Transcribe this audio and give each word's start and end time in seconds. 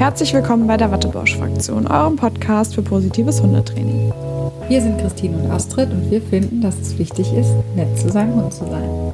Herzlich 0.00 0.32
willkommen 0.32 0.66
bei 0.66 0.78
der 0.78 0.90
Wattebausch-Fraktion, 0.90 1.86
eurem 1.86 2.16
Podcast 2.16 2.74
für 2.74 2.80
positives 2.80 3.42
Hundetraining. 3.42 4.10
Wir 4.66 4.80
sind 4.80 4.98
Christine 4.98 5.36
und 5.36 5.50
Astrid 5.50 5.90
und 5.90 6.10
wir 6.10 6.22
finden, 6.22 6.62
dass 6.62 6.78
es 6.80 6.96
wichtig 6.96 7.30
ist, 7.34 7.50
nett 7.76 7.98
zu 7.98 8.08
seinem 8.08 8.34
Hund 8.36 8.54
zu 8.54 8.64
sein. 8.64 9.12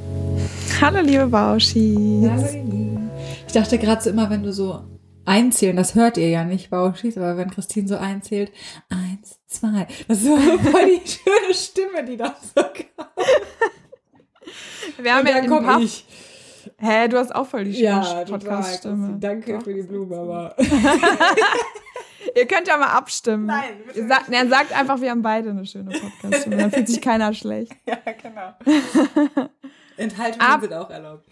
Hallo 0.81 1.01
liebe 1.01 1.27
Bauschis. 1.27 2.31
Hallo 2.31 2.47
ihr 2.47 2.63
Lieben. 2.63 3.11
Ich 3.49 3.53
dachte 3.53 3.79
gerade 3.79 4.01
so 4.01 4.11
immer, 4.11 4.31
wenn 4.31 4.45
du 4.45 4.53
so 4.53 4.85
einzählen, 5.25 5.75
das 5.75 5.97
hört 5.97 6.19
ihr 6.19 6.29
ja 6.29 6.45
nicht, 6.45 6.71
Bauschis, 6.71 7.19
aber 7.19 7.37
wenn 7.37 7.51
Christine 7.51 7.89
so 7.89 7.97
einzählt, 7.97 8.53
eins, 8.89 9.41
zwei, 9.49 9.89
das 10.07 10.19
ist 10.19 10.27
so 10.27 10.37
voll 10.37 10.87
die 10.87 11.11
schöne 11.11 11.53
Stimme, 11.53 12.05
die 12.09 12.17
da 12.17 12.37
so 12.41 12.63
kam. 12.63 13.09
Wir 15.03 15.17
haben 15.17 15.27
ja 15.27 15.45
komm 15.49 15.67
Puff. 15.67 15.83
ich. 15.83 16.05
Hä, 16.79 17.09
du 17.09 17.19
hast 17.19 17.35
auch 17.35 17.47
voll 17.47 17.65
die 17.65 17.75
schöne 17.75 17.85
Ja, 17.87 18.25
Podcast-Stimme. 18.25 19.17
Danke 19.21 19.55
Doch. 19.55 19.63
für 19.63 19.75
die 19.75 19.83
Blume, 19.83 20.17
aber. 20.17 20.57
Ihr 22.37 22.47
könnt 22.47 22.69
ja 22.69 22.77
mal 22.77 22.89
abstimmen. 22.89 23.47
Nein, 23.47 23.71
bitte 23.87 24.07
sagt, 24.09 24.29
er 24.31 24.47
sagt 24.49 24.73
einfach, 24.77 25.01
wir 25.01 25.11
haben 25.11 25.23
beide 25.23 25.51
eine 25.51 25.65
schöne 25.65 25.91
Podcast-Stimme. 25.99 26.57
Dann 26.57 26.71
fühlt 26.71 26.89
sich 26.89 27.01
keiner 27.01 27.33
schlecht. 27.33 27.73
ja, 27.87 27.97
genau. 28.23 29.49
Enthaltungen 29.97 30.47
Ab- 30.47 30.61
sind 30.61 30.73
auch 30.75 30.91
erlaubt. 30.91 31.25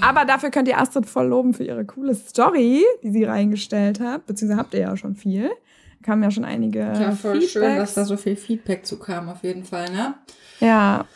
Aber 0.00 0.24
dafür 0.24 0.50
könnt 0.50 0.68
ihr 0.68 0.78
Astrid 0.78 1.06
voll 1.06 1.26
loben 1.26 1.54
für 1.54 1.64
ihre 1.64 1.84
coole 1.84 2.14
Story, 2.14 2.84
die 3.02 3.10
sie 3.10 3.24
reingestellt 3.24 4.00
hat. 4.00 4.26
Beziehungsweise 4.26 4.60
habt 4.60 4.74
ihr 4.74 4.80
ja 4.80 4.96
schon 4.96 5.14
viel. 5.14 5.50
Kamen 6.02 6.22
ja 6.22 6.30
schon 6.30 6.44
einige 6.44 6.78
Ja, 6.80 7.10
voll 7.12 7.40
schön, 7.42 7.62
Feedbacks. 7.64 7.78
dass 7.78 7.94
da 7.94 8.04
so 8.04 8.16
viel 8.16 8.36
Feedback 8.36 8.86
zu 8.86 8.98
kam, 8.98 9.28
auf 9.28 9.42
jeden 9.42 9.64
Fall, 9.64 9.90
ne? 9.90 10.14
Ja, 10.60 11.06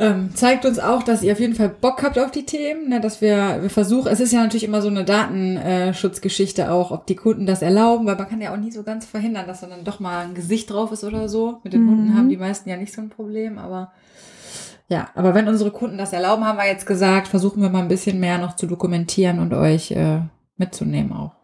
Ähm, 0.00 0.34
zeigt 0.34 0.64
uns 0.64 0.78
auch, 0.78 1.02
dass 1.02 1.22
ihr 1.22 1.32
auf 1.32 1.40
jeden 1.40 1.54
Fall 1.54 1.68
Bock 1.68 2.02
habt 2.02 2.18
auf 2.18 2.30
die 2.30 2.46
Themen, 2.46 2.88
ne, 2.88 3.02
dass 3.02 3.20
wir, 3.20 3.58
wir 3.60 3.68
versuchen, 3.68 4.10
es 4.10 4.18
ist 4.18 4.32
ja 4.32 4.40
natürlich 4.40 4.64
immer 4.64 4.80
so 4.80 4.88
eine 4.88 5.04
Datenschutzgeschichte 5.04 6.72
auch, 6.72 6.90
ob 6.90 7.06
die 7.06 7.16
Kunden 7.16 7.44
das 7.44 7.60
erlauben, 7.60 8.06
weil 8.06 8.16
man 8.16 8.26
kann 8.26 8.40
ja 8.40 8.52
auch 8.52 8.56
nie 8.56 8.70
so 8.70 8.82
ganz 8.82 9.04
verhindern, 9.04 9.46
dass 9.46 9.60
dann 9.60 9.84
doch 9.84 10.00
mal 10.00 10.24
ein 10.24 10.34
Gesicht 10.34 10.70
drauf 10.70 10.90
ist 10.90 11.04
oder 11.04 11.28
so. 11.28 11.58
Mit 11.64 11.74
den 11.74 11.84
Mhm. 11.84 11.90
Hunden 11.90 12.16
haben 12.16 12.28
die 12.30 12.38
meisten 12.38 12.70
ja 12.70 12.78
nicht 12.78 12.94
so 12.94 13.02
ein 13.02 13.10
Problem, 13.10 13.58
aber 13.58 13.92
ja, 14.88 15.08
aber 15.14 15.34
wenn 15.34 15.48
unsere 15.48 15.70
Kunden 15.70 15.98
das 15.98 16.12
erlauben, 16.14 16.44
haben 16.44 16.58
wir 16.58 16.66
jetzt 16.66 16.86
gesagt, 16.86 17.28
versuchen 17.28 17.62
wir 17.62 17.68
mal 17.68 17.82
ein 17.82 17.88
bisschen 17.88 18.18
mehr 18.18 18.38
noch 18.38 18.56
zu 18.56 18.66
dokumentieren 18.66 19.38
und 19.38 19.52
euch 19.52 19.90
äh, 19.92 20.20
mitzunehmen 20.56 21.12
auch. 21.12 21.39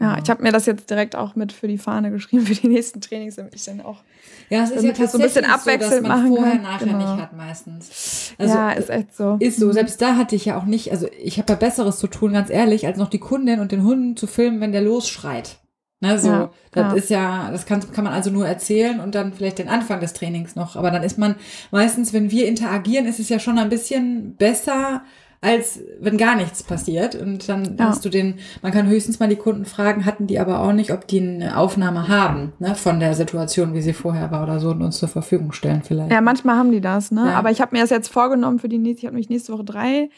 Ja, 0.00 0.18
ich 0.22 0.30
habe 0.30 0.42
mir 0.42 0.50
das 0.50 0.66
jetzt 0.66 0.88
direkt 0.88 1.14
auch 1.14 1.36
mit 1.36 1.52
für 1.52 1.68
die 1.68 1.78
Fahne 1.78 2.10
geschrieben, 2.10 2.46
für 2.46 2.54
die 2.54 2.68
nächsten 2.68 3.00
Trainings, 3.00 3.36
damit 3.36 3.54
ich 3.54 3.64
dann 3.64 3.82
auch. 3.82 4.02
ja, 4.48 4.62
es 4.64 4.70
ist 4.70 4.82
ja 4.82 4.96
wir 4.96 5.08
so 5.08 5.18
ein 5.18 5.22
bisschen 5.24 5.44
tatsächlich 5.44 5.46
so, 5.46 5.96
abwechselnd 5.96 6.08
dass 6.08 6.16
man 6.16 6.28
vorher 6.28 6.50
können. 6.52 6.62
nachher 6.62 6.86
Genau. 6.86 6.98
nicht 6.98 7.22
hat 7.22 7.36
meistens. 7.36 8.34
Also 8.38 8.54
ja, 8.54 8.70
ist 8.72 8.90
echt 8.90 9.14
so. 9.14 9.36
Ist 9.40 9.58
so, 9.58 9.70
selbst 9.72 10.00
da 10.00 10.16
hatte 10.16 10.34
ich 10.36 10.46
ja 10.46 10.58
auch 10.58 10.64
nicht, 10.64 10.90
also 10.90 11.06
ich 11.22 11.38
habe 11.38 11.52
ja 11.52 11.56
Besseres 11.56 11.98
zu 11.98 12.06
tun, 12.06 12.32
ganz 12.32 12.48
ehrlich, 12.50 12.86
als 12.86 12.96
noch 12.96 13.10
die 13.10 13.18
Kundin 13.18 13.60
und 13.60 13.72
den 13.72 13.84
Hunden 13.84 14.16
zu 14.16 14.26
filmen, 14.26 14.60
wenn 14.60 14.72
der 14.72 14.82
losschreit. 14.82 15.58
Ne, 16.02 16.18
so, 16.18 16.28
Ja, 16.28 16.50
das 16.72 16.92
ja. 16.92 16.92
ist 16.94 17.10
ja, 17.10 17.50
das 17.52 17.66
kann, 17.66 17.80
kann 17.92 18.04
man 18.04 18.14
also 18.14 18.30
nur 18.30 18.48
erzählen 18.48 19.00
und 19.00 19.14
dann 19.14 19.34
vielleicht 19.34 19.58
den 19.58 19.68
Anfang 19.68 20.00
des 20.00 20.14
Trainings 20.14 20.56
noch. 20.56 20.76
Aber 20.76 20.90
dann 20.90 21.02
ist 21.02 21.18
man 21.18 21.34
meistens, 21.72 22.14
wenn 22.14 22.30
wir 22.30 22.48
interagieren, 22.48 23.04
ist 23.04 23.20
es 23.20 23.28
ja 23.28 23.38
schon 23.38 23.58
ein 23.58 23.68
bisschen 23.68 24.34
besser, 24.36 25.02
als 25.42 25.80
wenn 26.00 26.18
gar 26.18 26.36
nichts 26.36 26.62
passiert. 26.62 27.14
Und 27.14 27.48
dann 27.48 27.76
Ja. 27.78 27.86
hast 27.86 28.04
du 28.04 28.08
den, 28.10 28.38
man 28.60 28.72
kann 28.72 28.86
höchstens 28.88 29.20
mal 29.20 29.28
die 29.28 29.36
Kunden 29.36 29.64
fragen, 29.64 30.04
hatten 30.04 30.26
die 30.26 30.38
aber 30.38 30.60
auch 30.60 30.72
nicht, 30.72 30.92
ob 30.92 31.06
die 31.06 31.20
eine 31.20 31.56
Aufnahme 31.56 32.08
haben, 32.08 32.52
ne, 32.58 32.74
von 32.74 33.00
der 33.00 33.14
Situation, 33.14 33.72
wie 33.72 33.80
sie 33.80 33.94
vorher 33.94 34.30
war 34.30 34.42
oder 34.42 34.60
so 34.60 34.70
und 34.70 34.82
uns 34.82 34.98
zur 34.98 35.08
Verfügung 35.08 35.52
stellen 35.52 35.82
vielleicht. 35.82 36.12
Ja, 36.12 36.20
manchmal 36.20 36.56
haben 36.56 36.72
die 36.72 36.82
das, 36.82 37.10
ne? 37.10 37.24
Ja. 37.28 37.38
Aber 37.38 37.50
ich 37.50 37.60
habe 37.62 37.74
mir 37.74 37.80
das 37.82 37.90
jetzt 37.90 38.08
vorgenommen 38.08 38.58
für 38.58 38.68
die 38.68 38.76
nächste, 38.78 39.00
ich 39.00 39.06
habe 39.06 39.14
nämlich 39.14 39.30
nächste 39.30 39.52
Woche 39.54 39.64
drei 39.64 40.10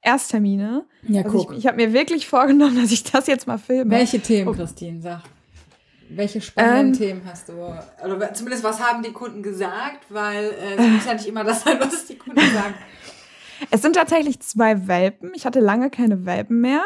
Ersttermine. 0.00 0.84
ja 1.08 1.22
Also 1.24 1.48
ich, 1.52 1.58
ich 1.58 1.66
habe 1.66 1.76
mir 1.76 1.92
wirklich 1.92 2.28
vorgenommen, 2.28 2.76
dass 2.80 2.92
ich 2.92 3.02
das 3.02 3.26
jetzt 3.26 3.48
mal 3.48 3.58
filme. 3.58 3.90
Welche 3.90 4.20
Themen, 4.20 4.48
Oh. 4.48 4.52
Christine, 4.52 5.00
sag? 5.02 5.22
Welche 6.10 6.40
spannenden 6.40 6.86
Ähm. 6.94 6.98
Themen 6.98 7.22
hast 7.28 7.48
du? 7.48 7.52
Oder 8.04 8.32
zumindest 8.32 8.62
was 8.64 8.80
haben 8.80 9.02
die 9.02 9.10
Kunden 9.12 9.42
gesagt? 9.42 10.06
Weil 10.08 10.44
äh, 10.44 10.80
es 10.80 10.86
muss 10.88 11.04
ja 11.04 11.12
nicht 11.14 11.26
immer 11.26 11.42
das 11.44 11.64
sein, 11.64 11.76
was 11.80 12.06
die 12.06 12.14
Kunden 12.14 12.38
sagen. 12.40 12.74
Es 13.70 13.82
sind 13.82 13.96
tatsächlich 13.96 14.40
zwei 14.40 14.86
Welpen. 14.88 15.32
Ich 15.34 15.46
hatte 15.46 15.60
lange 15.60 15.90
keine 15.90 16.26
Welpen 16.26 16.60
mehr. 16.60 16.82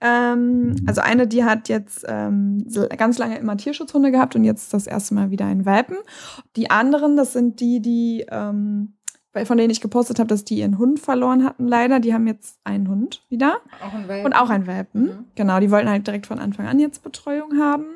Ähm, 0.00 0.76
also 0.86 1.00
eine, 1.00 1.26
die 1.26 1.44
hat 1.44 1.68
jetzt 1.68 2.04
ähm, 2.08 2.66
ganz 2.96 3.18
lange 3.18 3.38
immer 3.38 3.56
Tierschutzhunde 3.56 4.10
gehabt 4.10 4.36
und 4.36 4.44
jetzt 4.44 4.74
das 4.74 4.86
erste 4.86 5.14
Mal 5.14 5.30
wieder 5.30 5.46
einen 5.46 5.64
Welpen. 5.64 5.96
Die 6.56 6.70
anderen, 6.70 7.16
das 7.16 7.32
sind 7.32 7.60
die, 7.60 7.80
die 7.80 8.26
ähm, 8.30 8.94
von 9.44 9.56
denen 9.56 9.70
ich 9.70 9.80
gepostet 9.80 10.20
habe, 10.20 10.28
dass 10.28 10.44
die 10.44 10.58
ihren 10.58 10.78
Hund 10.78 11.00
verloren 11.00 11.44
hatten, 11.44 11.66
leider. 11.66 11.98
Die 11.98 12.14
haben 12.14 12.26
jetzt 12.28 12.60
einen 12.62 12.88
Hund 12.88 13.24
wieder. 13.28 13.56
Auch 13.84 13.92
ein 13.92 14.06
Welpen. 14.06 14.26
Und 14.26 14.32
auch 14.34 14.48
ein 14.48 14.66
Welpen. 14.68 15.02
Mhm. 15.02 15.24
Genau, 15.34 15.58
die 15.58 15.70
wollten 15.72 15.88
halt 15.88 16.06
direkt 16.06 16.26
von 16.26 16.38
Anfang 16.38 16.68
an 16.68 16.78
jetzt 16.78 17.02
Betreuung 17.02 17.58
haben. 17.58 17.86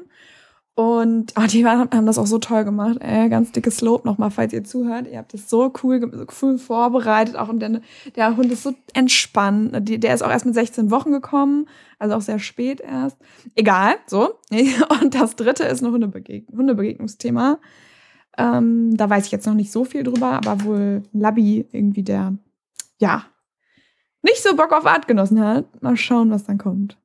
Und 0.79 1.33
oh, 1.37 1.45
die 1.49 1.65
waren, 1.65 1.91
haben 1.91 2.07
das 2.07 2.19
auch 2.19 2.29
so 2.29 2.39
toll 2.39 2.63
gemacht. 2.63 2.99
Ey, 3.01 3.29
ganz 3.29 3.51
dickes 3.51 3.81
Lob 3.81 4.05
nochmal, 4.05 4.31
falls 4.31 4.53
ihr 4.53 4.63
zuhört. 4.63 5.09
Ihr 5.11 5.19
habt 5.19 5.35
das 5.35 5.51
so 5.51 5.73
cool, 5.83 6.09
so 6.13 6.25
cool 6.41 6.57
vorbereitet. 6.57 7.35
Auch 7.35 7.49
und 7.49 7.59
der, 7.59 7.81
der 8.15 8.37
Hund 8.37 8.53
ist 8.53 8.63
so 8.63 8.73
entspannt. 8.95 9.77
Die, 9.89 9.99
der 9.99 10.15
ist 10.15 10.23
auch 10.23 10.31
erst 10.31 10.47
mit 10.47 10.55
16 10.55 10.93
Wochen 10.93 11.11
gekommen, 11.11 11.69
also 11.99 12.15
auch 12.15 12.21
sehr 12.21 12.39
spät 12.39 12.81
erst. 12.81 13.17
Egal, 13.57 13.97
so. 14.07 14.35
Und 15.03 15.17
das 15.17 15.35
dritte 15.35 15.65
ist 15.65 15.83
ein 15.83 15.91
Hundebegeg 15.91 16.47
Hundebegegnungsthema. 16.57 17.59
Ähm, 18.37 18.97
da 18.97 19.11
weiß 19.11 19.27
ich 19.27 19.33
jetzt 19.33 19.49
noch 19.49 19.55
nicht 19.55 19.73
so 19.73 19.85
viel 19.85 20.05
drüber, 20.05 20.31
aber 20.31 20.63
wohl 20.63 21.03
Labby 21.13 21.67
irgendwie 21.73 22.05
der, 22.05 22.35
ja, 22.99 23.25
nicht 24.23 24.45
so 24.45 24.55
Bock 24.55 24.71
auf 24.71 24.87
Artgenossen 24.87 25.41
hat. 25.41 25.83
Mal 25.83 25.97
schauen, 25.97 26.31
was 26.31 26.45
dann 26.45 26.59
kommt. 26.59 26.97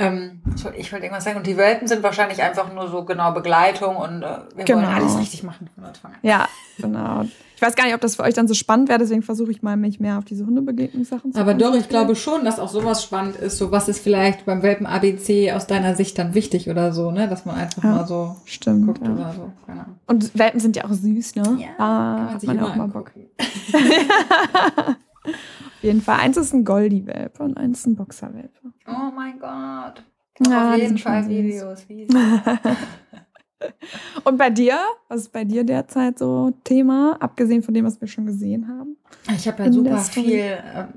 Ähm, 0.00 0.40
ich 0.56 0.64
wollte 0.64 0.78
ich 0.78 0.92
wollte 0.92 1.04
irgendwas 1.06 1.24
sagen. 1.24 1.36
Und 1.36 1.46
die 1.46 1.56
Welpen 1.56 1.86
sind 1.86 2.02
wahrscheinlich 2.02 2.42
einfach 2.42 2.72
nur 2.72 2.88
so 2.88 3.04
genau 3.04 3.32
Begleitung 3.32 3.96
und 3.96 4.22
äh, 4.22 4.38
wir 4.56 4.64
Genau. 4.64 4.78
wollen 4.82 4.88
alles 4.94 5.18
richtig 5.18 5.42
machen 5.42 5.68
von 5.74 5.84
Anfang 5.84 6.12
an. 6.12 6.18
Ja, 6.22 6.48
genau. 6.78 7.24
Ich 7.56 7.62
weiß 7.62 7.76
gar 7.76 7.84
nicht, 7.84 7.94
ob 7.94 8.00
das 8.00 8.16
für 8.16 8.22
euch 8.22 8.32
dann 8.32 8.48
so 8.48 8.54
spannend 8.54 8.88
wäre, 8.88 8.98
deswegen 8.98 9.22
versuche 9.22 9.50
ich 9.50 9.60
mal, 9.62 9.76
mich 9.76 10.00
mehr 10.00 10.16
auf 10.16 10.24
diese 10.24 10.46
Hundebegegnungssachen 10.46 11.32
zu 11.34 11.38
Aber 11.38 11.52
doch, 11.52 11.74
ich 11.74 11.90
glaube 11.90 12.16
schon, 12.16 12.42
dass 12.42 12.58
auch 12.58 12.70
sowas 12.70 13.02
spannend 13.04 13.36
ist. 13.36 13.58
So, 13.58 13.70
was 13.70 13.86
ist 13.88 14.02
vielleicht 14.02 14.46
beim 14.46 14.62
Welpen 14.62 14.86
ABC 14.86 15.52
aus 15.52 15.66
deiner 15.66 15.94
Sicht 15.94 16.18
dann 16.18 16.32
wichtig 16.32 16.70
oder 16.70 16.92
so, 16.92 17.10
ne? 17.10 17.28
Dass 17.28 17.44
man 17.44 17.56
einfach 17.56 17.84
Ja. 17.84 17.90
mal 17.96 18.06
so 18.06 18.36
Stimmt. 18.46 18.86
guckt 18.86 19.06
Ja. 19.06 19.12
oder 19.12 19.34
so. 19.34 19.52
Keine 19.66 19.80
Ahnung. 19.82 19.96
Und 20.06 20.38
Welpen 20.38 20.58
sind 20.58 20.74
ja 20.76 20.86
auch 20.86 20.92
süß, 20.92 21.34
ne? 21.36 21.42
Ja, 21.42 21.68
da 21.76 21.76
kann 21.76 22.14
man 22.24 22.30
hat 22.32 22.40
sich 22.40 22.46
man 22.48 22.56
ja 22.56 22.62
immer 22.64 22.72
auch 22.72 22.76
mal 22.76 22.88
Bock. 22.88 23.12
angucken. 23.14 23.26
Auf 25.26 25.82
jeden 25.84 26.00
Fall. 26.02 26.20
Eins 26.20 26.36
ist 26.36 26.52
ein 26.54 26.64
Goldie-Welpe 26.64 27.42
und 27.42 27.56
eins 27.56 27.80
ist 27.80 27.86
ein 27.86 27.96
Boxer-Welpe. 27.96 28.59
Oh 28.90 29.10
mein 29.14 29.38
Gott. 29.38 30.02
Ja, 30.46 30.70
Auf 30.72 30.76
jeden 30.76 30.98
Fall. 30.98 31.28
Videos. 31.28 31.86
Und 34.24 34.38
bei 34.38 34.48
dir? 34.48 34.78
Was 35.08 35.22
ist 35.22 35.32
bei 35.32 35.44
dir 35.44 35.64
derzeit 35.64 36.18
so 36.18 36.52
Thema, 36.64 37.16
abgesehen 37.20 37.62
von 37.62 37.74
dem, 37.74 37.84
was 37.84 38.00
wir 38.00 38.08
schon 38.08 38.24
gesehen 38.26 38.66
haben? 38.68 38.96
Ich 39.34 39.46
habe 39.46 39.64
ja 39.64 39.72
super 39.72 39.98
viel 39.98 40.58
ähm, 40.74 40.94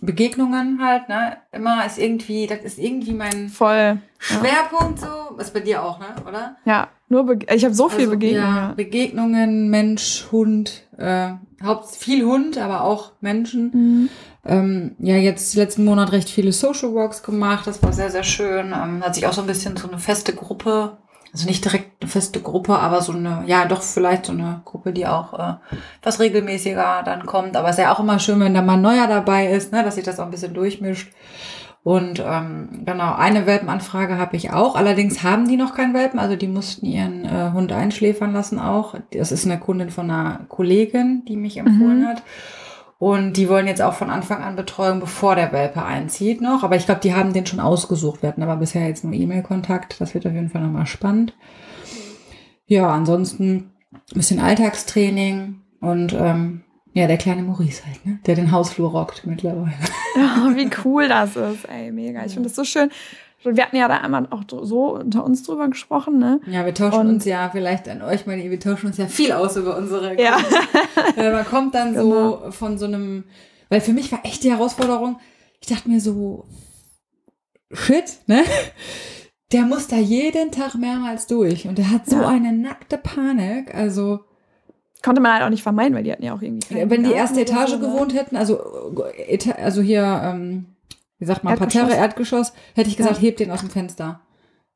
Begegnungen 0.00 0.82
halt, 0.82 1.08
ne? 1.08 1.36
Immer 1.52 1.86
ist 1.86 1.98
irgendwie, 1.98 2.48
das 2.48 2.60
ist 2.60 2.78
irgendwie 2.80 3.12
mein 3.12 3.48
Voll. 3.48 3.76
Ja, 3.76 3.98
Schwerpunkt 4.18 4.98
so. 4.98 5.36
Ist 5.38 5.54
bei 5.54 5.60
dir 5.60 5.82
auch, 5.82 6.00
ne? 6.00 6.06
Oder? 6.26 6.56
ja 6.64 6.88
nur 7.12 7.26
Be 7.26 7.38
ich 7.54 7.64
habe 7.64 7.74
so 7.74 7.88
viel 7.88 8.00
Also, 8.00 8.10
Begegnungen. 8.12 8.46
Ja, 8.56 8.68
Ja. 8.68 8.74
Begegnungen, 8.74 9.70
Mensch, 9.70 10.26
Hund, 10.32 10.88
äh, 10.96 11.34
Haupt 11.62 11.94
viel 11.94 12.24
Hund, 12.24 12.58
aber 12.58 12.82
auch 12.82 13.12
Menschen. 13.20 13.70
Mhm. 13.72 14.08
Ähm, 14.44 14.96
ja, 14.98 15.16
jetzt 15.16 15.54
letzten 15.54 15.84
Monat 15.84 16.12
recht 16.12 16.28
viele 16.28 16.52
Social 16.52 16.94
Walks 16.94 17.22
gemacht. 17.22 17.66
Das 17.66 17.82
war 17.82 17.92
sehr, 17.92 18.10
sehr 18.10 18.24
schön. 18.24 18.72
Ähm, 18.72 19.02
hat 19.04 19.14
sich 19.14 19.26
auch 19.26 19.32
so 19.32 19.40
ein 19.42 19.46
bisschen 19.46 19.76
so 19.76 19.88
eine 19.88 19.98
feste 19.98 20.34
Gruppe, 20.34 20.98
also 21.32 21.46
nicht 21.46 21.64
direkt 21.64 22.02
eine 22.02 22.10
feste 22.10 22.40
Gruppe, 22.40 22.76
aber 22.78 23.00
so 23.02 23.12
eine, 23.12 23.44
ja, 23.46 23.64
doch 23.66 23.82
vielleicht 23.82 24.26
so 24.26 24.32
eine 24.32 24.60
Gruppe, 24.64 24.92
die 24.92 25.06
auch 25.06 25.32
äh, 25.38 25.54
was 26.02 26.18
regelmäßiger 26.20 27.02
dann 27.04 27.24
kommt. 27.26 27.56
Aber 27.56 27.68
es 27.68 27.76
ist 27.78 27.82
ja 27.84 27.94
auch 27.94 28.00
immer 28.00 28.18
schön, 28.18 28.40
wenn 28.40 28.54
da 28.54 28.62
mal 28.62 28.74
ein 28.74 28.82
neuer 28.82 29.06
dabei 29.06 29.46
ist, 29.46 29.72
ne, 29.72 29.84
dass 29.84 29.94
sich 29.94 30.04
das 30.04 30.18
auch 30.18 30.24
ein 30.24 30.30
bisschen 30.32 30.54
durchmischt. 30.54 31.12
Und 31.84 32.22
ähm, 32.24 32.82
genau, 32.84 33.14
eine 33.14 33.46
Welpenanfrage 33.46 34.16
habe 34.16 34.36
ich 34.36 34.52
auch. 34.52 34.76
Allerdings 34.76 35.24
haben 35.24 35.48
die 35.48 35.56
noch 35.56 35.74
keinen 35.74 35.94
Welpen, 35.94 36.20
also 36.20 36.36
die 36.36 36.46
mussten 36.46 36.86
ihren 36.86 37.24
äh, 37.24 37.50
Hund 37.52 37.72
einschläfern 37.72 38.32
lassen 38.32 38.60
auch. 38.60 38.94
Das 39.12 39.32
ist 39.32 39.46
eine 39.46 39.58
Kundin 39.58 39.90
von 39.90 40.08
einer 40.10 40.40
Kollegin, 40.48 41.24
die 41.26 41.36
mich 41.36 41.56
empfohlen 41.56 42.02
Mhm. 42.02 42.06
hat. 42.06 42.22
Und 43.02 43.36
die 43.36 43.48
wollen 43.48 43.66
jetzt 43.66 43.82
auch 43.82 43.94
von 43.94 44.10
Anfang 44.10 44.44
an 44.44 44.54
Betreuung, 44.54 45.00
bevor 45.00 45.34
der 45.34 45.50
Welpe 45.50 45.84
einzieht 45.84 46.40
noch. 46.40 46.62
Aber 46.62 46.76
ich 46.76 46.84
glaube, 46.86 47.00
die 47.00 47.12
haben 47.12 47.32
den 47.32 47.46
schon 47.46 47.58
ausgesucht. 47.58 48.22
Wir 48.22 48.28
hatten 48.28 48.44
aber 48.44 48.54
bisher 48.54 48.86
jetzt 48.86 49.02
nur 49.02 49.12
E-Mail-Kontakt. 49.12 50.00
Das 50.00 50.14
wird 50.14 50.24
auf 50.24 50.32
jeden 50.32 50.50
Fall 50.50 50.62
nochmal 50.62 50.86
spannend. 50.86 51.34
Ja, 52.66 52.88
ansonsten 52.90 53.72
ein 53.92 54.14
bisschen 54.14 54.38
Alltagstraining 54.38 55.62
und 55.80 56.12
ähm, 56.12 56.62
ja, 56.92 57.08
der 57.08 57.16
kleine 57.16 57.42
Maurice 57.42 57.84
halt, 57.84 58.06
ne? 58.06 58.20
der 58.24 58.36
den 58.36 58.52
Hausflur 58.52 58.92
rockt 58.92 59.26
mittlerweile. 59.26 59.74
Ja, 60.14 60.52
wie 60.54 60.70
cool 60.84 61.08
das 61.08 61.34
ist. 61.34 61.64
Ey, 61.68 61.90
mega. 61.90 62.24
Ich 62.24 62.34
finde 62.34 62.50
das 62.50 62.54
so 62.54 62.62
schön. 62.62 62.88
Wir 63.44 63.62
hatten 63.64 63.76
ja 63.76 63.88
da 63.88 63.96
einmal 63.98 64.26
auch 64.30 64.42
so 64.62 64.94
unter 64.96 65.24
uns 65.24 65.42
drüber 65.42 65.68
gesprochen, 65.68 66.18
ne? 66.18 66.40
Ja, 66.46 66.64
wir 66.64 66.74
tauschen 66.74 67.00
Und- 67.00 67.08
uns 67.08 67.24
ja 67.24 67.48
vielleicht 67.50 67.88
an 67.88 68.02
euch 68.02 68.26
mal, 68.26 68.36
wir 68.36 68.60
tauschen 68.60 68.86
uns 68.86 68.96
ja 68.98 69.06
viel 69.06 69.32
aus 69.32 69.56
über 69.56 69.76
unsere. 69.76 70.20
Ja. 70.20 70.36
Man 71.16 71.44
kommt 71.44 71.74
dann 71.74 71.94
Genau. 71.94 72.40
so 72.44 72.50
von 72.52 72.78
so 72.78 72.86
einem, 72.86 73.24
weil 73.68 73.80
für 73.80 73.92
mich 73.92 74.12
war 74.12 74.20
echt 74.24 74.44
die 74.44 74.50
Herausforderung, 74.52 75.18
ich 75.60 75.66
dachte 75.68 75.88
mir 75.88 76.00
so, 76.00 76.44
shit, 77.72 78.04
ne? 78.26 78.44
Der 79.52 79.62
muss 79.62 79.86
da 79.86 79.96
jeden 79.96 80.50
Tag 80.50 80.74
mehrmals 80.76 81.26
durch 81.26 81.66
und 81.68 81.76
der 81.78 81.90
hat 81.90 82.06
so 82.06 82.16
Ja. 82.16 82.28
eine 82.28 82.52
nackte 82.52 82.96
Panik. 82.96 83.74
Also, 83.74 84.20
Konnte 85.02 85.20
man 85.20 85.32
halt 85.34 85.42
auch 85.42 85.50
nicht 85.50 85.62
vermeiden, 85.64 85.94
weil 85.96 86.04
die 86.04 86.12
hatten 86.12 86.22
ja 86.24 86.32
auch 86.34 86.40
irgendwie. 86.42 86.88
wenn 86.88 87.02
die 87.04 87.10
erste 87.12 87.40
Etage 87.40 87.72
ne? 87.72 87.80
gewohnt 87.80 88.14
hätten, 88.14 88.36
also, 88.36 88.60
äh, 89.16 89.38
also 89.60 89.82
hier, 89.82 90.04
ähm, 90.24 90.66
wie 91.22 91.26
sagt 91.26 91.44
man, 91.44 91.52
Erdgeschoss. 91.52 91.80
Parterre, 91.82 92.00
Erdgeschoss, 92.00 92.52
hätte 92.74 92.90
ich 92.90 92.96
gesagt, 92.96 93.18
Ja. 93.18 93.22
hebt 93.22 93.38
den 93.38 93.52
aus 93.52 93.60
dem 93.60 93.70
Fenster. 93.70 94.22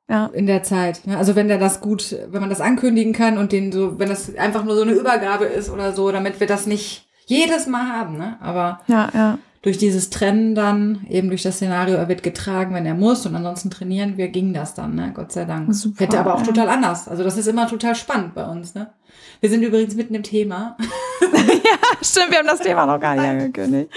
Ja, 0.08 0.26
in 0.32 0.46
der 0.46 0.62
Zeit. 0.62 1.00
Ja, 1.04 1.19
also 1.19 1.34
wenn 1.34 1.48
der 1.48 1.58
das 1.58 1.81
gut, 1.81 2.14
wenn 2.31 2.40
man 2.40 2.50
das 2.50 2.60
ankündigen 2.60 3.12
kann 3.12 3.37
und 3.37 3.50
den 3.50 3.72
so, 3.72 3.98
wenn 3.98 4.08
das 4.08 4.32
einfach 4.37 4.62
nur 4.62 4.76
so 4.76 4.82
eine 4.82 4.93
Übergabe 4.93 5.46
ist 5.46 5.69
oder 5.70 5.93
so, 5.93 6.12
damit 6.12 6.38
wir 6.38 6.46
das 6.46 6.69
nicht 6.69 7.08
jedes 7.26 7.66
Mal 7.66 7.88
haben, 7.88 8.16
ne? 8.16 8.37
Aber 8.40 8.78
ja, 8.87 9.08
ja. 9.12 9.38
durch 9.62 9.76
dieses 9.78 10.10
Trennen 10.10 10.54
dann, 10.54 11.04
eben 11.10 11.26
durch 11.31 11.43
das 11.43 11.56
Szenario, 11.56 11.96
er 11.96 12.06
wird 12.08 12.22
getragen, 12.22 12.72
wenn 12.72 12.87
er 12.87 12.94
muss 12.94 13.26
und 13.26 13.34
ansonsten 13.34 13.69
trainieren 13.70 14.16
wir, 14.16 14.28
ging 14.28 14.54
das 14.54 14.75
dann, 14.75 14.94
ne? 14.94 15.10
Gott 15.12 15.32
sei 15.32 15.46
Dank. 15.46 15.75
Super, 15.75 16.04
Hätte 16.04 16.20
aber 16.20 16.34
auch 16.37 16.40
ja. 16.43 16.46
total 16.46 16.69
anders. 16.69 17.08
Also 17.08 17.25
das 17.25 17.37
ist 17.37 17.48
immer 17.48 17.66
total 17.66 17.96
spannend 17.96 18.37
bei 18.37 18.44
uns, 18.46 18.76
ne? 18.76 18.93
Wir 19.40 19.50
sind 19.50 19.64
übrigens 19.64 19.96
mitten 19.96 20.14
im 20.14 20.22
Thema. 20.22 20.76
Stimmt, 22.00 22.31
wir 22.31 22.38
haben 22.38 22.46
das 22.46 22.60
Thema 22.60 22.87
noch 22.87 23.00
gar 23.00 23.16
nicht 23.16 23.25
angekündigt. 23.28 23.90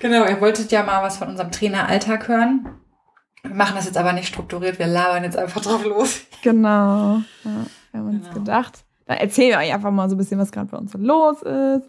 Genau, 0.00 0.24
ihr 0.26 0.40
wolltet 0.40 0.72
ja 0.72 0.82
mal 0.82 1.02
was 1.02 1.18
von 1.18 1.28
unserem 1.28 1.50
Traineralltag 1.52 2.28
hören. 2.28 2.68
Wir 3.42 3.54
machen 3.54 3.76
das 3.76 3.86
jetzt 3.86 3.96
aber 3.96 4.12
nicht 4.12 4.28
strukturiert, 4.28 4.78
wir 4.78 4.86
labern 4.86 5.24
jetzt 5.24 5.36
einfach 5.36 5.62
drauf 5.62 5.84
los. 5.84 6.20
Genau. 6.42 7.22
Ja, 7.44 7.50
wir 7.92 8.00
haben 8.00 8.08
uns 8.16 8.24
Genau. 8.28 8.38
gedacht, 8.38 8.84
dann 9.06 9.16
erzählen 9.18 9.50
wir 9.50 9.58
euch 9.58 9.72
einfach 9.74 9.90
mal 9.90 10.08
so 10.08 10.14
ein 10.14 10.18
bisschen, 10.18 10.38
was 10.38 10.52
gerade 10.52 10.68
bei 10.68 10.76
uns 10.78 10.92
so 10.92 10.98
los 10.98 11.42
ist, 11.42 11.88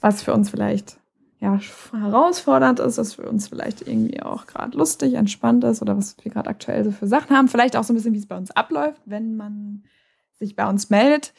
was 0.00 0.22
für 0.22 0.32
uns 0.32 0.48
vielleicht 0.48 0.98
ja, 1.40 1.58
herausfordernd 1.92 2.80
ist, 2.80 2.96
was 2.96 3.14
für 3.14 3.28
uns 3.28 3.48
vielleicht 3.48 3.86
irgendwie 3.86 4.22
auch 4.22 4.46
gerade 4.46 4.76
lustig, 4.76 5.14
entspannt 5.14 5.62
ist 5.64 5.82
oder 5.82 5.96
was 5.96 6.16
wir 6.22 6.32
gerade 6.32 6.48
aktuell 6.48 6.82
so 6.84 6.90
für 6.92 7.06
Sachen 7.06 7.36
haben. 7.36 7.48
Vielleicht 7.48 7.76
auch 7.76 7.84
so 7.84 7.92
ein 7.92 7.96
bisschen, 7.96 8.14
wie 8.14 8.18
es 8.18 8.26
bei 8.26 8.36
uns 8.38 8.50
abläuft, 8.52 9.02
wenn 9.04 9.36
man 9.36 9.84
sich 10.38 10.56
bei 10.56 10.66
uns 10.66 10.88
meldet. 10.88 11.34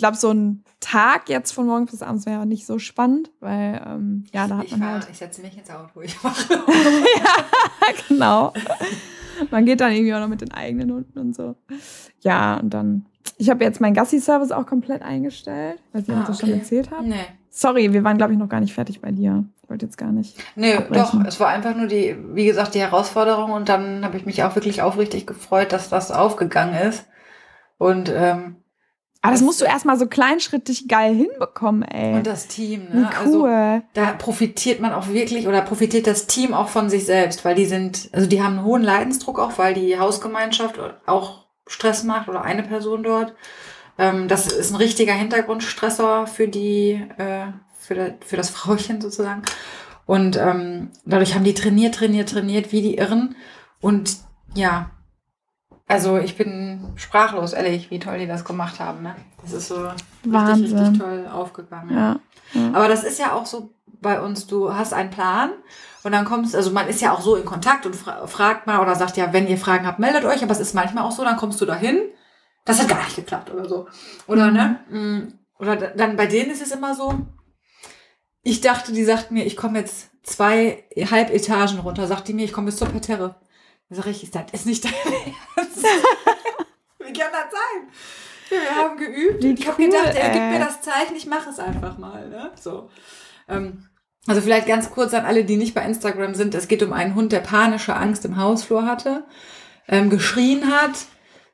Ich 0.00 0.02
glaube, 0.02 0.16
so 0.16 0.30
ein 0.30 0.64
Tag 0.80 1.28
jetzt 1.28 1.52
von 1.52 1.66
morgens 1.66 1.90
bis 1.90 2.00
abends 2.00 2.24
wäre 2.24 2.46
nicht 2.46 2.64
so 2.64 2.78
spannend, 2.78 3.30
weil 3.40 3.82
ähm, 3.86 4.24
ja, 4.32 4.48
da 4.48 4.56
hat 4.56 4.64
ich, 4.64 4.70
man 4.70 4.80
fahr- 4.80 4.92
halt 4.92 5.08
ich 5.10 5.18
setze 5.18 5.42
mich 5.42 5.58
ins 5.58 5.68
Auto, 5.68 6.00
ich 6.00 6.22
mache. 6.22 6.58
genau. 8.08 8.54
Man 9.50 9.66
geht 9.66 9.82
dann 9.82 9.92
irgendwie 9.92 10.14
auch 10.14 10.20
noch 10.20 10.28
mit 10.28 10.40
den 10.40 10.52
eigenen 10.52 10.90
Hunden 10.90 11.18
und 11.18 11.36
so. 11.36 11.54
Ja, 12.20 12.56
und 12.56 12.72
dann. 12.72 13.04
Ich 13.36 13.50
habe 13.50 13.62
jetzt 13.62 13.82
meinen 13.82 13.92
Gassi-Service 13.92 14.52
auch 14.52 14.64
komplett 14.64 15.02
eingestellt. 15.02 15.78
Ob 15.92 16.00
ich 16.00 16.08
Ah, 16.10 16.24
das 16.26 16.40
schon 16.40 16.48
okay. 16.48 16.58
erzählt 16.60 16.90
habe. 16.90 17.06
Nee. 17.06 17.16
Sorry, 17.50 17.92
wir 17.92 18.02
waren, 18.02 18.16
glaube 18.16 18.32
ich, 18.32 18.38
noch 18.38 18.48
gar 18.48 18.60
nicht 18.60 18.72
fertig 18.72 19.02
bei 19.02 19.10
dir. 19.12 19.44
Ich 19.62 19.68
wollte 19.68 19.84
jetzt 19.84 19.98
gar 19.98 20.12
nicht. 20.12 20.38
Nee, 20.56 20.76
abbrechen. 20.76 21.20
doch. 21.20 21.26
Es 21.28 21.38
war 21.40 21.48
einfach 21.48 21.76
nur 21.76 21.88
die, 21.88 22.16
wie 22.32 22.46
gesagt, 22.46 22.74
die 22.74 22.80
Herausforderung 22.80 23.50
und 23.52 23.68
dann 23.68 24.02
habe 24.02 24.16
ich 24.16 24.24
mich 24.24 24.42
auch 24.44 24.54
wirklich 24.54 24.80
aufrichtig 24.80 25.26
gefreut, 25.26 25.72
dass 25.74 25.90
das 25.90 26.10
aufgegangen 26.10 26.74
ist. 26.88 27.04
Und, 27.76 28.10
ähm, 28.14 28.56
Aber 29.22 29.32
das 29.32 29.42
musst 29.42 29.60
du 29.60 29.66
erstmal 29.66 29.98
so 29.98 30.06
kleinschrittig 30.06 30.88
geil 30.88 31.14
hinbekommen, 31.14 31.82
ey. 31.82 32.14
und 32.14 32.26
das 32.26 32.46
Team, 32.46 32.84
ne? 32.90 33.10
Also 33.18 33.42
cool. 33.42 33.82
da 33.92 34.12
profitiert 34.12 34.80
man 34.80 34.92
auch 34.94 35.08
wirklich 35.08 35.46
oder 35.46 35.60
profitiert 35.60 36.06
das 36.06 36.26
Team 36.26 36.54
auch 36.54 36.68
von 36.68 36.88
sich 36.88 37.04
selbst, 37.04 37.44
weil 37.44 37.54
die 37.54 37.66
sind, 37.66 38.08
also 38.12 38.26
die 38.26 38.42
haben 38.42 38.56
einen 38.58 38.64
hohen 38.64 38.82
Leidensdruck 38.82 39.38
auch, 39.38 39.58
weil 39.58 39.74
die 39.74 39.98
Hausgemeinschaft 39.98 40.80
auch 41.04 41.44
Stress 41.66 42.02
macht 42.02 42.28
oder 42.28 42.42
eine 42.42 42.62
Person 42.62 43.02
dort. 43.02 43.34
Ähm, 43.98 44.26
das 44.26 44.46
ist 44.46 44.70
ein 44.72 44.76
richtiger 44.76 45.12
Hintergrundstressor 45.12 46.26
für 46.26 46.48
die, 46.48 46.92
äh, 47.18 47.46
für, 47.78 47.94
da- 47.94 48.14
für 48.24 48.38
das 48.38 48.48
Frauchen 48.50 49.02
sozusagen. 49.02 49.42
Und 50.06 50.36
ähm, 50.38 50.90
dadurch 51.04 51.34
haben 51.34 51.44
die 51.44 51.54
trainiert, 51.54 51.94
trainiert, 51.96 52.30
trainiert, 52.30 52.72
wie 52.72 52.80
die 52.82 52.96
Irren. 52.96 53.36
Und 53.82 54.16
ja, 54.54 54.90
also 55.90 56.18
ich 56.18 56.36
bin 56.36 56.92
sprachlos, 56.96 57.52
ehrlich, 57.52 57.90
wie 57.90 57.98
toll 57.98 58.18
die 58.18 58.26
das 58.26 58.44
gemacht 58.44 58.80
haben. 58.80 59.02
Ne? 59.02 59.14
Das 59.42 59.52
ist 59.52 59.68
so 59.68 59.76
richtig, 59.82 60.04
Wahnsinn. 60.24 60.78
richtig 60.78 60.98
toll 60.98 61.28
aufgegangen. 61.32 61.94
ja. 61.96 62.16
ja. 62.54 62.70
Aber 62.72 62.88
das 62.88 63.04
ist 63.04 63.18
ja 63.18 63.32
auch 63.32 63.46
so 63.46 63.74
bei 64.00 64.20
uns, 64.20 64.46
du 64.46 64.72
hast 64.74 64.94
einen 64.94 65.10
Plan 65.10 65.50
und 66.04 66.12
dann 66.12 66.24
kommst, 66.24 66.56
also 66.56 66.70
man 66.70 66.88
ist 66.88 67.00
ja 67.02 67.12
auch 67.12 67.20
so 67.20 67.36
in 67.36 67.44
Kontakt 67.44 67.84
und 67.84 67.94
fra 67.94 68.26
fragt 68.26 68.66
mal 68.66 68.80
oder 68.80 68.94
sagt 68.94 69.16
ja, 69.18 69.32
wenn 69.32 69.46
ihr 69.46 69.58
Fragen 69.58 69.86
habt, 69.86 69.98
meldet 69.98 70.24
euch, 70.24 70.42
aber 70.42 70.52
es 70.52 70.60
ist 70.60 70.74
manchmal 70.74 71.04
auch 71.04 71.12
so, 71.12 71.22
dann 71.24 71.36
kommst 71.36 71.60
du 71.60 71.66
dahin, 71.66 72.00
das 72.64 72.80
hat 72.80 72.88
gar 72.88 73.04
nicht 73.04 73.16
geklappt 73.16 73.50
oder 73.52 73.68
so. 73.68 73.86
Oder 74.26 74.46
Mhm. 74.46 74.52
ne? 74.54 74.80
Mm, 74.90 75.32
Oder 75.58 75.76
dann 75.76 76.16
bei 76.16 76.24
denen 76.26 76.50
ist 76.50 76.62
es 76.62 76.70
immer 76.70 76.94
so, 76.94 77.12
ich 78.42 78.62
dachte, 78.62 78.92
die 78.92 79.04
sagt 79.04 79.30
mir, 79.30 79.44
ich 79.44 79.56
komme 79.56 79.78
jetzt 79.80 80.10
zwei 80.22 80.84
Halbetagen 80.96 81.78
runter, 81.80 82.06
sagt 82.06 82.28
die 82.28 82.32
mir, 82.34 82.44
ich 82.44 82.52
komme 82.54 82.66
bis 82.66 82.76
zur 82.76 82.88
Parterre. 82.88 83.34
Sag 83.90 84.06
ich, 84.06 84.30
das 84.30 84.44
ist 84.52 84.66
nicht 84.66 84.84
dein 84.84 84.94
Ernst. 85.56 85.84
Wie 86.98 87.12
kann 87.12 87.32
das 87.32 87.50
sein? 87.50 87.88
Wir 88.48 88.76
haben 88.76 88.96
geübt. 88.96 89.42
Wie 89.42 89.52
ich 89.52 89.66
habe 89.66 89.82
cool, 89.82 89.90
gedacht, 89.90 90.14
er 90.14 90.30
gibt 90.30 90.50
mir 90.50 90.58
das 90.60 90.80
Zeichen, 90.80 91.16
ich 91.16 91.26
mache 91.26 91.50
es 91.50 91.58
einfach 91.58 91.98
mal. 91.98 92.28
Ne? 92.28 92.50
So. 92.60 92.88
Ähm, 93.48 93.88
also 94.26 94.40
vielleicht 94.40 94.66
ganz 94.66 94.90
kurz 94.90 95.12
an 95.14 95.24
alle, 95.24 95.44
die 95.44 95.56
nicht 95.56 95.74
bei 95.74 95.82
Instagram 95.82 96.34
sind. 96.34 96.54
Es 96.54 96.68
geht 96.68 96.82
um 96.82 96.92
einen 96.92 97.14
Hund, 97.14 97.32
der 97.32 97.40
panische 97.40 97.94
Angst 97.94 98.24
im 98.24 98.36
Hausflur 98.36 98.86
hatte, 98.86 99.24
ähm, 99.88 100.08
geschrien 100.10 100.70
hat, 100.70 100.92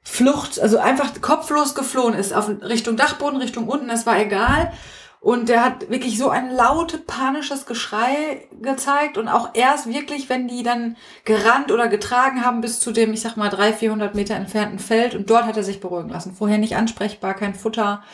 Flucht, 0.03 0.61
also 0.61 0.79
einfach 0.79 1.21
kopflos 1.21 1.75
geflohen 1.75 2.15
ist, 2.15 2.33
auf 2.33 2.49
Richtung 2.49 2.97
Dachboden, 2.97 3.41
Richtung 3.41 3.67
unten, 3.67 3.89
das 3.89 4.07
war 4.07 4.19
egal. 4.21 4.73
Und 5.21 5.49
der 5.49 5.65
hat 5.65 5.91
wirklich 5.91 6.19
so 6.19 6.29
ein 6.31 6.51
laute, 6.51 6.99
panisches 6.99 7.67
Geschrei 7.67 8.47
gezeigt 8.63 9.19
und 9.19 9.29
auch 9.29 9.51
erst 9.55 9.89
wirklich, 9.89 10.29
wenn 10.29 10.47
die 10.47 10.63
dann 10.63 10.97
gerannt 11.25 11.73
oder 11.73 11.89
getragen 11.89 12.45
haben 12.45 12.61
bis 12.61 12.79
zu 12.79 12.93
dem, 12.93 13.13
ich 13.13 13.23
sag 13.23 13.37
mal, 13.37 13.49
300, 13.49 13.79
400 13.79 14.15
Meter 14.15 14.37
entfernten 14.37 14.79
Feld 14.79 15.15
und 15.15 15.29
dort 15.29 15.45
hat 15.45 15.57
er 15.57 15.65
sich 15.65 15.81
beruhigen 15.81 16.11
lassen. 16.11 16.35
Vorher 16.35 16.59
nicht 16.59 16.77
ansprechbar, 16.77 17.35
kein 17.35 17.55
Futter. 17.55 18.05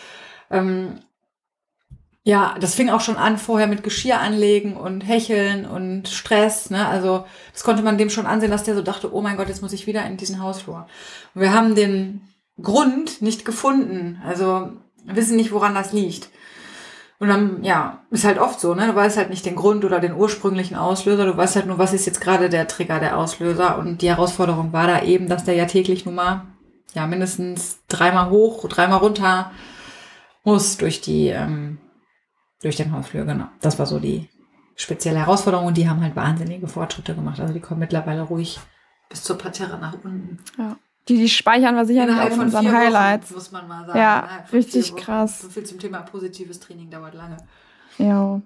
Ähm, 0.51 1.01
ja, 2.25 2.55
das 2.61 2.75
fing 2.77 2.89
auch 2.89 3.01
schon 3.01 3.17
an 3.17 3.37
vorher 3.37 3.67
mit 3.67 3.83
Geschirr 3.83 4.21
anlegen 4.21 4.77
und 4.77 5.01
Hecheln 5.01 5.67
und 5.67 6.09
Stress. 6.09 6.71
Ne? 6.71 6.87
Also 6.87 7.25
das 7.53 7.65
konnte 7.65 7.83
man 7.83 7.99
dem 7.99 8.11
schon 8.11 8.27
ansehen, 8.27 8.51
dass 8.51 8.63
der 8.63 8.77
so 8.77 8.83
dachte, 8.83 9.13
oh 9.13 9.21
mein 9.21 9.37
Gott, 9.37 9.49
jetzt 9.49 9.61
muss 9.61 9.73
ich 9.73 9.89
wieder 9.89 10.07
in 10.07 10.17
diesen 10.17 10.41
Hausflur. 10.41 10.87
Und 11.35 11.41
wir 11.41 11.53
haben 11.53 11.75
den 11.75 12.23
Grund 12.61 13.23
nicht 13.23 13.45
gefunden. 13.45 14.23
Also 14.25 14.71
wissen 15.05 15.37
nicht, 15.37 15.51
woran 15.51 15.75
das 15.75 15.93
liegt. 15.93 16.31
Und 17.23 17.29
dann, 17.29 17.63
ja, 17.63 18.01
ist 18.11 18.25
halt 18.25 18.39
oft 18.39 18.59
so, 18.59 18.75
ne? 18.75 18.89
Du 18.89 18.97
weißt 18.97 19.17
halt 19.17 19.31
nicht 19.31 19.47
den 19.47 19.55
Grund 19.55 19.85
oder 19.85 20.01
den 20.01 20.13
ursprünglichen 20.13 20.75
Auslöser. 20.75 21.25
Du 21.25 21.37
weißt 21.37 21.55
halt 21.55 21.67
nur, 21.67 21.79
was 21.79 21.93
ist 21.93 22.05
jetzt 22.05 22.21
gerade 22.21 22.49
der 22.49 22.67
Trigger, 22.67 22.99
der 22.99 23.17
Auslöser. 23.17 23.79
Und 23.79 24.03
die 24.03 24.09
Herausforderung 24.09 24.73
war 24.73 24.89
da 24.89 25.05
eben, 25.05 25.29
dass 25.29 25.45
der 25.45 25.55
ja 25.55 25.67
täglich 25.67 26.05
nun 26.05 26.17
mal, 26.17 26.47
ja, 26.95 27.07
mindestens 27.07 27.79
dreimal 27.87 28.29
hoch, 28.31 28.69
dreimal 28.69 28.99
runter 28.99 29.53
muss 30.43 30.79
durch 30.79 31.01
die, 31.01 31.29
ähm, 31.29 31.79
durch 32.61 32.75
den 32.75 32.91
Hausflur, 32.91 33.25
genau. 33.25 33.47
Das 33.61 33.79
war 33.79 33.87
so 33.87 34.01
die 34.01 34.29
spezielle 34.75 35.21
Herausforderung 35.21 35.67
und 35.67 35.77
die 35.77 35.89
haben 35.89 36.03
halt 36.03 36.17
wahnsinnige 36.17 36.67
Fortschritte 36.67 37.15
gemacht. 37.15 37.39
Also 37.39 37.55
die 37.55 37.61
kommen 37.61 37.79
mittlerweile 37.79 38.23
ruhig 38.23 38.59
bis 39.09 39.23
zur 39.23 39.39
Parterre 39.39 39.79
nach 39.79 39.95
unten. 40.03 40.39
ja. 40.59 40.77
Die, 41.09 41.17
die 41.17 41.29
speichern 41.29 41.75
wir 41.75 41.85
sicherlich 41.85 42.17
auch 42.17 42.31
in 42.31 42.41
unseren 42.41 42.71
Highlights. 42.73 43.31
Wochen, 43.31 43.35
muss 43.35 43.53
man 43.53 43.69
mal 43.69 43.87
sagen. 43.87 43.99
Ja, 43.99 44.29
von 44.47 44.57
richtig 44.59 44.95
krass. 44.97 45.43
So 45.43 45.49
viel 45.49 45.65
zum 45.65 45.79
Thema 45.79 46.03
positives 46.03 46.61
Training 46.61 46.91
dauert 46.91 47.15
lange. 47.15 47.37
Ja. 47.99 48.41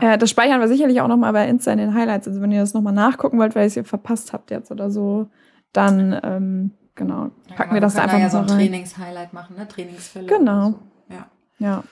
Ja. 0.00 0.12
Äh, 0.12 0.18
das 0.18 0.30
speichern 0.30 0.60
wir 0.60 0.68
sicherlich 0.68 1.00
auch 1.00 1.08
nochmal 1.08 1.32
bei 1.32 1.48
Insta 1.48 1.72
in 1.72 1.78
den 1.78 1.94
Highlights. 1.94 2.28
Also 2.28 2.40
wenn 2.40 2.52
ihr 2.52 2.60
das 2.60 2.72
nochmal 2.72 2.92
nachgucken 2.92 3.38
wollt, 3.38 3.56
weil 3.56 3.64
ihr 3.64 3.66
es 3.66 3.74
hier 3.74 3.84
verpasst 3.84 4.32
habt 4.32 4.52
jetzt 4.52 4.70
oder 4.70 4.90
so, 4.90 5.28
dann 5.72 6.18
ähm, 6.22 6.70
genau, 6.94 7.30
Ja, 7.48 7.56
packen 7.56 7.70
genau, 7.70 7.74
wir 7.74 7.80
das 7.80 7.94
da 7.94 8.02
einfach 8.02 8.18
ja 8.18 8.24
noch 8.26 8.30
so 8.30 8.38
ein. 8.38 8.46
Trainingshighlight 8.46 9.32
machen, 9.32 9.56
ne? 9.56 9.66
Trainingsfälle. 9.66 10.26
Genau. 10.26 10.70
So. 10.70 11.14
Ja. 11.14 11.26
Ja, 11.58 11.84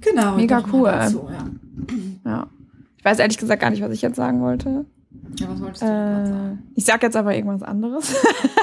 Genau. 0.00 0.36
Mega 0.36 0.62
cool. 0.72 0.90
Dazu, 0.90 1.28
ja. 1.30 2.30
ja. 2.30 2.46
Ich 2.98 3.04
weiß 3.04 3.18
ehrlich 3.18 3.38
gesagt 3.38 3.62
gar 3.62 3.70
nicht, 3.70 3.82
was 3.82 3.92
ich 3.92 4.02
jetzt 4.02 4.16
sagen 4.16 4.42
wollte. 4.42 4.84
Ja, 5.38 5.48
was 5.48 5.60
wolltest 5.60 5.82
du 5.82 5.86
Äh, 5.86 6.26
sagen? 6.26 6.72
ich 6.74 6.84
sag 6.84 7.02
jetzt 7.02 7.16
aber 7.16 7.34
irgendwas 7.34 7.62
anderes, 7.62 8.14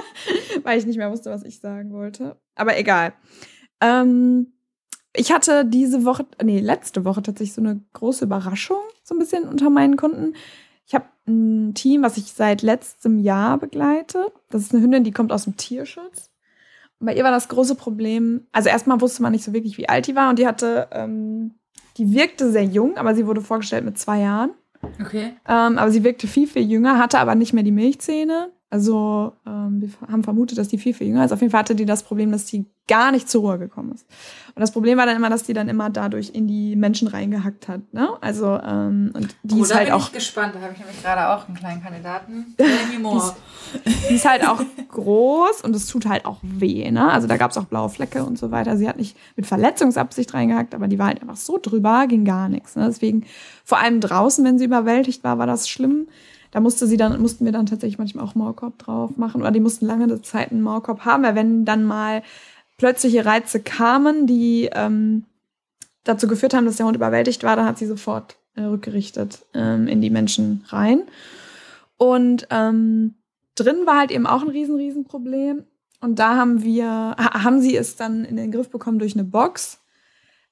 weil 0.63 0.77
ich 0.79 0.85
nicht 0.85 0.97
mehr 0.97 1.11
wusste, 1.11 1.29
was 1.31 1.43
ich 1.43 1.59
sagen 1.59 1.91
wollte. 1.93 2.37
Aber 2.55 2.77
egal. 2.77 3.13
Ähm, 3.81 4.53
ich 5.15 5.31
hatte 5.31 5.65
diese 5.65 6.05
Woche, 6.05 6.25
nee, 6.43 6.59
letzte 6.59 7.05
Woche 7.05 7.21
tatsächlich 7.23 7.53
so 7.53 7.61
eine 7.61 7.81
große 7.93 8.25
Überraschung, 8.25 8.81
so 9.03 9.15
ein 9.15 9.19
bisschen 9.19 9.43
unter 9.47 9.69
meinen 9.69 9.97
Kunden. 9.97 10.33
Ich 10.85 10.93
habe 10.95 11.05
ein 11.27 11.73
Team, 11.73 12.03
was 12.03 12.17
ich 12.17 12.31
seit 12.33 12.61
letztem 12.61 13.19
Jahr 13.19 13.57
begleite. 13.57 14.31
Das 14.49 14.61
ist 14.61 14.73
eine 14.73 14.83
Hündin, 14.83 15.03
die 15.03 15.11
kommt 15.11 15.31
aus 15.31 15.43
dem 15.43 15.57
Tierschutz. 15.57 16.31
Und 16.99 17.07
bei 17.07 17.15
ihr 17.15 17.23
war 17.23 17.31
das 17.31 17.47
große 17.49 17.75
Problem, 17.75 18.47
also 18.51 18.69
erstmal 18.69 19.01
wusste 19.01 19.21
man 19.21 19.31
nicht 19.31 19.43
so 19.43 19.53
wirklich, 19.53 19.77
wie 19.77 19.89
alt 19.89 20.07
die 20.07 20.15
war 20.15 20.29
und 20.29 20.39
die 20.39 20.47
hatte, 20.47 20.87
ähm, 20.91 21.55
die 21.97 22.13
wirkte 22.13 22.51
sehr 22.51 22.63
jung, 22.63 22.97
aber 22.97 23.13
sie 23.15 23.27
wurde 23.27 23.41
vorgestellt 23.41 23.85
mit 23.85 23.97
zwei 23.97 24.19
Jahren. 24.21 24.51
Okay. 25.01 25.33
Ähm, 25.47 25.77
aber 25.77 25.91
sie 25.91 26.03
wirkte 26.03 26.27
viel, 26.27 26.47
viel 26.47 26.69
jünger, 26.69 26.97
hatte 26.97 27.19
aber 27.19 27.35
nicht 27.35 27.53
mehr 27.53 27.63
die 27.63 27.71
Milchzähne 27.71 28.51
Also 28.69 29.33
ähm, 29.45 29.81
wir 29.81 29.89
haben 30.11 30.23
vermutet, 30.23 30.57
dass 30.57 30.67
die 30.67 30.77
viel, 30.77 30.93
viel 30.93 31.07
jünger 31.07 31.23
ist. 31.23 31.31
Auf 31.31 31.39
jeden 31.39 31.51
Fall 31.51 31.61
hatte 31.61 31.75
die 31.75 31.85
das 31.85 32.03
Problem, 32.03 32.33
dass 32.33 32.45
die 32.45 32.65
gar 32.85 33.11
nicht 33.11 33.29
zur 33.29 33.41
Ruhe 33.41 33.59
gekommen 33.59 33.93
ist. 33.93 34.05
Und 34.55 34.59
das 34.59 34.71
Problem 34.71 34.97
war 34.97 35.05
dann 35.05 35.15
immer, 35.15 35.29
dass 35.29 35.43
die 35.43 35.53
dann 35.53 35.69
immer 35.69 35.89
dadurch 35.89 36.31
in 36.33 36.47
die 36.47 36.75
Menschen 36.75 37.07
reingehackt 37.07 37.69
hat. 37.69 37.93
Ne? 37.93 38.09
Also 38.19 38.59
ähm, 38.61 39.11
und 39.13 39.35
die 39.43 39.59
oh, 39.59 39.63
ist 39.63 39.71
da 39.71 39.75
halt 39.75 39.87
bin 39.87 39.95
auch 39.95 40.07
ich 40.07 40.13
gespannt. 40.13 40.55
Da 40.55 40.59
habe 40.59 40.73
ich 40.73 40.79
nämlich 40.79 41.01
gerade 41.01 41.29
auch 41.29 41.47
einen 41.47 41.55
kleinen 41.55 41.81
Kandidaten. 41.81 42.55
die, 42.59 43.17
ist, 43.17 43.35
die 44.09 44.15
ist 44.15 44.27
halt 44.27 44.45
auch 44.45 44.61
groß 44.89 45.61
und 45.61 45.73
es 45.73 45.87
tut 45.87 46.05
halt 46.05 46.25
auch 46.25 46.39
weh. 46.41 46.89
Ne? 46.91 47.09
Also 47.09 47.27
da 47.27 47.37
gab 47.37 47.51
es 47.51 47.57
auch 47.57 47.65
blaue 47.65 47.89
Flecke 47.89 48.25
und 48.25 48.37
so 48.37 48.51
weiter. 48.51 48.75
Sie 48.75 48.89
hat 48.89 48.97
nicht 48.97 49.15
mit 49.37 49.45
Verletzungsabsicht 49.45 50.33
reingehackt, 50.33 50.75
aber 50.75 50.89
die 50.89 50.99
war 50.99 51.07
halt 51.07 51.21
einfach 51.21 51.37
so 51.37 51.57
drüber, 51.61 52.05
ging 52.07 52.25
gar 52.25 52.49
nichts. 52.49 52.75
Ne? 52.75 52.85
Deswegen, 52.87 53.25
vor 53.63 53.79
allem 53.79 54.01
draußen, 54.01 54.43
wenn 54.43 54.59
sie 54.59 54.65
überwältigt 54.65 55.23
war, 55.23 55.37
war 55.37 55.47
das 55.47 55.69
schlimm. 55.69 56.07
Da 56.51 56.59
musste 56.59 56.87
sie 56.87 56.97
dann, 56.97 57.21
mussten 57.21 57.45
wir 57.45 57.51
dann 57.51 57.65
tatsächlich 57.65 57.97
manchmal 57.97 58.25
auch 58.25 58.35
Maulkorb 58.35 58.77
drauf 58.79 59.17
machen. 59.17 59.41
Oder 59.41 59.51
die 59.51 59.59
mussten 59.59 59.85
lange 59.85 60.21
Zeit 60.21 60.51
einen 60.51 60.61
Maulkorb 60.61 61.05
haben, 61.05 61.23
weil 61.23 61.35
wenn 61.35 61.65
dann 61.65 61.83
mal 61.83 62.23
plötzliche 62.77 63.25
Reize 63.25 63.59
kamen, 63.59 64.27
die 64.27 64.69
ähm, 64.73 65.25
dazu 66.03 66.27
geführt 66.27 66.53
haben, 66.53 66.65
dass 66.65 66.77
der 66.77 66.85
Hund 66.85 66.95
überwältigt 66.95 67.43
war, 67.43 67.55
dann 67.55 67.65
hat 67.65 67.77
sie 67.77 67.87
sofort 67.87 68.37
äh, 68.55 68.61
rückgerichtet 68.63 69.45
ähm, 69.53 69.87
in 69.87 70.01
die 70.01 70.09
Menschen 70.09 70.63
rein. 70.69 71.03
Und 71.97 72.47
ähm, 72.49 73.15
drin 73.55 73.85
war 73.85 73.97
halt 73.97 74.11
eben 74.11 74.27
auch 74.27 74.41
ein 74.41 74.49
riesen, 74.49 74.75
riesen 74.75 75.03
Problem. 75.03 75.63
Und 75.99 76.19
da 76.19 76.35
haben 76.35 76.63
wir, 76.63 77.15
haben 77.17 77.59
sie 77.59 77.75
es 77.75 77.95
dann 77.95 78.23
in 78.23 78.37
den 78.37 78.51
Griff 78.51 78.69
bekommen 78.69 78.99
durch 78.99 79.15
eine 79.15 79.23
Box 79.23 79.79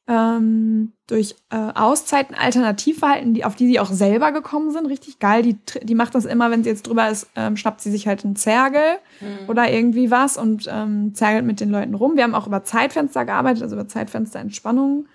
ähm, 0.07 0.93
durch 1.07 1.35
äh, 1.51 1.71
Auszeiten, 1.73 2.35
Alternativverhalten, 2.35 3.33
die, 3.33 3.45
auf 3.45 3.55
die 3.55 3.67
sie 3.67 3.79
auch 3.79 3.91
selber 3.91 4.31
gekommen 4.31 4.71
sind. 4.71 4.85
Richtig 4.87 5.19
geil. 5.19 5.41
Die, 5.41 5.57
die 5.83 5.95
macht 5.95 6.15
das 6.15 6.25
immer, 6.25 6.51
wenn 6.51 6.63
sie 6.63 6.69
jetzt 6.69 6.87
drüber 6.87 7.09
ist, 7.09 7.27
ähm, 7.35 7.57
schnappt 7.57 7.81
sie 7.81 7.91
sich 7.91 8.07
halt 8.07 8.23
einen 8.23 8.35
Zergel 8.35 8.97
mhm. 9.19 9.49
oder 9.49 9.71
irgendwie 9.71 10.11
was 10.11 10.37
und 10.37 10.69
ähm, 10.71 11.13
zergelt 11.15 11.45
mit 11.45 11.59
den 11.59 11.69
Leuten 11.69 11.95
rum. 11.95 12.15
Wir 12.15 12.23
haben 12.23 12.35
auch 12.35 12.47
über 12.47 12.63
Zeitfenster 12.63 13.25
gearbeitet, 13.25 13.63
also 13.63 13.75
über 13.75 13.87
Zeitfenster 13.87 14.39
Entspannung 14.39 15.07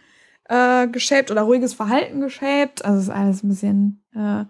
äh, 0.49 0.89
geshaped 0.89 1.31
oder 1.31 1.43
ruhiges 1.43 1.75
Verhalten 1.75 2.21
geshaped. 2.21 2.85
Also 2.85 3.01
ist 3.01 3.11
alles 3.11 3.43
ein 3.43 3.49
bisschen 3.49 4.03
äh, 4.15 4.45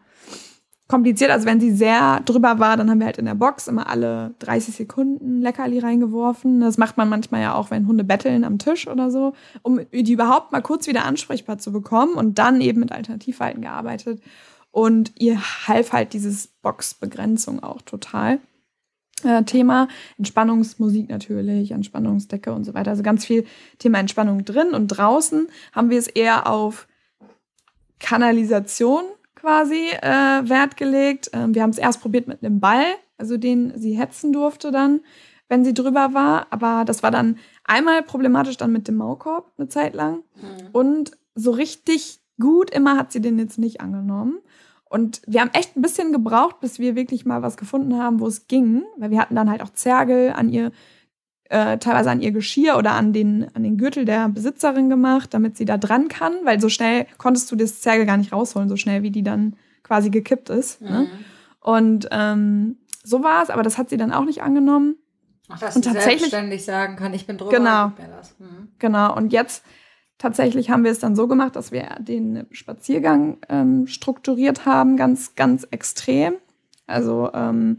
kompliziert. 0.90 1.30
Also 1.30 1.47
wenn 1.47 1.61
sie 1.61 1.70
sehr 1.70 2.20
drüber 2.25 2.59
war, 2.59 2.76
dann 2.76 2.90
haben 2.90 2.99
wir 2.99 3.06
halt 3.06 3.18
in 3.18 3.25
der 3.25 3.37
Box 3.37 3.68
immer 3.68 3.88
alle 3.88 4.35
30 4.40 4.75
Sekunden 4.75 5.40
Leckerli 5.40 5.78
reingeworfen. 5.78 6.61
Das 6.61 6.76
macht 6.76 6.97
man 6.97 7.09
manchmal 7.09 7.40
ja 7.40 7.54
auch, 7.54 7.70
wenn 7.70 7.87
Hunde 7.87 8.04
betteln 8.04 8.44
am 8.44 8.59
Tisch 8.59 8.88
oder 8.88 9.11
so, 9.11 9.32
um 9.62 9.80
die 9.92 10.12
überhaupt 10.12 10.52
mal 10.52 10.61
kurz 10.61 10.88
wieder 10.88 11.04
ansprechbar 11.04 11.59
zu 11.59 11.73
bekommen 11.73 12.14
und 12.14 12.38
dann 12.38 12.61
eben 12.61 12.80
mit 12.80 12.92
Alternativverhalten 12.92 13.62
gearbeitet. 13.62 14.20
Und 14.73 15.12
ihr 15.18 15.40
half 15.66 15.92
halt 15.92 16.12
dieses 16.12 16.49
Boxbegrenzung 16.49 17.62
auch 17.62 17.82
total. 17.82 18.40
Äh, 19.23 19.44
Thema 19.44 19.88
Entspannungsmusik 20.18 21.09
natürlich, 21.09 21.70
Entspannungsdecke 21.70 22.52
und 22.52 22.64
so 22.64 22.75
weiter. 22.75 22.90
Also 22.90 23.02
ganz 23.02 23.25
viel 23.25 23.44
Thema 23.78 23.99
Entspannung 23.99 24.44
drin 24.44 24.73
und 24.73 24.88
draußen 24.88 25.47
haben 25.73 25.90
wir 25.90 25.99
es 25.99 26.09
eher 26.09 26.49
auf 26.49 26.88
Kanalisation 27.99 29.04
quasi 29.40 29.88
äh, 30.02 30.49
Wert 30.49 30.76
gelegt. 30.76 31.30
Ähm, 31.32 31.54
wir 31.54 31.62
haben 31.62 31.70
es 31.70 31.78
erst 31.78 32.00
probiert 32.00 32.28
mit 32.28 32.44
einem 32.44 32.61
Ball, 32.61 32.85
also 33.18 33.37
den 33.37 33.73
sie 33.76 33.99
hetzen 33.99 34.32
durfte 34.32 34.70
dann, 34.70 35.00
wenn 35.49 35.64
sie 35.64 35.75
drüber 35.75 36.12
war. 36.12 36.47
Aber 36.50 36.85
das 36.85 37.02
war 37.02 37.11
dann 37.11 37.38
einmal 37.64 38.02
problematisch 38.02 38.56
dann 38.56 38.73
mit 38.73 38.87
dem 38.88 38.97
Maulkorb 38.97 39.50
eine 39.56 39.68
Zeit 39.68 39.94
lang. 39.94 40.23
Mhm. 40.37 40.68
Und 40.73 41.11
so 41.35 41.52
richtig 41.52 42.20
gut 42.38 42.70
immer 42.70 42.97
hat 42.97 43.12
sie 43.12 43.20
den 43.20 43.38
jetzt 43.38 43.59
nicht 43.59 43.80
angenommen. 43.80 44.38
Und 44.85 45.23
wir 45.26 45.40
haben 45.40 45.50
echt 45.52 45.76
ein 45.76 45.82
bisschen 45.82 46.12
gebraucht, 46.12 46.61
bis 46.61 46.78
wir 46.78 46.97
wirklich 46.97 47.25
mal 47.25 47.42
was 47.42 47.56
gefunden 47.56 47.97
haben, 47.97 48.20
wo 48.20 48.26
es 48.26 48.49
ging. 48.49 48.82
Weil 48.99 49.11
wir 49.11 49.20
hatten 49.20 49.37
dann 49.37 49.49
halt 49.49 49.62
auch 49.62 49.70
Zergel 49.70 50.32
an 50.32 50.49
ihr 50.49 50.73
äh, 51.50 51.78
teilweise 51.78 52.11
an 52.11 52.21
ihr 52.21 52.30
Geschirr 52.30 52.78
oder 52.78 52.92
an 52.92 53.12
den, 53.12 53.49
an 53.54 53.64
den 53.64 53.76
Gürtel 53.76 54.04
der 54.04 54.28
Besitzerin 54.28 54.88
gemacht, 54.88 55.35
damit 55.35 55.57
sie 55.57 55.64
da 55.64 55.78
dran 55.78 56.07
kann, 56.09 56.33
weil 56.45 56.61
so 56.61 56.69
schnell 56.69 57.07
konntest 57.19 57.50
du 57.50 57.57
das 57.57 57.80
Zergel 57.80 58.07
gar 58.07 58.16
nicht 58.16 58.33
rausholen, 58.33 58.69
so 58.69 58.76
schnell 58.76 59.02
wie 59.02 59.11
die 59.11 59.25
dann 59.25 59.57
quasi 59.83 60.11
gekippt 60.11 60.49
ist. 60.49 60.80
Ne? 60.80 60.90
Mhm. 60.90 60.97
Ne? 60.97 61.09
Und 61.61 62.09
ähm, 62.12 62.76
so 63.02 63.25
war 63.25 63.42
es, 63.42 63.50
aber 63.50 63.64
das 63.64 63.78
hat 63.78 63.90
sie 63.90 63.97
dann 63.97 64.12
auch 64.12 64.25
nicht 64.25 64.42
angenommen. 64.42 64.97
Ach, 65.49 65.59
dass 65.59 65.75
und 65.75 65.85
sie 65.85 65.90
tatsächlich 65.90 66.30
selbstständig 66.30 66.64
sagen 66.64 66.95
kann, 66.95 67.12
ich 67.12 67.26
bin 67.26 67.37
drüber. 67.37 67.50
Genau. 67.50 67.88
Mhm. 68.38 68.69
Genau. 68.78 69.16
Und 69.16 69.33
jetzt 69.33 69.64
tatsächlich 70.19 70.71
haben 70.71 70.85
wir 70.85 70.92
es 70.92 71.00
dann 71.00 71.16
so 71.16 71.26
gemacht, 71.26 71.57
dass 71.57 71.73
wir 71.73 71.97
den 71.99 72.47
Spaziergang 72.52 73.38
ähm, 73.49 73.88
strukturiert 73.88 74.66
haben, 74.66 74.97
ganz, 74.97 75.35
ganz 75.35 75.66
extrem. 75.73 76.35
Also 76.87 77.30
ähm, 77.35 77.78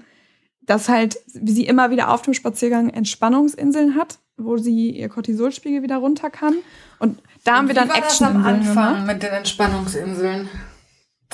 dass 0.72 0.88
halt 0.88 1.20
sie 1.26 1.66
immer 1.66 1.92
wieder 1.92 2.10
auf 2.10 2.22
dem 2.22 2.34
Spaziergang 2.34 2.90
Entspannungsinseln 2.90 3.98
hat, 3.98 4.20
wo 4.38 4.56
sie 4.56 4.92
ihr 4.92 5.10
Cortisolspiegel 5.10 5.84
wieder 5.84 5.98
runter 5.98 6.30
kann. 6.30 6.56
Und 6.98 7.22
da 7.44 7.58
haben 7.58 7.68
wir 7.68 7.76
dann 7.76 7.90
Action 7.90 8.26
am 8.26 8.46
Anfang 8.46 8.94
gemacht. 8.94 9.08
mit 9.08 9.22
den 9.22 9.34
Entspannungsinseln. 9.34 10.50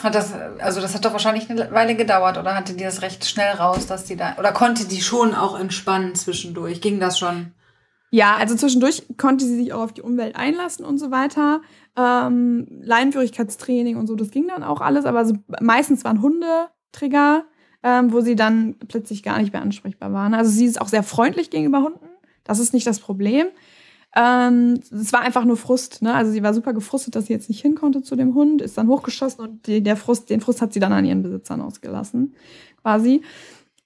Hat 0.02 0.16
das, 0.16 0.34
also 0.58 0.82
das 0.82 0.96
hat 0.96 1.06
doch 1.06 1.12
wahrscheinlich 1.14 1.52
eine 1.52 1.72
Weile 1.72 1.96
gedauert 1.96 2.40
oder 2.40 2.56
hatte 2.56 2.74
die 2.74 2.84
das 2.84 3.04
recht 3.04 3.26
schnell 3.26 3.54
raus, 3.54 3.86
dass 3.86 4.06
die 4.06 4.16
da, 4.16 4.38
oder 4.40 4.52
konnte 4.52 4.88
die 4.88 5.02
schon 5.02 5.36
auch 5.36 5.60
entspannen 5.60 6.16
zwischendurch? 6.16 6.82
Ging 6.82 7.00
das 7.00 7.20
schon? 7.20 7.52
Ja, 8.10 8.38
also 8.38 8.56
zwischendurch 8.56 9.04
konnte 9.18 9.46
sie 9.46 9.56
sich 9.56 9.72
auch 9.72 9.82
auf 9.82 9.94
die 9.94 10.02
Umwelt 10.02 10.36
einlassen 10.36 10.84
und 10.84 10.98
so 10.98 11.12
weiter. 11.12 11.62
Ähm, 11.96 12.68
Leinenführigkeitstraining 12.82 13.98
und 13.98 14.08
so, 14.08 14.16
das 14.16 14.32
ging 14.32 14.48
dann 14.48 14.64
auch 14.64 14.82
alles, 14.82 15.06
aber 15.06 15.26
so, 15.26 15.36
meistens 15.62 16.04
waren 16.06 16.24
Hundetrigger 16.24 17.46
ähm, 17.84 18.12
wo 18.12 18.22
sie 18.22 18.36
dann 18.36 18.76
plötzlich 18.88 19.24
gar 19.24 19.40
nicht 19.40 19.54
mehr 19.54 19.62
ansprechbar 19.62 20.14
waren. 20.14 20.34
Also 20.34 20.52
sie 20.52 20.66
ist 20.66 20.82
auch 20.82 20.88
sehr 20.88 21.04
freundlich 21.04 21.50
gegenüber 21.50 21.84
Hunden. 21.84 22.06
Das 22.44 22.60
ist 22.60 22.74
nicht 22.74 22.88
das 22.88 23.00
Problem. 23.00 23.48
Ähm, 24.16 24.80
es 24.92 25.14
war 25.14 25.22
einfach 25.22 25.46
nur 25.46 25.58
Frust. 25.58 26.02
Ne? 26.02 26.14
Also 26.14 26.32
sie 26.32 26.42
war 26.42 26.54
super 26.54 26.74
gefrustet, 26.74 27.16
dass 27.16 27.28
sie 27.28 27.34
jetzt 27.34 27.50
nicht 27.50 27.62
hin 27.62 27.76
konnte 27.76 28.02
zu 28.02 28.16
dem 28.16 28.34
Hund, 28.34 28.62
ist 28.62 28.78
dann 28.78 28.88
hochgeschossen 28.88 29.42
und 29.42 29.68
die, 29.68 29.84
der 29.84 29.98
Frust, 29.98 30.30
den 30.30 30.42
Frust 30.42 30.62
hat 30.62 30.74
sie 30.74 30.80
dann 30.80 30.94
an 30.94 31.06
ihren 31.06 31.22
Besitzern 31.22 31.62
ausgelassen, 31.62 32.34
quasi. 32.82 33.22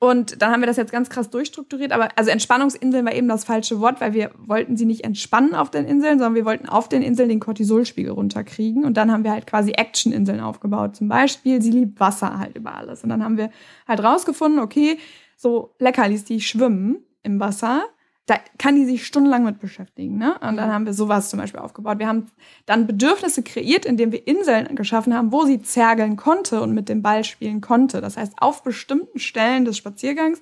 Und 0.04 0.42
dann 0.42 0.52
haben 0.52 0.62
wir 0.64 0.68
das 0.68 0.78
jetzt 0.78 0.92
ganz 0.92 1.12
krass 1.12 1.30
durchstrukturiert. 1.30 1.92
Aber 1.92 2.10
also 2.16 2.32
Entspannungsinseln 2.32 3.06
war 3.06 3.14
eben 3.14 3.28
das 3.28 3.44
falsche 3.44 3.80
Wort, 3.82 4.02
weil 4.02 4.16
wir 4.16 4.32
wollten 4.36 4.76
sie 4.76 4.86
nicht 4.86 5.04
entspannen 5.04 5.54
auf 5.54 5.70
den 5.70 5.86
Inseln, 5.86 6.18
sondern 6.18 6.34
wir 6.34 6.44
wollten 6.44 6.68
auf 6.68 6.90
den 6.90 7.04
Inseln 7.04 7.30
den 7.30 7.40
Cortisolspiegel 7.40 8.12
runterkriegen. 8.12 8.84
Und 8.84 8.98
dann 8.98 9.12
haben 9.12 9.24
wir 9.24 9.32
halt 9.32 9.46
quasi 9.46 9.74
Action-Inseln 9.74 10.40
aufgebaut. 10.40 10.96
Zum 10.96 11.08
Beispiel, 11.08 11.62
sie 11.62 11.70
liebt 11.70 12.00
Wasser 12.00 12.40
halt 12.40 12.58
über 12.58 12.74
alles. 12.74 13.04
Und 13.04 13.10
dann 13.10 13.24
haben 13.24 13.38
wir 13.38 13.52
halt 13.88 14.04
rausgefunden, 14.04 14.60
okay, 14.60 14.98
so 15.38 15.76
Leckerlis, 15.78 16.24
die 16.24 16.42
schwimmen 16.42 17.06
im 17.22 17.40
Wasser, 17.40 17.84
da 18.28 18.36
kann 18.58 18.76
die 18.76 18.86
sich 18.86 19.06
stundenlang 19.06 19.44
mit 19.44 19.60
beschäftigen. 19.60 20.18
Ne? 20.18 20.34
Und 20.36 20.58
dann 20.58 20.70
mhm. 20.70 20.74
haben 20.74 20.86
wir 20.86 20.94
sowas 20.94 21.30
zum 21.30 21.40
Beispiel 21.40 21.60
aufgebaut. 21.60 22.00
Wir 22.00 22.08
haben 22.08 22.28
dann 22.66 22.88
Bedürfnisse 22.88 23.44
kreiert, 23.44 23.86
indem 23.86 24.12
wir 24.12 24.28
Inseln 24.28 24.76
geschaffen 24.76 25.14
haben, 25.14 25.32
wo 25.32 25.46
sie 25.46 25.62
zergeln 25.62 26.16
konnte 26.16 26.62
und 26.62 26.74
mit 26.74 26.88
dem 26.88 27.02
Ball 27.02 27.24
spielen 27.24 27.62
konnte. 27.62 28.00
Das 28.00 28.18
heißt, 28.18 28.34
auf 28.38 28.64
bestimmten 28.64 29.20
Stellen 29.20 29.66
des 29.66 29.78
Spaziergangs 29.78 30.42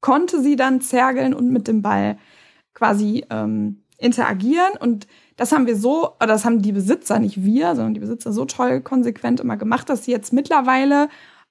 konnte 0.00 0.40
sie 0.40 0.56
dann 0.56 0.80
zergeln 0.80 1.34
und 1.34 1.50
mit 1.50 1.68
dem 1.68 1.82
Ball 1.82 2.18
quasi 2.72 3.24
ähm, 3.30 3.82
interagieren. 3.98 4.72
Und 4.80 5.06
das 5.36 5.52
haben 5.52 5.66
wir 5.66 5.76
so, 5.76 6.14
oder 6.16 6.28
das 6.28 6.44
haben 6.44 6.62
die 6.62 6.72
Besitzer, 6.72 7.18
nicht 7.18 7.44
wir, 7.44 7.76
sondern 7.76 7.94
die 7.94 8.00
Besitzer 8.00 8.32
so 8.32 8.46
toll 8.46 8.80
konsequent 8.80 9.40
immer 9.40 9.58
gemacht, 9.58 9.88
dass 9.88 10.04
sie 10.04 10.10
jetzt 10.10 10.32
mittlerweile 10.32 11.08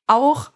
auch 0.08 0.52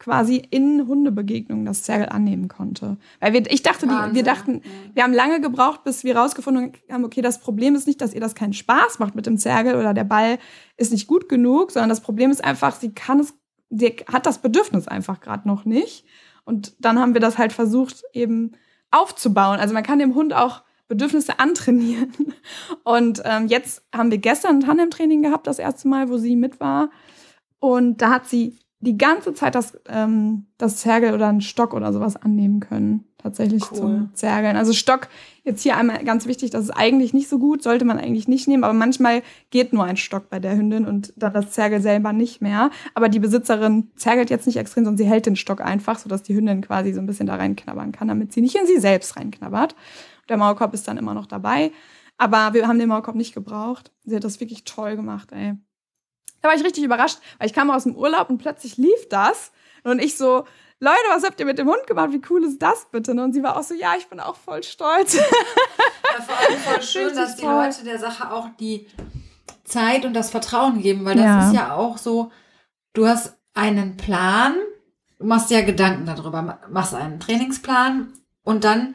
quasi 0.00 0.42
in 0.50 0.88
Hundebegegnungen 0.88 1.66
das 1.66 1.82
Zergel 1.82 2.08
annehmen 2.08 2.48
konnte. 2.48 2.96
Weil 3.20 3.34
wir, 3.34 3.50
ich 3.50 3.62
dachte, 3.62 3.86
die, 3.86 4.14
wir 4.14 4.22
dachten, 4.24 4.62
wir 4.94 5.02
haben 5.02 5.12
lange 5.12 5.42
gebraucht, 5.42 5.84
bis 5.84 6.04
wir 6.04 6.16
rausgefunden 6.16 6.72
haben, 6.90 7.04
okay, 7.04 7.20
das 7.20 7.38
Problem 7.38 7.74
ist 7.74 7.86
nicht, 7.86 8.00
dass 8.00 8.14
ihr 8.14 8.20
das 8.20 8.34
keinen 8.34 8.54
Spaß 8.54 8.98
macht 8.98 9.14
mit 9.14 9.26
dem 9.26 9.36
Zergel 9.36 9.76
oder 9.76 9.92
der 9.92 10.04
Ball 10.04 10.38
ist 10.78 10.90
nicht 10.90 11.06
gut 11.06 11.28
genug, 11.28 11.70
sondern 11.70 11.90
das 11.90 12.00
Problem 12.00 12.30
ist 12.30 12.42
einfach, 12.42 12.74
sie 12.74 12.92
kann 12.92 13.20
es, 13.20 13.34
sie 13.68 13.96
hat 14.10 14.24
das 14.24 14.38
Bedürfnis 14.38 14.88
einfach 14.88 15.20
gerade 15.20 15.46
noch 15.46 15.66
nicht. 15.66 16.06
Und 16.44 16.74
dann 16.78 16.98
haben 16.98 17.12
wir 17.12 17.20
das 17.20 17.36
halt 17.36 17.52
versucht, 17.52 18.02
eben 18.14 18.52
aufzubauen. 18.90 19.60
Also 19.60 19.74
man 19.74 19.82
kann 19.82 19.98
dem 19.98 20.14
Hund 20.14 20.32
auch 20.32 20.62
Bedürfnisse 20.88 21.38
antrainieren. 21.38 22.34
Und 22.84 23.20
ähm, 23.26 23.48
jetzt 23.48 23.84
haben 23.94 24.10
wir 24.10 24.18
gestern 24.18 24.56
ein 24.56 24.60
Tandem-Training 24.60 25.20
gehabt, 25.20 25.46
das 25.46 25.58
erste 25.58 25.88
Mal, 25.88 26.08
wo 26.08 26.16
sie 26.16 26.36
mit 26.36 26.58
war. 26.58 26.88
Und 27.58 28.00
da 28.00 28.10
hat 28.12 28.26
sie 28.26 28.56
die 28.80 28.96
ganze 28.96 29.34
Zeit 29.34 29.54
das, 29.54 29.78
ähm, 29.88 30.46
das 30.56 30.78
Zergel 30.78 31.12
oder 31.12 31.28
einen 31.28 31.42
Stock 31.42 31.74
oder 31.74 31.92
sowas 31.92 32.16
annehmen 32.16 32.60
können. 32.60 33.04
Tatsächlich 33.18 33.70
cool. 33.70 33.76
zum 33.76 34.10
Zergeln. 34.14 34.56
Also 34.56 34.72
Stock, 34.72 35.08
jetzt 35.44 35.62
hier 35.62 35.76
einmal 35.76 36.02
ganz 36.04 36.26
wichtig, 36.26 36.50
das 36.50 36.64
ist 36.64 36.70
eigentlich 36.70 37.12
nicht 37.12 37.28
so 37.28 37.38
gut, 37.38 37.62
sollte 37.62 37.84
man 37.84 37.98
eigentlich 37.98 38.28
nicht 38.28 38.48
nehmen, 38.48 38.64
aber 38.64 38.72
manchmal 38.72 39.22
geht 39.50 39.74
nur 39.74 39.84
ein 39.84 39.98
Stock 39.98 40.30
bei 40.30 40.40
der 40.40 40.56
Hündin 40.56 40.86
und 40.86 41.12
dann 41.16 41.34
das 41.34 41.50
Zergel 41.50 41.82
selber 41.82 42.14
nicht 42.14 42.40
mehr. 42.40 42.70
Aber 42.94 43.10
die 43.10 43.18
Besitzerin 43.18 43.90
zergelt 43.96 44.30
jetzt 44.30 44.46
nicht 44.46 44.56
extrem, 44.56 44.84
sondern 44.84 44.96
sie 44.96 45.04
hält 45.04 45.26
den 45.26 45.36
Stock 45.36 45.60
einfach, 45.60 45.98
sodass 45.98 46.22
die 46.22 46.34
Hündin 46.34 46.62
quasi 46.62 46.94
so 46.94 47.00
ein 47.00 47.06
bisschen 47.06 47.26
da 47.26 47.34
reinknabbern 47.34 47.92
kann, 47.92 48.08
damit 48.08 48.32
sie 48.32 48.40
nicht 48.40 48.56
in 48.56 48.66
sie 48.66 48.78
selbst 48.78 49.18
reinknabbert. 49.18 49.76
Der 50.30 50.38
Maulkorb 50.38 50.72
ist 50.72 50.88
dann 50.88 50.96
immer 50.96 51.12
noch 51.12 51.26
dabei. 51.26 51.72
Aber 52.16 52.54
wir 52.54 52.68
haben 52.68 52.78
den 52.78 52.88
Maulkorb 52.88 53.16
nicht 53.16 53.34
gebraucht. 53.34 53.92
Sie 54.04 54.16
hat 54.16 54.24
das 54.24 54.40
wirklich 54.40 54.64
toll 54.64 54.96
gemacht, 54.96 55.32
ey. 55.32 55.54
Da 56.42 56.48
war 56.48 56.56
ich 56.56 56.64
richtig 56.64 56.84
überrascht, 56.84 57.18
weil 57.38 57.46
ich 57.46 57.52
kam 57.52 57.70
aus 57.70 57.84
dem 57.84 57.96
Urlaub 57.96 58.30
und 58.30 58.38
plötzlich 58.38 58.76
lief 58.76 59.08
das. 59.08 59.52
Und 59.84 60.00
ich 60.00 60.16
so, 60.16 60.44
Leute, 60.78 60.98
was 61.10 61.24
habt 61.24 61.38
ihr 61.38 61.46
mit 61.46 61.58
dem 61.58 61.68
Hund 61.68 61.86
gemacht? 61.86 62.10
Wie 62.12 62.22
cool 62.30 62.44
ist 62.44 62.60
das 62.60 62.86
bitte? 62.90 63.12
Und 63.12 63.34
sie 63.34 63.42
war 63.42 63.56
auch 63.58 63.62
so, 63.62 63.74
ja, 63.74 63.94
ich 63.98 64.08
bin 64.08 64.18
auch 64.18 64.36
voll 64.36 64.62
stolz. 64.62 65.14
Ja, 65.14 66.22
vor 66.22 66.38
allem 66.38 66.58
voll 66.58 66.82
schön, 66.82 67.14
dass 67.14 67.36
die 67.36 67.44
Leute 67.44 67.84
der 67.84 67.98
Sache 67.98 68.32
auch 68.32 68.48
die 68.58 68.88
Zeit 69.64 70.04
und 70.04 70.14
das 70.14 70.30
Vertrauen 70.30 70.80
geben, 70.80 71.04
weil 71.04 71.16
das 71.16 71.24
ja. 71.24 71.46
ist 71.48 71.54
ja 71.54 71.74
auch 71.74 71.98
so, 71.98 72.32
du 72.94 73.06
hast 73.06 73.36
einen 73.54 73.96
Plan, 73.96 74.54
du 75.18 75.26
machst 75.26 75.50
ja 75.50 75.60
Gedanken 75.60 76.06
darüber, 76.06 76.58
machst 76.70 76.94
einen 76.94 77.20
Trainingsplan 77.20 78.12
und 78.42 78.64
dann 78.64 78.94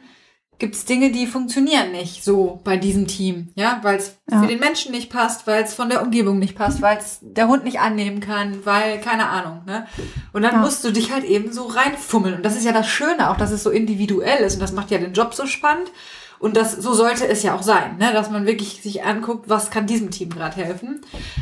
gibt 0.58 0.74
es 0.74 0.84
Dinge, 0.84 1.10
die 1.10 1.26
funktionieren 1.26 1.92
nicht 1.92 2.24
so 2.24 2.60
bei 2.64 2.76
diesem 2.76 3.06
Team, 3.06 3.50
ja, 3.54 3.80
weil 3.82 3.96
es 3.96 4.16
ja. 4.30 4.40
für 4.40 4.46
den 4.46 4.58
Menschen 4.58 4.92
nicht 4.92 5.10
passt, 5.10 5.46
weil 5.46 5.62
es 5.62 5.74
von 5.74 5.90
der 5.90 6.02
Umgebung 6.02 6.38
nicht 6.38 6.56
passt, 6.56 6.80
weil 6.80 6.96
es 6.98 7.18
der 7.20 7.48
Hund 7.48 7.64
nicht 7.64 7.80
annehmen 7.80 8.20
kann, 8.20 8.64
weil 8.64 9.00
keine 9.00 9.28
Ahnung, 9.28 9.62
ne? 9.66 9.86
Und 10.32 10.42
dann 10.42 10.54
ja. 10.54 10.60
musst 10.60 10.82
du 10.84 10.92
dich 10.92 11.12
halt 11.12 11.24
eben 11.24 11.52
so 11.52 11.66
reinfummeln 11.66 12.36
und 12.36 12.42
das 12.44 12.56
ist 12.56 12.64
ja 12.64 12.72
das 12.72 12.88
Schöne, 12.88 13.30
auch 13.30 13.36
dass 13.36 13.50
es 13.50 13.62
so 13.62 13.70
individuell 13.70 14.44
ist 14.44 14.54
und 14.54 14.60
das 14.60 14.72
macht 14.72 14.90
ja 14.90 14.98
den 14.98 15.12
Job 15.12 15.34
so 15.34 15.46
spannend 15.46 15.90
und 16.38 16.56
das 16.56 16.72
so 16.72 16.92
sollte 16.92 17.26
es 17.26 17.42
ja 17.42 17.54
auch 17.54 17.62
sein, 17.62 17.98
ne? 17.98 18.12
dass 18.12 18.30
man 18.30 18.46
wirklich 18.46 18.82
sich 18.82 19.04
anguckt, 19.04 19.48
was 19.48 19.70
kann 19.70 19.86
diesem 19.86 20.10
Team 20.10 20.30
gerade 20.30 20.56
helfen. 20.56 21.00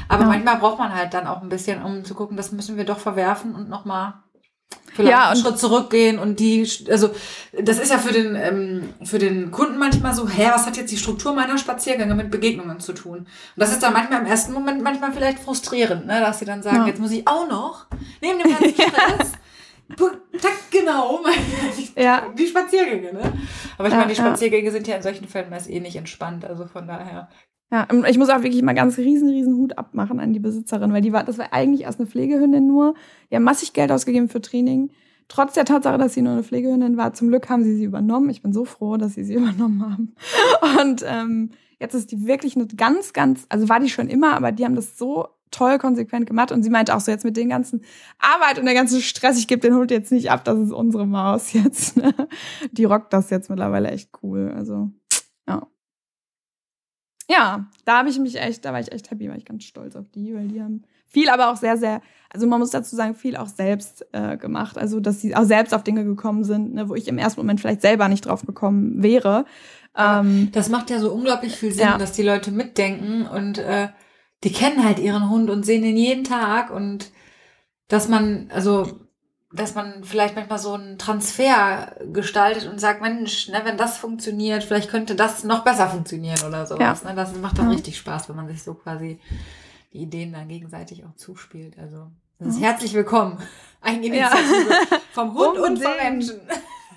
Aber 0.09 0.23
ja. 0.23 0.29
manchmal 0.29 0.59
braucht 0.59 0.79
man 0.79 0.95
halt 0.95 1.15
dann 1.15 1.27
auch 1.27 1.43
ein 1.43 1.49
bisschen, 1.49 1.83
um 1.83 2.05
zu 2.05 2.15
gucken, 2.15 2.37
das 2.37 2.53
müssen 2.53 2.77
wir 2.77 2.85
doch 2.85 2.99
verwerfen 2.99 3.55
und 3.55 3.69
nochmal 3.69 4.15
vielleicht 4.95 5.13
ja, 5.13 5.29
einen 5.29 5.41
Schritt 5.41 5.59
zurückgehen 5.59 6.19
und 6.19 6.41
die, 6.41 6.69
also 6.91 7.11
das 7.53 7.79
ist 7.79 7.91
ja 7.91 7.99
für 7.99 8.13
den, 8.13 8.37
ähm, 8.37 8.95
für 9.05 9.19
den 9.19 9.51
Kunden 9.51 9.77
manchmal 9.77 10.15
so, 10.15 10.29
hä, 10.29 10.51
was 10.55 10.67
hat 10.67 10.77
jetzt 10.77 10.93
die 10.93 10.97
Struktur 10.97 11.35
meiner 11.35 11.59
Spaziergänge 11.59 12.15
mit 12.15 12.31
Begegnungen 12.31 12.81
zu 12.81 12.93
tun? 12.93 13.19
Und 13.19 13.29
das 13.57 13.73
ist 13.73 13.83
dann 13.83 13.93
manchmal 13.93 14.21
im 14.21 14.27
ersten 14.27 14.53
Moment 14.53 14.83
manchmal 14.83 15.13
vielleicht 15.13 15.41
frustrierend, 15.41 16.07
ne, 16.07 16.21
dass 16.21 16.39
sie 16.39 16.45
dann 16.45 16.63
sagen, 16.63 16.79
ja. 16.79 16.87
jetzt 16.87 17.01
muss 17.01 17.11
ich 17.11 17.27
auch 17.27 17.49
noch, 17.49 17.87
neben 18.23 18.39
dem 18.39 18.51
ganzen 18.51 18.75
Stress, 18.75 19.33
Takt 19.97 20.71
genau, 20.71 21.21
ja. 21.97 22.33
die 22.37 22.47
Spaziergänge, 22.47 23.13
ne? 23.13 23.33
Aber 23.77 23.89
ich 23.89 23.95
meine, 23.95 24.09
die 24.09 24.17
Spaziergänge 24.17 24.71
sind 24.71 24.89
ja 24.89 24.97
in 24.97 25.03
solchen 25.03 25.29
Fällen 25.29 25.51
meist 25.51 25.69
eh 25.69 25.79
nicht 25.79 25.97
entspannt, 25.97 26.45
also 26.45 26.67
von 26.67 26.87
daher. 26.87 27.29
Ja, 27.71 27.89
ich 28.09 28.19
muss 28.19 28.29
auch 28.29 28.43
wirklich 28.43 28.63
mal 28.63 28.75
ganz 28.75 28.99
riesen, 28.99 29.29
riesen 29.29 29.57
Hut 29.57 29.79
abmachen 29.79 30.21
an 30.21 30.33
die 30.33 30.39
Besitzerin, 30.39 30.93
weil 30.93 31.01
die 31.01 31.13
war, 31.13 31.25
das 31.25 31.39
war 31.39 31.53
eigentlich 31.53 31.83
erst 31.83 31.99
eine 31.99 32.09
Pflegehündin 32.09 32.67
nur. 32.67 32.95
Die 33.31 33.37
haben 33.37 33.43
massig 33.43 33.73
Geld 33.73 33.91
ausgegeben 33.91 34.29
für 34.29 34.41
Training. 34.41 34.91
Trotz 35.29 35.55
der 35.55 35.65
Tatsache, 35.65 35.99
dass 35.99 36.15
sie 36.15 36.23
nur 36.23 36.35
eine 36.35 36.45
Pflegehündin 36.45 36.97
war, 36.97 37.15
zum 37.15 37.29
Glück 37.29 37.49
haben 37.49 37.65
sie 37.65 37.75
sie 37.75 37.85
übernommen. 37.85 38.29
Ich 38.31 38.43
bin 38.43 38.53
so 38.53 38.65
froh, 38.65 38.97
dass 38.97 39.15
sie 39.15 39.25
sie 39.25 39.35
übernommen 39.35 39.83
haben. 39.83 40.15
Und 40.81 41.05
ähm, 41.07 41.51
jetzt 41.81 41.95
ist 41.95 42.13
die 42.13 42.27
wirklich 42.27 42.55
eine 42.55 42.67
ganz, 42.67 43.13
ganz, 43.13 43.47
also 43.49 43.69
war 43.69 43.81
die 43.81 43.89
schon 43.89 44.09
immer, 44.09 44.35
aber 44.35 44.53
die 44.53 44.65
haben 44.65 44.77
das 44.77 44.99
so 44.99 45.29
toll 45.51 45.79
konsequent 45.79 46.27
gemacht. 46.27 46.53
Und 46.53 46.63
sie 46.63 46.71
meinte 46.71 46.95
auch 46.95 47.01
so 47.01 47.11
jetzt 47.11 47.25
mit 47.25 47.37
den 47.37 47.49
ganzen 47.49 47.83
Arbeit 48.19 48.59
und 48.59 48.67
der 48.67 48.75
ganzen 48.75 49.01
Stress, 49.01 49.39
ich 49.39 49.49
gebe 49.49 49.61
den 49.61 49.75
Hund 49.75 49.91
jetzt 49.91 50.13
nicht 50.13 50.31
ab, 50.31 50.45
das 50.45 50.59
ist 50.59 50.73
unsere 50.73 51.07
Maus 51.07 51.55
jetzt. 51.55 51.97
Ne? 51.97 52.15
Die 52.73 52.85
rockt 52.85 53.13
das 53.13 53.31
jetzt 53.31 53.49
mittlerweile 53.49 53.91
echt 53.91 54.11
cool. 54.23 54.53
Also, 54.55 54.91
ja 55.49 55.67
ja, 57.29 57.67
da 57.85 57.99
habe 57.99 58.09
ich 58.09 58.19
mich 58.19 58.39
echt, 58.41 58.65
da 58.65 58.73
war 58.73 58.81
ich 58.81 58.93
echt 58.93 59.11
happy, 59.11 59.29
war 59.29 59.37
ich 59.37 59.45
ganz 59.45 59.65
stolz 59.65 59.97
auf 59.97 60.09
die, 60.11 60.35
weil 60.35 60.49
die 60.49 60.63
haben 60.63 60.85
viel, 61.07 61.29
aber 61.29 61.51
auch 61.51 61.57
sehr, 61.57 61.77
sehr, 61.77 62.03
also 62.29 62.47
man 62.47 62.59
muss 62.59 62.71
dazu 62.71 62.97
sagen, 62.97 63.15
viel 63.15 63.37
auch 63.37 63.47
selbst 63.47 64.05
äh, 64.13 64.37
gemacht. 64.37 64.77
Also, 64.77 65.01
dass 65.01 65.21
sie 65.21 65.35
auch 65.37 65.45
selbst 65.45 65.73
auf 65.73 65.85
Dinge 65.85 66.05
gekommen 66.05 66.45
sind, 66.45 66.75
ne, 66.75 66.89
wo 66.89 66.95
ich 66.95 67.09
im 67.09 67.19
ersten 67.19 67.41
Moment 67.41 67.61
vielleicht 67.61 67.83
selber 67.83 68.09
nicht 68.09 68.27
drauf 68.27 68.45
gekommen 68.45 69.03
wäre. 69.03 69.45
Ähm, 69.97 70.51
das 70.53 70.69
macht 70.69 70.91
ja 70.91 70.99
so 70.99 71.13
unglaublich 71.13 71.57
viel 71.57 71.73
Sinn, 71.73 71.85
ja. 71.85 71.99
dass 71.99 72.13
die 72.13 72.25
Leute 72.25 72.51
mitdenken 72.51 73.27
und 73.27 73.59
äh, 73.59 73.89
die 74.43 74.53
kennen 74.53 74.85
halt 74.85 74.99
ihren 74.99 75.31
Hund 75.31 75.51
und 75.51 75.65
sehen 75.65 75.85
ihn 75.85 75.97
jeden 75.97 76.25
Tag 76.25 76.71
und 76.71 77.13
dass 77.89 78.09
man, 78.09 78.51
also 78.53 79.04
dass 79.55 79.75
man 79.75 80.03
vielleicht 80.03 80.35
manchmal 80.35 80.59
so 80.59 80.73
einen 80.73 80.99
Transfer 80.99 81.95
gestaltet 82.13 82.69
und 82.69 82.81
sagt, 82.81 83.01
Mensch, 83.01 83.49
ne, 83.49 83.61
wenn 83.65 83.77
das 83.77 83.99
funktioniert, 83.99 84.65
vielleicht 84.65 84.91
könnte 84.91 85.15
das 85.15 85.45
noch 85.45 85.65
besser 85.65 85.89
funktionieren 85.89 86.39
oder 86.47 86.67
sowas. 86.67 87.03
Ja. 87.03 87.11
Ne? 87.11 87.15
Das 87.15 87.35
macht 87.37 87.59
dann 87.59 87.69
ja. 87.69 87.75
richtig 87.75 87.97
Spaß, 87.97 88.29
wenn 88.29 88.37
man 88.37 88.49
sich 88.49 88.63
so 88.63 88.75
quasi 88.75 89.21
die 89.93 90.03
Ideen 90.03 90.33
dann 90.33 90.49
gegenseitig 90.49 91.05
auch 91.05 91.15
zuspielt. 91.15 91.79
Also 91.79 92.11
das 92.39 92.57
ist 92.57 92.61
herzlich 92.61 92.95
willkommen. 92.95 93.39
Eigeninitiative 93.81 94.71
ja. 94.71 94.99
vom 95.13 95.35
Hund 95.39 95.59
und 95.59 95.81
vom 95.81 95.97
Menschen. 95.97 96.41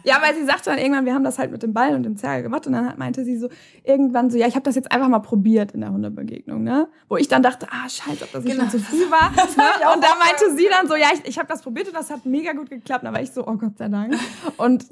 Ja, 0.08 0.22
weil 0.22 0.34
sie 0.34 0.46
sagte 0.46 0.70
dann 0.70 0.80
irgendwann, 0.80 1.06
wir 1.06 1.14
haben 1.14 1.26
das 1.26 1.38
halt 1.38 1.52
mit 1.52 1.64
dem 1.64 1.74
Ball 1.74 1.94
und 1.94 2.04
dem 2.04 2.16
Zerger 2.16 2.44
gemacht 2.44 2.66
und 2.66 2.72
dann 2.72 2.98
meinte 2.98 3.26
sie 3.26 3.38
so 3.38 3.50
irgendwann 3.84 4.30
so, 4.30 4.38
ja, 4.38 4.48
ich 4.48 4.56
habe 4.56 4.64
das 4.64 4.76
jetzt 4.76 4.90
einfach 4.90 5.10
mal 5.10 5.20
probiert 5.20 5.74
in 5.74 5.82
der 5.82 5.92
Hundebegegnung, 5.92 6.64
ne? 6.64 6.88
Wo 7.10 7.18
ich 7.18 7.28
dann 7.28 7.44
dachte, 7.44 7.68
ah, 7.70 7.90
scheiße, 7.90 8.24
ob 8.24 8.32
das 8.32 8.46
nicht 8.46 8.58
genau. 8.58 8.70
schon 8.70 8.80
zu 8.80 8.86
früh 8.86 9.12
war. 9.12 9.32
ne? 9.36 9.94
Und 9.94 10.02
da 10.02 10.16
meinte 10.18 10.56
sie 10.56 10.70
dann 10.70 10.88
so, 10.88 10.96
ja, 10.96 11.08
ich, 11.14 11.28
ich 11.28 11.38
habe 11.38 11.50
das 11.50 11.62
probiert 11.62 11.90
und 11.90 11.94
das 11.94 12.10
hat 12.10 12.26
mega 12.26 12.54
gut 12.54 12.70
geklappt. 12.70 13.04
Da 13.04 13.12
war 13.12 13.22
ich 13.22 13.32
so, 13.32 13.46
oh 13.46 13.56
Gott 13.56 13.78
sei 13.78 13.90
Dank. 13.90 14.16
Und 14.56 14.86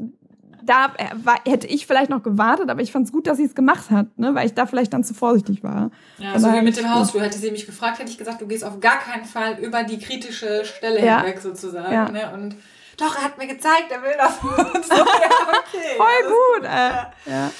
da 0.66 0.88
äh, 0.98 1.06
war, 1.24 1.40
hätte 1.48 1.68
ich 1.68 1.88
vielleicht 1.88 2.10
noch 2.10 2.22
gewartet, 2.22 2.70
aber 2.70 2.82
ich 2.82 2.92
fand 2.92 3.06
es 3.06 3.14
gut, 3.14 3.26
dass 3.28 3.38
sie 3.38 3.46
es 3.46 3.56
gemacht 3.56 3.92
hat, 3.92 4.18
ne? 4.18 4.36
weil 4.36 4.48
ich 4.48 4.54
da 4.54 4.66
vielleicht 4.66 4.92
dann 4.92 5.06
zu 5.06 5.14
vorsichtig 5.14 5.64
war. 5.64 5.92
Ja, 6.18 6.38
so 6.38 6.52
wie 6.52 6.62
mit 6.62 6.76
dem 6.76 6.94
Hausflur. 6.94 7.24
Hätte 7.24 7.38
sie 7.38 7.52
mich 7.52 7.66
gefragt, 7.66 8.00
hätte 8.00 8.12
ich 8.12 8.18
gesagt, 8.18 8.42
du 8.42 8.48
gehst 8.48 8.66
auf 8.66 8.82
gar 8.82 9.00
keinen 9.00 9.24
Fall 9.24 9.60
über 9.60 9.84
die 9.84 9.98
kritische 9.98 10.66
Stelle 10.66 11.06
ja. 11.06 11.22
hinweg 11.22 11.40
sozusagen. 11.40 11.94
Ja. 11.94 12.12
Ne? 12.12 12.34
Und 12.34 12.56
doch, 12.98 13.16
er 13.18 13.24
hat 13.24 13.38
mir 13.38 13.48
gezeigt, 13.48 13.92
er 13.92 14.02
will 14.02 14.16
das. 14.18 14.40
So, 14.88 14.96
ja, 14.96 15.04
okay. 15.04 15.98
Voll 15.98 16.28
gut. 16.28 16.64
Äh, 16.64 16.68
ja. 16.68 17.12
ja. 17.26 17.52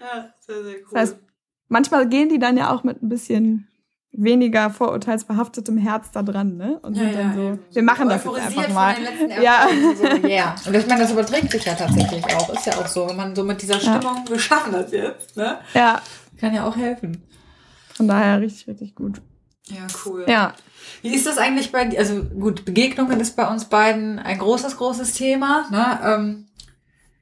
ja, 0.00 0.34
sehr, 0.38 0.64
sehr 0.64 0.74
cool. 0.74 0.88
Das 0.92 1.00
heißt, 1.00 1.16
manchmal 1.68 2.08
gehen 2.08 2.28
die 2.28 2.38
dann 2.38 2.56
ja 2.56 2.72
auch 2.72 2.84
mit 2.84 3.02
ein 3.02 3.08
bisschen 3.08 3.66
weniger 4.12 4.70
vorurteilsbehaftetem 4.70 5.76
Herz 5.78 6.10
da 6.10 6.22
dran, 6.22 6.56
ne? 6.56 6.78
Und 6.82 6.96
ja, 6.96 7.04
sind 7.04 7.14
dann 7.14 7.28
ja, 7.38 7.54
so, 7.54 7.58
wir 7.72 7.82
machen 7.82 8.08
das 8.08 8.24
jetzt 8.24 8.36
einfach 8.36 8.68
mal. 8.74 8.96
ja. 9.40 9.68
So, 9.96 10.26
yeah. 10.26 10.54
Und 10.66 10.74
ich 10.74 10.86
meine, 10.86 11.02
das 11.02 11.12
überträgt 11.12 11.50
sich 11.52 11.64
ja 11.64 11.74
tatsächlich 11.74 12.24
auch. 12.24 12.48
Ist 12.50 12.66
ja 12.66 12.74
auch 12.74 12.86
so, 12.86 13.08
wenn 13.08 13.16
man 13.16 13.36
so 13.36 13.44
mit 13.44 13.62
dieser 13.62 13.78
Stimmung, 13.78 14.24
ja. 14.24 14.28
wir 14.28 14.38
schaffen 14.38 14.72
das 14.72 14.90
jetzt, 14.90 15.36
ne? 15.36 15.58
Ja. 15.74 16.02
Kann 16.38 16.54
ja 16.54 16.66
auch 16.66 16.76
helfen. 16.76 17.22
Von 17.94 18.08
daher 18.08 18.40
richtig, 18.40 18.66
richtig 18.66 18.94
gut. 18.94 19.20
Ja, 19.70 19.86
cool. 20.04 20.26
Ja. 20.28 20.54
Wie 21.02 21.14
ist 21.14 21.26
das 21.26 21.38
eigentlich 21.38 21.72
bei 21.72 21.84
dir? 21.86 21.98
Also 21.98 22.22
gut, 22.24 22.64
Begegnungen 22.64 23.20
ist 23.20 23.36
bei 23.36 23.48
uns 23.48 23.66
beiden 23.66 24.18
ein 24.18 24.38
großes, 24.38 24.76
großes 24.76 25.14
Thema. 25.14 25.66
Ne? 25.70 26.00
Ähm, 26.04 26.46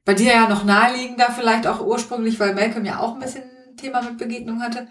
bei 0.05 0.15
dir 0.15 0.33
ja 0.33 0.49
noch 0.49 0.65
naheliegender 0.65 1.31
vielleicht 1.31 1.67
auch 1.67 1.85
ursprünglich, 1.85 2.41
weil 2.41 2.55
Malcolm 2.55 2.85
ja 2.85 3.01
auch 3.01 3.15
ein 3.15 3.21
bisschen 3.21 3.45
ein 3.45 3.77
Thema 3.77 4.03
mit 4.03 4.19
Begegnung 4.19 4.63
hatte. 4.63 4.89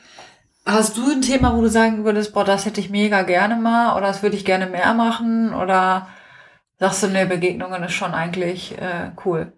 Hast 0.65 0.97
du 0.97 1.09
ein 1.09 1.21
Thema, 1.21 1.55
wo 1.55 1.61
du 1.61 1.69
sagen 1.69 2.03
würdest, 2.03 2.33
boah, 2.33 2.43
das 2.43 2.65
hätte 2.65 2.81
ich 2.81 2.89
mega 2.89 3.23
gerne 3.23 3.55
mal 3.55 3.97
oder 3.97 4.07
das 4.07 4.21
würde 4.21 4.35
ich 4.35 4.45
gerne 4.45 4.67
mehr 4.67 4.93
machen? 4.93 5.53
Oder 5.53 6.07
sagst 6.77 7.03
du, 7.03 7.07
ne, 7.07 7.25
Begegnungen 7.25 7.83
ist 7.83 7.93
schon 7.93 8.13
eigentlich 8.13 8.77
äh, 8.77 9.11
cool? 9.25 9.53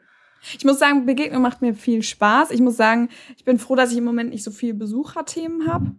Ich 0.57 0.63
muss 0.63 0.79
sagen, 0.79 1.05
Begegnung 1.05 1.41
macht 1.41 1.61
mir 1.61 1.73
viel 1.73 2.03
Spaß. 2.03 2.51
Ich 2.51 2.61
muss 2.61 2.77
sagen, 2.77 3.09
ich 3.35 3.43
bin 3.43 3.59
froh, 3.59 3.75
dass 3.75 3.91
ich 3.91 3.97
im 3.97 4.05
Moment 4.05 4.29
nicht 4.29 4.43
so 4.43 4.51
viele 4.51 4.75
Besucherthemen 4.75 5.67
habe. 5.67 5.91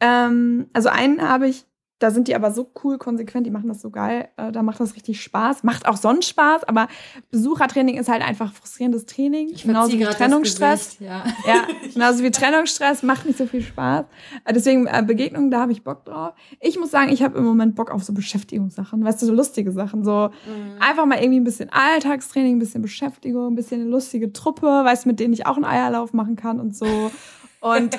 Ähm, 0.00 0.66
also 0.72 0.88
einen 0.88 1.20
habe 1.20 1.48
ich, 1.48 1.66
da 2.00 2.10
sind 2.10 2.28
die 2.28 2.34
aber 2.34 2.50
so 2.50 2.72
cool, 2.82 2.96
konsequent, 2.96 3.46
die 3.46 3.50
machen 3.50 3.68
das 3.68 3.82
so 3.82 3.90
geil, 3.90 4.30
äh, 4.38 4.50
da 4.50 4.62
macht 4.62 4.80
das 4.80 4.94
richtig 4.96 5.22
Spaß. 5.22 5.64
Macht 5.64 5.86
auch 5.86 5.98
sonst 5.98 6.28
Spaß, 6.28 6.64
aber 6.64 6.88
Besuchertraining 7.30 7.98
ist 7.98 8.08
halt 8.08 8.22
einfach 8.22 8.54
frustrierendes 8.54 9.04
Training. 9.04 9.50
Ich 9.50 9.64
genauso 9.64 9.92
wie 9.92 10.04
Trennungsstress. 10.04 10.96
Gesicht, 10.96 11.00
ja. 11.02 11.24
ja, 11.46 11.66
genauso 11.92 12.24
wie 12.24 12.30
Trennungsstress, 12.30 13.02
macht 13.02 13.26
nicht 13.26 13.36
so 13.36 13.44
viel 13.44 13.60
Spaß. 13.60 14.06
Äh, 14.46 14.52
deswegen 14.54 14.86
äh, 14.86 15.04
Begegnungen, 15.06 15.50
da 15.50 15.60
habe 15.60 15.72
ich 15.72 15.84
Bock 15.84 16.06
drauf. 16.06 16.32
Ich 16.60 16.78
muss 16.78 16.90
sagen, 16.90 17.12
ich 17.12 17.22
habe 17.22 17.36
im 17.36 17.44
Moment 17.44 17.74
Bock 17.74 17.90
auf 17.90 18.02
so 18.02 18.14
Beschäftigungssachen, 18.14 19.04
weißt 19.04 19.20
du, 19.20 19.26
so 19.26 19.34
lustige 19.34 19.70
Sachen. 19.70 20.02
So 20.02 20.30
mhm. 20.46 20.80
einfach 20.80 21.04
mal 21.04 21.18
irgendwie 21.18 21.40
ein 21.40 21.44
bisschen 21.44 21.68
Alltagstraining, 21.70 22.56
ein 22.56 22.60
bisschen 22.60 22.80
Beschäftigung, 22.80 23.52
ein 23.52 23.56
bisschen 23.56 23.82
eine 23.82 23.90
lustige 23.90 24.32
Truppe, 24.32 24.66
weißt 24.66 25.04
du, 25.04 25.10
mit 25.10 25.20
denen 25.20 25.34
ich 25.34 25.44
auch 25.44 25.56
einen 25.56 25.66
Eierlauf 25.66 26.14
machen 26.14 26.36
kann 26.36 26.60
und 26.60 26.74
so. 26.74 27.10
Und 27.60 27.96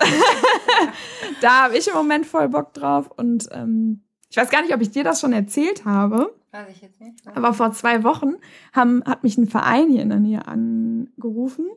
da 1.42 1.64
habe 1.64 1.78
ich 1.78 1.88
im 1.88 1.94
Moment 1.94 2.26
voll 2.26 2.50
Bock 2.50 2.74
drauf. 2.74 3.10
Und 3.16 3.48
ähm, 3.52 4.02
ich 4.30 4.38
weiß 4.38 4.50
gar 4.50 4.62
nicht, 4.62 4.74
ob 4.74 4.82
ich 4.82 4.92
dir 4.92 5.04
das 5.04 5.22
schon 5.22 5.34
erzählt 5.34 5.86
habe. 5.86 6.34
Weiß 6.52 6.68
ich 6.70 6.82
jetzt 6.82 7.00
nicht. 7.00 7.16
Aber 7.34 7.54
vor 7.54 7.72
zwei 7.72 8.04
Wochen 8.04 8.36
haben, 8.74 9.04
hat 9.06 9.24
mich 9.24 9.38
ein 9.38 9.48
Verein 9.48 9.90
hier 9.90 10.02
in 10.02 10.10
der 10.10 10.20
Nähe 10.20 10.48
angerufen 10.48 11.68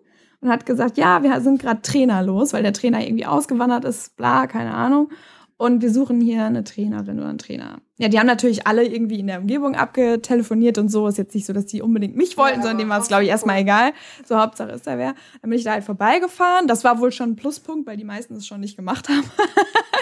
und 0.41 0.51
hat 0.51 0.67
gesagt, 0.67 0.97
ja, 0.99 1.23
wir 1.23 1.41
sind 1.41 1.61
gerade 1.61 1.83
trainerlos, 1.83 2.53
weil 2.53 2.63
der 2.63 2.73
Trainer 2.73 3.05
irgendwie 3.05 3.27
ausgewandert 3.27 3.85
ist, 3.85 4.17
bla, 4.17 4.47
keine 4.47 4.75
Ahnung. 4.75 5.11
Und 5.57 5.83
wir 5.83 5.93
suchen 5.93 6.21
hier 6.21 6.45
eine 6.45 6.65
Trainerin 6.65 7.19
oder 7.19 7.29
einen 7.29 7.39
Trainer. 7.39 7.81
Ja, 7.97 8.09
die 8.09 8.19
haben 8.19 8.27
natürlich 8.27 8.67
alle 8.67 8.85
irgendwie 8.85 9.21
in 9.21 9.29
der 9.29 9.39
Umgebung 9.39 9.77
abgetelefoniert 9.77 10.79
und 10.79 10.89
so. 10.89 11.07
Ist 11.07 11.19
jetzt 11.19 11.33
nicht 11.35 11.47
so, 11.47 11.53
dass 11.53 11.67
die 11.67 11.81
unbedingt 11.81 12.17
mich 12.17 12.37
wollten, 12.37 12.57
ja, 12.57 12.63
sondern 12.63 12.79
dem 12.79 12.89
war 12.89 13.01
es, 13.01 13.07
glaube 13.07 13.23
ich, 13.23 13.29
erstmal 13.29 13.59
egal. 13.59 13.93
So, 14.27 14.37
Hauptsache 14.37 14.73
ist 14.73 14.87
da 14.87 14.99
wer. 14.99 15.15
Dann 15.43 15.51
bin 15.51 15.59
ich 15.59 15.65
da 15.65 15.73
halt 15.73 15.85
vorbeigefahren. 15.85 16.67
Das 16.67 16.83
war 16.83 16.99
wohl 16.99 17.13
schon 17.13 17.31
ein 17.31 17.37
Pluspunkt, 17.37 17.87
weil 17.87 17.97
die 17.97 18.05
meisten 18.05 18.35
es 18.35 18.49
schon 18.49 18.61
nicht 18.61 18.77
gemacht 18.77 19.09
haben. 19.09 19.25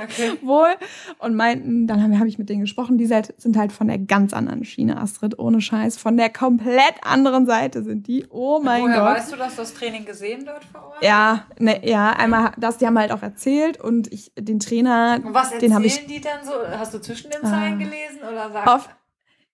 Okay. 0.02 0.32
wohl. 0.42 0.74
Und 1.18 1.36
meinten, 1.36 1.86
dann 1.86 2.02
habe 2.02 2.18
hab 2.18 2.26
ich 2.26 2.36
mit 2.36 2.48
denen 2.48 2.62
gesprochen, 2.62 2.98
die 2.98 3.06
sind 3.06 3.56
halt 3.56 3.70
von 3.70 3.86
der 3.86 3.98
ganz 3.98 4.32
anderen 4.32 4.64
Schiene, 4.64 5.00
Astrid, 5.00 5.38
ohne 5.38 5.60
Scheiß. 5.60 5.96
Von 5.96 6.16
der 6.16 6.28
komplett 6.28 6.94
anderen 7.02 7.46
Seite 7.46 7.84
sind 7.84 8.08
die. 8.08 8.26
Oh 8.28 8.60
mein 8.60 8.82
Woher 8.82 8.94
Gott. 8.94 9.04
Woher 9.04 9.14
weißt 9.16 9.32
du, 9.32 9.36
dass 9.36 9.54
das 9.54 9.74
Training 9.74 10.04
gesehen 10.04 10.44
dort 10.44 10.64
vor 10.64 10.86
Ort? 10.94 11.04
Ja, 11.04 11.44
ne, 11.60 11.86
ja, 11.88 12.10
einmal 12.10 12.52
das, 12.56 12.78
die 12.78 12.86
haben 12.86 12.98
halt 12.98 13.12
auch 13.12 13.22
erzählt 13.22 13.80
und 13.80 14.12
ich, 14.12 14.32
den 14.36 14.58
Trainer, 14.58 15.20
und 15.24 15.34
was 15.34 15.56
den 15.58 15.72
habe 15.72 15.86
ich. 15.86 16.04
die 16.06 16.20
dann 16.20 16.44
so? 16.44 16.52
Hast 16.76 16.94
du 16.94 16.98
zwischen 16.98 17.30
den 17.30 17.42
Zeilen 17.42 17.78
gelesen 17.84 18.18
oder 18.22 18.50
sagst 18.52 18.68
Auf, 18.68 18.88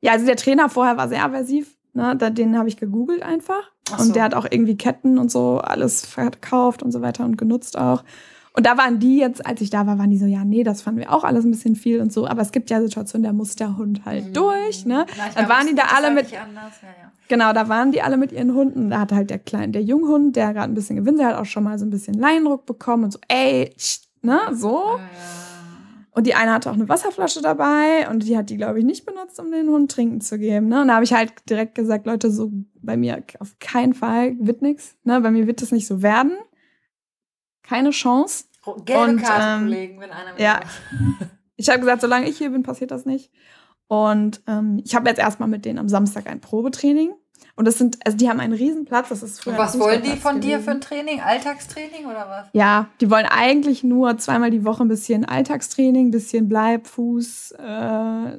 Ja, 0.01 0.12
also 0.12 0.27
der 0.27 0.37
Trainer 0.37 0.69
vorher 0.69 0.97
war 0.97 1.09
sehr 1.09 1.25
aversiv. 1.25 1.75
Ne, 1.95 2.14
da, 2.17 2.31
den 2.31 2.57
habe 2.57 2.69
ich 2.69 2.77
gegoogelt 2.77 3.23
einfach. 3.23 3.73
Ach 3.91 3.99
Und 3.99 4.07
so. 4.09 4.12
der 4.12 4.23
hat 4.23 4.35
auch 4.35 4.47
irgendwie 4.49 4.77
Ketten 4.77 5.19
und 5.19 5.31
so 5.31 5.59
alles 5.59 6.05
verkauft 6.07 6.83
und 6.83 6.93
so 6.93 7.01
weiter 7.01 7.25
und 7.25 7.37
genutzt 7.38 7.77
auch. 7.79 8.05
Und 8.53 8.67
da 8.67 8.77
waren 8.77 8.99
die 8.99 9.19
jetzt, 9.19 9.47
als 9.47 9.61
ich 9.61 9.71
da 9.71 9.87
war, 9.87 9.99
waren 9.99 10.11
die 10.11 10.19
so, 10.19 10.27
ja, 10.27 10.45
nee, 10.45 10.64
das 10.64 10.83
fanden 10.83 11.01
wir 11.01 11.12
auch 11.12 11.25
alles 11.25 11.45
ein 11.45 11.51
bisschen 11.51 11.77
viel 11.77 12.01
und 12.01 12.12
so. 12.12 12.27
Aber 12.27 12.43
es 12.43 12.51
gibt 12.53 12.71
ja 12.71 12.81
Situationen, 12.81 13.25
da 13.25 13.33
muss 13.33 13.55
der 13.57 13.77
Hund 13.77 14.05
halt 14.05 14.37
durch, 14.37 14.85
ne? 14.85 15.07
Mhm. 15.09 15.14
Na, 15.17 15.29
Dann 15.35 15.49
waren 15.49 15.67
die 15.67 15.75
da 15.75 15.85
alle 15.97 16.07
halt 16.09 16.14
mit. 16.17 16.31
Ja, 16.31 16.38
ja. 16.41 17.12
genau, 17.29 17.53
da 17.53 17.69
waren 17.69 17.93
die 17.93 18.03
alle 18.03 18.17
mit 18.17 18.33
ihren 18.33 18.55
Hunden. 18.55 18.91
Da 18.91 19.01
hat 19.01 19.12
halt 19.12 19.31
der 19.31 19.38
kleine, 19.38 19.73
der 19.73 19.83
Junghund, 19.83 20.35
der 20.37 20.53
gerade 20.53 20.71
ein 20.73 20.75
bisschen 20.75 20.97
gewinnt, 20.97 21.21
der 21.21 21.29
hat 21.29 21.37
auch 21.37 21.45
schon 21.47 21.62
mal 21.64 21.79
so 21.79 21.87
ein 21.87 21.91
bisschen 21.91 22.14
Leinruck 22.14 22.67
bekommen 22.67 23.05
und 23.05 23.12
so, 23.12 23.19
ey, 23.29 23.73
tsch, 23.77 24.01
ne, 24.23 24.41
so. 24.53 24.99
Ja. 24.99 24.99
Und 26.18 26.26
die 26.26 26.35
eine 26.35 26.52
hatte 26.52 26.68
auch 26.68 26.74
eine 26.74 26.88
Wasserflasche 26.88 27.40
dabei 27.42 28.09
und 28.11 28.24
die 28.24 28.37
hat 28.37 28.50
die, 28.50 28.57
glaube 28.57 28.81
ich, 28.81 28.85
nicht 28.85 29.07
benutzt, 29.07 29.38
um 29.38 29.52
den 29.52 29.68
Hund 29.68 29.88
trinken 29.88 30.20
zu 30.20 30.37
geben. 30.37 30.66
Ne? 30.66 30.81
Und 30.81 30.88
da 30.88 30.94
habe 30.94 31.04
ich 31.04 31.12
halt 31.12 31.33
direkt 31.48 31.76
gesagt, 31.76 32.07
Leute, 32.07 32.33
so 32.33 32.50
bei 32.74 32.96
mir 32.96 33.22
auf 33.38 33.57
keinen 33.61 33.94
Fall 33.94 34.35
wird 34.40 34.61
nix. 34.61 34.96
Ne? 35.04 35.20
Bei 35.20 35.31
mir 35.31 35.46
wird 35.46 35.62
es 35.62 35.70
nicht 35.70 35.87
so 35.87 36.02
werden. 36.02 36.33
Keine 37.62 37.90
Chance. 37.90 38.46
Gelbe 38.85 39.12
Und, 39.12 39.22
Karte, 39.22 39.62
ähm, 39.62 39.68
Kollegen, 39.68 40.00
wenn 40.00 40.11
einer 40.11 40.33
mit 40.33 40.40
ja. 40.40 40.59
Ich 41.54 41.68
habe 41.68 41.78
gesagt, 41.78 42.00
solange 42.00 42.28
ich 42.28 42.37
hier 42.37 42.50
bin, 42.50 42.64
passiert 42.64 42.90
das 42.90 43.04
nicht. 43.07 43.31
Und 43.87 44.42
ähm, 44.48 44.81
ich 44.85 44.96
habe 44.96 45.09
jetzt 45.09 45.20
erstmal 45.20 45.48
mit 45.48 45.64
denen 45.64 45.78
am 45.78 45.88
Samstag 45.88 46.26
ein 46.26 46.40
Probetraining. 46.40 47.12
Und 47.57 47.66
das 47.66 47.77
sind, 47.77 47.98
also 48.07 48.16
die 48.16 48.29
haben 48.29 48.40
einen 48.40 48.53
Riesenplatz. 48.53 49.09
Das 49.09 49.22
ist 49.22 49.40
früher 49.40 49.59
was 49.59 49.79
wollen 49.79 50.03
die 50.03 50.16
von 50.16 50.40
dir 50.40 50.59
gewesen. 50.59 50.64
für 50.64 50.70
ein 50.70 50.81
Training? 50.81 51.20
Alltagstraining 51.20 52.07
oder 52.07 52.29
was? 52.29 52.46
Ja, 52.53 52.88
die 53.01 53.11
wollen 53.11 53.27
eigentlich 53.27 53.83
nur 53.83 54.16
zweimal 54.18 54.51
die 54.51 54.64
Woche 54.64 54.85
ein 54.85 54.88
bisschen 54.88 55.24
Alltagstraining, 55.24 56.09
ein 56.09 56.11
bisschen 56.12 56.48
Bleib, 56.48 56.87
Fuß, 56.87 57.55
äh, 57.59 58.29
äh, 58.29 58.38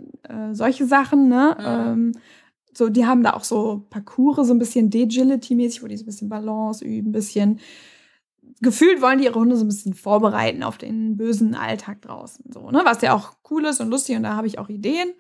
solche 0.54 0.86
Sachen, 0.86 1.28
ne? 1.28 1.56
Mhm. 1.60 1.66
Ähm, 1.66 2.12
so, 2.74 2.88
die 2.88 3.06
haben 3.06 3.24
da 3.24 3.34
auch 3.34 3.44
so 3.44 3.86
Parcours, 3.90 4.48
so 4.48 4.54
ein 4.54 4.60
bisschen 4.60 4.90
Dagility-mäßig, 4.90 5.84
wo 5.84 5.88
die 5.88 5.98
so 5.98 6.04
ein 6.04 6.06
bisschen 6.06 6.30
Balance 6.30 6.86
üben, 6.86 7.10
ein 7.10 7.12
bisschen. 7.12 7.60
Gefühlt 8.62 9.02
wollen 9.02 9.20
die 9.20 9.26
ihre 9.26 9.40
Hunde 9.40 9.58
so 9.58 9.66
ein 9.66 9.70
bisschen 9.70 9.94
vorbereiten 9.94 10.64
auf 10.64 10.78
den 10.78 11.18
bösen 11.18 11.56
Alltag 11.56 12.02
draußen, 12.02 12.46
so, 12.54 12.72
ne? 12.72 12.82
Was 12.86 13.02
ja 13.02 13.14
auch 13.16 13.34
cool 13.50 13.66
ist 13.66 13.82
und 13.82 13.90
lustig 13.90 14.16
und 14.16 14.24
da 14.24 14.36
habe 14.36 14.48
ich 14.48 14.60
auch 14.60 14.70
Ideen. 14.70 15.14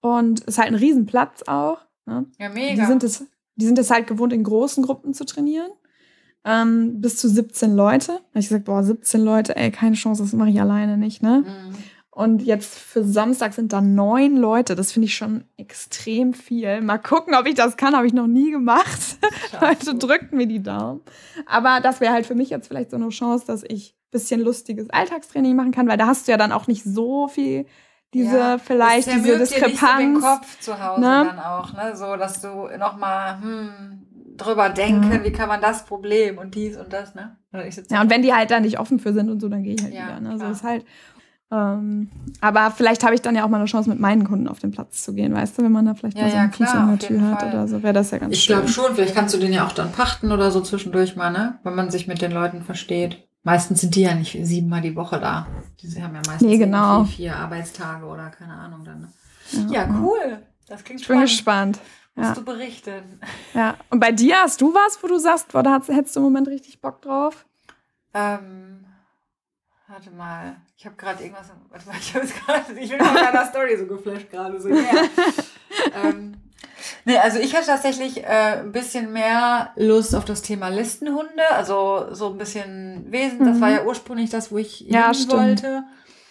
Und 0.00 0.40
es 0.40 0.46
ist 0.48 0.58
halt 0.58 0.68
ein 0.68 0.74
Riesenplatz 0.74 1.44
auch. 1.46 1.78
Ne? 2.06 2.26
Ja, 2.38 2.48
Die 2.48 2.54
mega. 2.54 2.86
sind, 2.86 3.02
es, 3.04 3.24
die 3.56 3.66
sind 3.66 3.78
es 3.78 3.90
halt 3.90 4.06
gewohnt, 4.06 4.32
in 4.32 4.42
großen 4.44 4.84
Gruppen 4.84 5.14
zu 5.14 5.24
trainieren. 5.24 5.70
Ähm, 6.46 7.00
bis 7.00 7.16
zu 7.16 7.28
17 7.28 7.74
Leute. 7.74 8.08
Da 8.08 8.14
hab 8.16 8.36
ich 8.36 8.48
gesagt, 8.48 8.66
boah, 8.66 8.82
17 8.82 9.22
Leute, 9.22 9.56
ey, 9.56 9.70
keine 9.70 9.94
Chance, 9.96 10.22
das 10.22 10.32
mache 10.34 10.50
ich 10.50 10.60
alleine 10.60 10.98
nicht, 10.98 11.22
ne? 11.22 11.42
Mhm. 11.46 11.74
Und 12.10 12.42
jetzt 12.42 12.78
für 12.78 13.02
Samstag 13.02 13.54
sind 13.54 13.72
da 13.72 13.80
neun 13.80 14.36
Leute. 14.36 14.76
Das 14.76 14.92
finde 14.92 15.06
ich 15.06 15.16
schon 15.16 15.44
extrem 15.56 16.32
viel. 16.32 16.80
Mal 16.80 16.98
gucken, 16.98 17.34
ob 17.34 17.44
ich 17.46 17.54
das 17.56 17.76
kann. 17.76 17.96
Habe 17.96 18.06
ich 18.06 18.12
noch 18.12 18.28
nie 18.28 18.52
gemacht. 18.52 19.16
Leute, 19.60 19.96
drückt 19.96 20.32
mir 20.32 20.46
die 20.46 20.62
Daumen. 20.62 21.00
Aber 21.46 21.80
das 21.82 22.00
wäre 22.00 22.12
halt 22.12 22.24
für 22.26 22.36
mich 22.36 22.50
jetzt 22.50 22.68
vielleicht 22.68 22.90
so 22.92 22.96
eine 22.96 23.08
Chance, 23.08 23.46
dass 23.48 23.64
ich 23.66 23.94
ein 23.96 24.10
bisschen 24.12 24.40
lustiges 24.42 24.90
Alltagstraining 24.90 25.56
machen 25.56 25.72
kann, 25.72 25.88
weil 25.88 25.96
da 25.98 26.06
hast 26.06 26.28
du 26.28 26.32
ja 26.32 26.38
dann 26.38 26.52
auch 26.52 26.68
nicht 26.68 26.84
so 26.84 27.26
viel 27.26 27.66
diese 28.14 28.38
Ja, 28.38 28.58
vielleicht 28.58 29.08
Es 29.08 29.14
diese 29.14 29.44
zermürbt 29.44 29.50
dir 29.50 29.66
nicht 29.66 29.78
so 29.80 29.86
den 29.86 30.14
Diskrepanz. 30.14 30.24
Kopf 30.24 30.60
zu 30.60 30.82
Hause 30.82 31.00
ne? 31.02 31.24
dann 31.28 31.38
auch, 31.40 31.72
ne? 31.74 31.96
So, 31.96 32.16
dass 32.16 32.40
du 32.40 32.68
nochmal 32.78 33.40
hm, 33.40 34.06
drüber 34.36 34.70
denken, 34.70 35.12
Ja. 35.12 35.24
wie 35.24 35.32
kann 35.32 35.48
man 35.48 35.60
das 35.60 35.84
Problem 35.84 36.38
und 36.38 36.54
dies 36.54 36.76
und 36.76 36.92
das, 36.92 37.14
ne? 37.14 37.36
Ich 37.68 37.76
Ja, 37.90 38.00
und 38.00 38.10
wenn 38.10 38.22
die 38.22 38.32
halt 38.34 38.50
da 38.50 38.58
nicht 38.58 38.78
offen 38.80 38.98
für 38.98 39.12
sind 39.12 39.30
und 39.30 39.40
so, 39.40 39.48
dann 39.48 39.62
gehe 39.62 39.74
ich 39.74 39.82
halt 39.82 39.94
Ja, 39.94 40.06
wieder. 40.06 40.20
Ne? 40.20 40.38
So 40.38 40.46
ist 40.46 40.64
halt. 40.64 40.84
Ähm, 41.52 42.10
aber 42.40 42.72
vielleicht 42.72 43.04
habe 43.04 43.14
ich 43.14 43.22
dann 43.22 43.36
ja 43.36 43.44
auch 43.44 43.48
mal 43.48 43.58
eine 43.58 43.66
Chance, 43.66 43.88
mit 43.88 44.00
meinen 44.00 44.24
Kunden 44.24 44.48
auf 44.48 44.58
den 44.58 44.72
Platz 44.72 45.04
zu 45.04 45.14
gehen, 45.14 45.32
weißt 45.34 45.58
du, 45.58 45.62
wenn 45.62 45.70
man 45.70 45.86
da 45.86 45.94
vielleicht 45.94 46.16
Ja, 46.16 46.24
mal 46.24 46.30
so 46.30 46.36
ja, 46.36 46.42
einen 46.42 46.52
Fuß 46.52 46.70
klar, 46.70 46.82
in 46.92 46.98
der 46.98 47.08
Tür 47.08 47.20
hat 47.30 47.40
Fall. 47.42 47.48
oder 47.50 47.68
so, 47.68 47.82
wäre 47.82 47.92
das 47.92 48.10
ja 48.10 48.18
ganz 48.18 48.32
Ich 48.32 48.42
schön. 48.42 48.56
glaube 48.56 48.68
schon, 48.68 48.94
vielleicht 48.94 49.14
kannst 49.14 49.34
du 49.34 49.38
den 49.38 49.52
ja 49.52 49.64
auch 49.66 49.72
dann 49.72 49.92
pachten 49.92 50.32
oder 50.32 50.50
so 50.50 50.60
zwischendurch 50.62 51.14
mal, 51.16 51.30
ne? 51.30 51.58
Wenn 51.62 51.74
man 51.76 51.90
sich 51.90 52.08
mit 52.08 52.22
den 52.22 52.32
Leuten 52.32 52.62
versteht. 52.62 53.28
Meistens 53.44 53.82
sind 53.82 53.94
die 53.94 54.00
ja 54.02 54.14
nicht 54.14 54.36
siebenmal 54.42 54.80
die 54.80 54.96
Woche 54.96 55.20
da. 55.20 55.46
Die 55.80 55.88
haben 56.02 56.14
ja 56.14 56.22
meistens 56.26 56.42
Nee, 56.42 56.56
genau. 56.58 57.04
vier 57.04 57.36
Arbeitstage 57.36 58.06
oder 58.06 58.30
keine 58.30 58.54
Ahnung 58.54 58.84
dann. 58.84 59.00
Ne? 59.02 59.72
Ja, 59.72 59.86
cool. 60.00 60.42
Das 60.66 60.82
klingt 60.82 61.02
Ich 61.02 61.06
bin 61.06 61.28
spannend. 61.28 61.76
gespannt. 61.76 61.80
Musst 62.16 62.28
Ja. 62.30 62.34
du 62.36 62.44
berichten. 62.44 63.20
ja. 63.52 63.76
Und 63.90 64.00
bei 64.00 64.12
dir 64.12 64.36
hast 64.36 64.60
du 64.60 64.72
was, 64.72 65.02
wo 65.02 65.08
du 65.08 65.18
sagst, 65.18 65.52
boah, 65.52 65.62
da 65.62 65.80
hättest 65.86 66.16
du 66.16 66.20
im 66.20 66.24
Moment 66.24 66.48
richtig 66.48 66.80
Bock 66.80 67.02
drauf? 67.02 67.44
Ähm, 68.14 68.86
warte 69.88 70.10
mal. 70.12 70.56
Ich 70.78 70.86
habe 70.86 70.96
gerade 70.96 71.22
irgendwas. 71.22 71.48
Warte 71.68 71.86
mal, 71.88 71.96
ich, 71.98 72.14
hab 72.14 72.22
jetzt 72.22 72.36
grad, 72.46 72.62
ich 72.70 72.88
bin 72.90 72.98
von 73.00 73.14
deiner 73.14 73.44
Story 73.46 73.76
so 73.76 73.86
geflasht 73.86 74.30
gerade. 74.30 74.58
So, 74.60 74.68
yeah. 74.70 74.84
ähm, 76.04 76.34
nee, 77.04 77.18
also 77.18 77.38
ich 77.38 77.54
hatte 77.54 77.66
tatsächlich 77.66 78.24
äh, 78.24 78.60
ein 78.60 78.72
bisschen 78.72 79.12
mehr 79.12 79.70
Lust 79.76 80.14
auf 80.14 80.24
das 80.24 80.42
Thema 80.42 80.68
Listenhunde. 80.68 81.42
Also 81.52 82.12
so 82.12 82.30
ein 82.30 82.38
bisschen 82.38 83.10
Wesen. 83.10 83.44
Das 83.44 83.56
Mhm. 83.56 83.60
war 83.60 83.70
ja 83.70 83.84
ursprünglich 83.84 84.30
das, 84.30 84.50
wo 84.52 84.58
ich 84.58 84.80
Ja, 84.80 85.06
hin 85.06 85.14
stimmt. 85.14 85.32
wollte. 85.32 85.84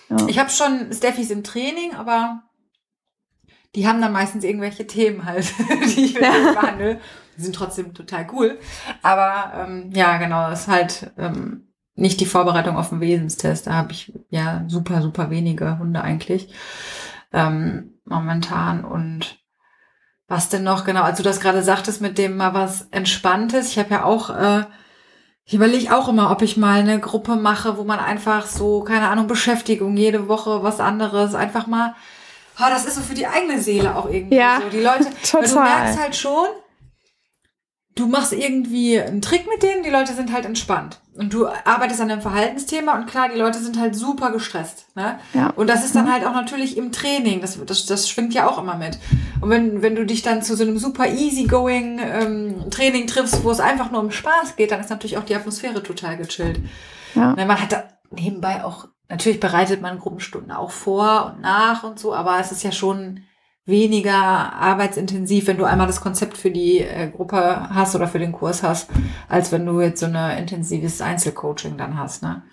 Ja. 0.09 0.17
Ich 0.27 0.39
habe 0.39 0.49
schon 0.49 0.91
Steffis 0.93 1.31
im 1.31 1.43
Training, 1.43 1.95
aber 1.95 2.43
die 3.75 3.87
haben 3.87 4.01
dann 4.01 4.11
meistens 4.11 4.43
irgendwelche 4.43 4.85
Themen 4.85 5.25
halt, 5.25 5.51
die 5.95 6.05
ich 6.05 6.13
mit 6.13 6.23
denen 6.23 6.53
behandle. 6.53 6.99
Die 7.37 7.41
sind 7.41 7.55
trotzdem 7.55 7.93
total 7.95 8.27
cool. 8.33 8.59
Aber 9.01 9.53
ähm, 9.55 9.89
ja, 9.93 10.17
genau, 10.17 10.51
ist 10.51 10.67
halt 10.67 11.11
ähm, 11.17 11.67
nicht 11.95 12.19
die 12.19 12.25
Vorbereitung 12.27 12.77
auf 12.77 12.89
den 12.89 13.01
Wesenstest. 13.01 13.65
Da 13.67 13.73
habe 13.73 13.91
ich 13.91 14.13
ja 14.29 14.63
super, 14.67 15.01
super 15.01 15.31
wenige 15.31 15.79
Hunde 15.79 16.01
eigentlich 16.01 16.53
ähm, 17.31 17.99
momentan. 18.05 18.85
Und 18.85 19.42
was 20.33 20.49
denn 20.49 20.63
noch 20.63 20.83
genau, 20.83 21.03
als 21.03 21.17
du 21.17 21.23
das 21.23 21.39
gerade 21.39 21.61
sagtest 21.63 22.01
mit 22.01 22.17
dem 22.17 22.35
mal 22.37 22.53
was 22.53 22.87
Entspanntes, 22.91 23.69
ich 23.69 23.77
habe 23.79 23.91
ja 23.91 24.03
auch, 24.03 24.29
äh, 24.29 24.63
ich 25.45 25.53
überlege 25.53 25.95
auch 25.95 26.07
immer, 26.07 26.31
ob 26.31 26.41
ich 26.41 26.57
mal 26.57 26.79
eine 26.79 26.99
Gruppe 26.99 27.35
mache, 27.35 27.77
wo 27.77 27.83
man 27.83 27.99
einfach 27.99 28.45
so, 28.47 28.81
keine 28.81 29.09
Ahnung, 29.09 29.27
Beschäftigung, 29.27 29.95
jede 29.95 30.27
Woche 30.27 30.63
was 30.63 30.79
anderes, 30.79 31.35
einfach 31.35 31.67
mal, 31.67 31.93
oh, 32.59 32.65
das 32.69 32.85
ist 32.85 32.95
so 32.95 33.01
für 33.01 33.13
die 33.13 33.27
eigene 33.27 33.61
Seele 33.61 33.95
auch 33.95 34.09
irgendwie 34.09 34.35
Ja, 34.37 34.59
so. 34.63 34.69
Die 34.69 34.81
Leute, 34.83 35.05
weil 35.31 35.41
du 35.43 35.47
total. 35.49 35.63
merkst 35.63 35.99
halt 35.99 36.15
schon, 36.15 36.47
du 37.95 38.07
machst 38.07 38.33
irgendwie 38.33 38.99
einen 38.99 39.21
Trick 39.21 39.47
mit 39.47 39.61
denen, 39.61 39.83
die 39.83 39.89
Leute 39.89 40.13
sind 40.13 40.33
halt 40.33 40.45
entspannt. 40.45 40.99
Und 41.15 41.31
du 41.31 41.47
arbeitest 41.47 42.01
an 42.01 42.09
einem 42.09 42.21
Verhaltensthema 42.21 42.95
und 42.95 43.05
klar, 43.05 43.29
die 43.29 43.37
Leute 43.37 43.59
sind 43.59 43.79
halt 43.79 43.95
super 43.95 44.31
gestresst. 44.31 44.87
Ne? 44.95 45.19
Ja. 45.33 45.51
Und 45.51 45.69
das 45.69 45.85
ist 45.85 45.95
dann 45.95 46.11
halt 46.11 46.25
auch 46.25 46.33
natürlich 46.33 46.75
im 46.75 46.91
Training, 46.91 47.39
das, 47.39 47.63
das, 47.65 47.85
das 47.85 48.09
schwingt 48.09 48.33
ja 48.33 48.49
auch 48.49 48.57
immer 48.57 48.75
mit. 48.75 48.97
Und 49.39 49.49
wenn, 49.51 49.83
wenn 49.83 49.95
du 49.95 50.07
dich 50.07 50.23
dann 50.23 50.41
zu 50.41 50.55
so 50.55 50.63
einem 50.63 50.79
super 50.79 51.07
easygoing 51.07 51.99
ähm, 51.99 52.69
Training 52.71 53.05
triffst, 53.05 53.43
wo 53.43 53.51
es 53.51 53.59
einfach 53.59 53.91
nur 53.91 54.01
um 54.01 54.09
Spaß 54.09 54.55
geht, 54.55 54.71
dann 54.71 54.79
ist 54.79 54.89
natürlich 54.89 55.17
auch 55.17 55.25
die 55.25 55.35
Atmosphäre 55.35 55.83
total 55.83 56.17
gechillt. 56.17 56.59
Ja. 57.13 57.35
Ne, 57.35 57.45
Man 57.45 57.61
hat 57.61 57.71
da 57.71 57.83
nebenbei 58.09 58.63
auch, 58.65 58.87
natürlich 59.09 59.39
bereitet 59.39 59.83
man 59.83 59.99
Gruppenstunden 59.99 60.51
auch 60.51 60.71
vor 60.71 61.33
und 61.33 61.41
nach 61.41 61.83
und 61.83 61.99
so, 61.99 62.15
aber 62.15 62.39
es 62.39 62.51
ist 62.51 62.63
ja 62.63 62.71
schon 62.71 63.21
weniger 63.65 64.13
arbeitsintensiv, 64.13 65.47
wenn 65.47 65.57
du 65.57 65.63
einmal 65.63 65.87
das 65.87 66.01
Konzept 66.01 66.37
für 66.37 66.51
die 66.51 66.79
äh, 66.79 67.09
Gruppe 67.09 67.69
hast 67.69 67.95
oder 67.95 68.07
für 68.07 68.19
den 68.19 68.33
Kurs 68.33 68.61
hast, 68.61 68.89
als 69.29 69.51
wenn 69.51 69.65
du 69.65 69.79
jetzt 69.79 70.01
so 70.01 70.07
ein 70.07 70.37
intensives 70.37 71.01
Einzelcoaching 71.01 71.77
dann 71.77 71.97
hast. 71.97 72.23
Ne? 72.23 72.43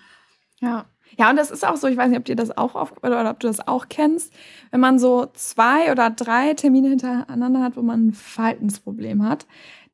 Ja. 0.60 0.86
Ja, 1.18 1.28
und 1.28 1.36
das 1.36 1.50
ist 1.50 1.66
auch 1.66 1.76
so, 1.76 1.88
ich 1.88 1.96
weiß 1.96 2.08
nicht, 2.08 2.18
ob 2.18 2.24
dir 2.24 2.36
das 2.36 2.56
auch 2.56 2.76
auf, 2.76 2.94
oder 3.02 3.28
ob 3.28 3.40
du 3.40 3.48
das 3.48 3.66
auch 3.66 3.88
kennst, 3.88 4.32
wenn 4.70 4.78
man 4.78 5.00
so 5.00 5.26
zwei 5.34 5.90
oder 5.90 6.08
drei 6.08 6.54
Termine 6.54 6.88
hintereinander 6.88 7.60
hat, 7.62 7.76
wo 7.76 7.82
man 7.82 8.06
ein 8.06 8.12
Verhaltensproblem 8.12 9.28
hat, 9.28 9.46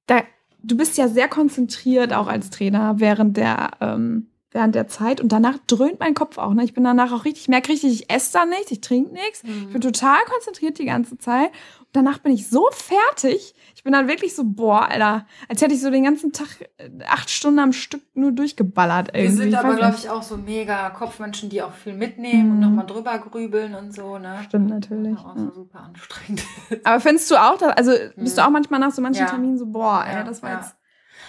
da, 0.06 0.20
du 0.62 0.76
bist 0.76 0.98
ja 0.98 1.08
sehr 1.08 1.28
konzentriert 1.28 2.12
auch 2.12 2.28
als 2.28 2.50
Trainer 2.50 3.00
während 3.00 3.38
der, 3.38 3.70
ähm, 3.80 4.28
während 4.52 4.74
der 4.74 4.88
Zeit 4.88 5.20
und 5.20 5.32
danach 5.32 5.58
dröhnt 5.66 6.00
mein 6.00 6.14
Kopf 6.14 6.38
auch. 6.38 6.54
Ne? 6.54 6.64
Ich 6.64 6.72
bin 6.72 6.84
danach 6.84 7.12
auch 7.12 7.24
richtig, 7.24 7.42
ich 7.42 7.48
merke 7.48 7.68
richtig, 7.70 7.92
ich 7.92 8.10
esse 8.10 8.32
da 8.32 8.46
nichts, 8.46 8.70
ich 8.70 8.80
trinke 8.80 9.12
nichts, 9.12 9.42
ich 9.44 9.72
bin 9.72 9.80
total 9.80 10.18
konzentriert 10.30 10.78
die 10.78 10.86
ganze 10.86 11.18
Zeit. 11.18 11.48
Und 11.80 11.88
danach 11.92 12.18
bin 12.18 12.32
ich 12.32 12.48
so 12.48 12.68
fertig. 12.72 13.54
Ich 13.74 13.82
bin 13.84 13.92
dann 13.92 14.08
wirklich 14.08 14.34
so, 14.34 14.42
boah, 14.44 14.88
Alter, 14.88 15.26
als 15.48 15.60
hätte 15.62 15.74
ich 15.74 15.80
so 15.80 15.90
den 15.90 16.04
ganzen 16.04 16.32
Tag 16.32 16.48
äh, 16.78 16.88
acht 17.06 17.28
Stunden 17.30 17.58
am 17.58 17.72
Stück 17.72 18.02
nur 18.14 18.32
durchgeballert 18.32 19.12
Wir 19.12 19.20
irgendwie. 19.24 19.36
sind 19.42 19.48
Ich 19.50 19.58
aber, 19.58 19.74
glaube 19.76 19.96
ich, 19.98 20.08
auch 20.10 20.22
so 20.22 20.36
mega 20.36 20.90
Kopfmenschen, 20.90 21.50
die 21.50 21.62
auch 21.62 21.72
viel 21.72 21.94
mitnehmen 21.94 22.50
und 22.52 22.56
Mhm. 22.56 22.62
nochmal 22.62 22.86
drüber 22.86 23.18
grübeln 23.18 23.74
und 23.74 23.92
so. 23.94 24.18
Ne? 24.18 24.38
Stimmt 24.44 24.70
natürlich. 24.70 25.18
Auch 25.18 25.36
Ja. 25.36 25.42
so 25.46 25.50
super 25.52 25.80
anstrengend. 25.80 26.42
Aber 26.84 27.00
findest 27.00 27.30
du 27.30 27.36
auch, 27.36 27.58
dass, 27.58 27.76
also 27.76 27.92
bist 28.16 28.36
du 28.38 28.40
Mhm. 28.42 28.46
auch 28.46 28.50
manchmal 28.52 28.80
nach 28.80 28.92
so 28.92 29.02
manchen 29.02 29.24
Ja. 29.24 29.30
Terminen 29.30 29.58
so, 29.58 29.66
boah, 29.66 30.04
ey, 30.06 30.14
Ja, 30.14 30.22
das 30.24 30.42
war 30.42 30.54
jetzt. 30.60 30.74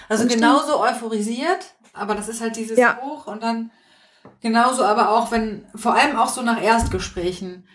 Also 0.09 0.25
genauso 0.27 0.79
euphorisiert, 0.79 1.75
aber 1.97 2.15
das 2.15 2.27
ist 2.29 2.41
halt 2.41 2.55
dieses 2.55 2.77
Ja. 2.77 2.99
Hoch 3.01 3.27
und 3.27 3.43
dann 3.43 3.71
genauso 4.41 4.83
aber 4.83 5.09
auch, 5.09 5.31
wenn, 5.31 5.65
vor 5.75 5.93
allem 5.95 6.15
auch 6.17 6.29
so 6.29 6.41
nach 6.41 6.61
Erstgesprächen, 6.61 7.67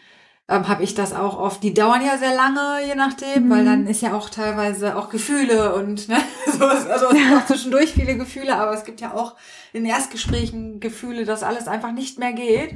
ähm, 0.48 0.66
habe 0.68 0.82
ich 0.82 0.94
das 0.94 1.14
auch 1.14 1.38
oft. 1.38 1.62
Die 1.62 1.72
dauern 1.72 2.04
ja 2.04 2.18
sehr 2.18 2.35
lange, 2.35 2.85
je 2.87 2.94
nachdem, 2.94 3.46
Mhm. 3.46 3.50
weil 3.50 3.64
dann 3.64 3.87
ist 3.87 4.02
ja 4.02 4.12
auch 4.12 4.28
teilweise 4.28 4.96
auch 4.96 5.08
Gefühle 5.08 5.74
und 5.74 6.08
ne, 6.08 6.16
so 6.46 6.68
ist, 6.68 6.88
also 6.88 7.06
es 7.06 7.12
gibt 7.14 7.32
auch 7.37 7.46
zwischendurch 7.46 7.92
viele 7.92 8.16
Gefühle, 8.16 8.56
aber 8.56 8.72
es 8.74 8.85
gibt 8.85 9.00
ja 9.00 9.14
auch 9.14 9.37
in 9.72 9.87
Erstgesprächen 9.87 10.80
Gefühle, 10.80 11.24
dass 11.24 11.42
alles 11.42 11.68
einfach 11.68 11.92
nicht 11.92 12.18
mehr 12.18 12.32
geht. 12.32 12.74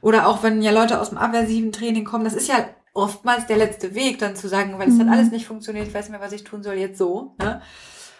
Oder 0.00 0.28
auch 0.28 0.42
wenn 0.44 0.62
ja 0.62 0.70
Leute 0.70 1.00
aus 1.00 1.08
dem 1.08 1.18
aversiven 1.18 1.72
Training 1.72 2.04
kommen, 2.04 2.24
das 2.24 2.34
ist 2.34 2.46
ja 2.48 2.64
oftmals 2.94 3.46
der 3.46 3.56
letzte 3.56 3.94
Weg, 3.94 4.18
dann 4.18 4.36
zu 4.36 4.46
sagen, 4.48 4.78
weil 4.78 4.88
es 4.88 4.94
Mhm. 4.96 5.08
hat 5.08 5.16
alles 5.18 5.30
nicht 5.32 5.46
funktioniert, 5.46 5.88
ich 5.88 5.94
weiß 5.94 6.04
nicht 6.08 6.18
mehr, 6.18 6.24
was 6.24 6.32
ich 6.32 6.44
tun 6.44 6.62
soll, 6.62 6.74
jetzt 6.74 6.98
so. 6.98 7.34
Ne? 7.38 7.60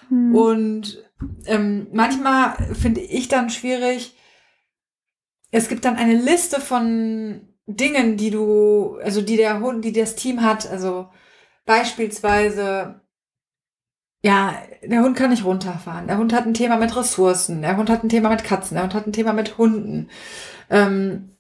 Hm. 0.08 0.34
Und 0.34 1.04
ähm, 1.46 1.88
manchmal 1.92 2.56
finde 2.74 3.00
ich 3.00 3.28
dann 3.28 3.50
schwierig, 3.50 4.16
es 5.50 5.68
gibt 5.68 5.84
dann 5.84 5.96
eine 5.96 6.14
Liste 6.14 6.60
von 6.60 7.48
Dingen, 7.66 8.16
die 8.16 8.30
du, 8.30 8.98
also 9.02 9.22
die 9.22 9.36
der 9.36 9.60
Hund, 9.60 9.84
die 9.84 9.92
das 9.92 10.14
Team 10.14 10.42
hat, 10.42 10.70
also 10.70 11.08
beispielsweise, 11.64 13.00
ja, 14.22 14.54
der 14.82 15.02
Hund 15.02 15.16
kann 15.16 15.30
nicht 15.30 15.44
runterfahren, 15.44 16.06
der 16.06 16.18
Hund 16.18 16.32
hat 16.32 16.46
ein 16.46 16.54
Thema 16.54 16.76
mit 16.76 16.96
Ressourcen, 16.96 17.62
der 17.62 17.76
Hund 17.76 17.90
hat 17.90 18.04
ein 18.04 18.08
Thema 18.08 18.30
mit 18.30 18.44
Katzen, 18.44 18.74
der 18.74 18.84
Hund 18.84 18.94
hat 18.94 19.06
ein 19.06 19.12
Thema 19.12 19.32
mit 19.32 19.58
Hunden. 19.58 20.08
Ähm, 20.70 21.30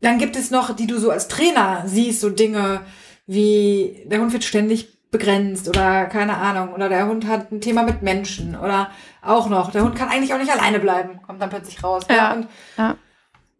dann 0.00 0.18
gibt 0.18 0.36
es 0.36 0.50
noch, 0.50 0.74
die 0.76 0.86
du 0.86 0.98
so 0.98 1.10
als 1.10 1.28
Trainer 1.28 1.82
siehst, 1.86 2.20
so 2.20 2.30
Dinge 2.30 2.82
wie, 3.26 4.04
der 4.06 4.20
Hund 4.20 4.32
wird 4.32 4.44
ständig 4.44 4.97
begrenzt 5.10 5.68
oder 5.68 6.06
keine 6.06 6.36
Ahnung, 6.36 6.74
oder 6.74 6.88
der 6.88 7.06
Hund 7.06 7.26
hat 7.26 7.50
ein 7.50 7.60
Thema 7.60 7.82
mit 7.82 8.02
Menschen 8.02 8.56
oder 8.56 8.90
auch 9.22 9.48
noch, 9.48 9.70
der 9.70 9.82
Hund 9.84 9.96
kann 9.96 10.08
eigentlich 10.08 10.34
auch 10.34 10.38
nicht 10.38 10.52
alleine 10.52 10.80
bleiben, 10.80 11.20
kommt 11.22 11.40
dann 11.40 11.50
plötzlich 11.50 11.82
raus. 11.82 12.04
Ja, 12.10 12.34
und, 12.34 12.48
ja. 12.76 12.96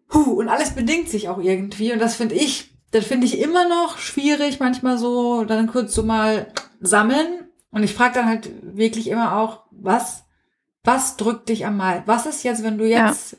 Puh, 0.09 0.33
und 0.33 0.49
alles 0.49 0.75
bedingt 0.75 1.09
sich 1.09 1.29
auch 1.29 1.39
irgendwie 1.39 1.93
und 1.93 2.01
das 2.01 2.17
finde 2.17 2.35
ich, 2.35 2.71
das 2.91 3.07
finde 3.07 3.27
ich 3.27 3.41
immer 3.41 3.69
noch 3.69 3.99
schwierig, 3.99 4.61
manchmal 4.61 4.99
so 4.99 5.45
dann 5.45 5.67
kurz 5.67 5.95
so 5.95 6.03
mal 6.03 6.53
sammeln 6.81 7.49
und 7.71 7.83
ich 7.83 7.95
frage 7.95 8.15
dann 8.15 8.27
halt 8.27 8.51
wirklich 8.63 9.09
immer 9.09 9.37
auch, 9.37 9.65
was, 9.71 10.25
was 10.85 11.17
drückt 11.17 11.49
dich 11.49 11.67
am 11.67 11.77
meisten? 11.77 12.07
Was 12.07 12.27
ist 12.27 12.43
jetzt, 12.45 12.63
wenn 12.63 12.79
du 12.79 12.87
jetzt 12.87 13.37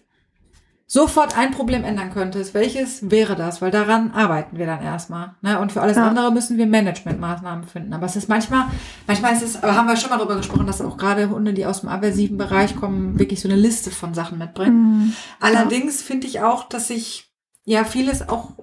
sofort 0.92 1.38
ein 1.38 1.52
Problem 1.52 1.84
ändern 1.84 2.10
könntest, 2.12 2.56
welches 2.56 3.12
wäre 3.12 3.36
das? 3.36 3.62
Weil 3.62 3.70
daran 3.70 4.10
arbeiten 4.12 4.58
wir 4.58 4.66
dann 4.66 4.82
erstmal. 4.82 5.36
Ne? 5.42 5.60
Und 5.60 5.72
für 5.72 5.82
alles 5.82 5.98
Ja. 5.98 6.08
andere 6.08 6.32
müssen 6.32 6.58
wir 6.58 6.66
Managementmaßnahmen 6.66 7.64
finden. 7.66 7.94
Aber 7.94 8.08
es 8.08 8.16
ist 8.16 8.28
manchmal, 8.28 8.66
manchmal 9.06 9.34
ist 9.34 9.44
es, 9.44 9.62
aber 9.62 9.76
haben 9.76 9.88
wir 9.88 9.96
schon 9.98 10.10
mal 10.10 10.18
drüber 10.18 10.36
gesprochen, 10.36 10.66
dass 10.66 10.82
auch 10.82 10.98
gerade 10.98 11.30
Hunde, 11.30 11.54
die 11.54 11.68
aus 11.68 11.82
dem 11.82 11.90
aversiven 11.90 12.40
Bereich 12.40 12.76
kommen, 12.76 13.20
wirklich 13.20 13.40
so 13.40 13.48
eine 13.48 13.56
Liste 13.56 13.92
von 13.92 14.16
Sachen 14.16 14.40
mitbringen. 14.40 14.74
Hm. 15.04 15.14
Allerdings 15.40 16.02
finde 16.02 16.26
ich 16.26 16.42
auch, 16.42 16.64
dass 16.68 16.88
sich 16.88 17.32
ja 17.66 17.84
vieles 17.84 18.28
auch, 18.28 18.54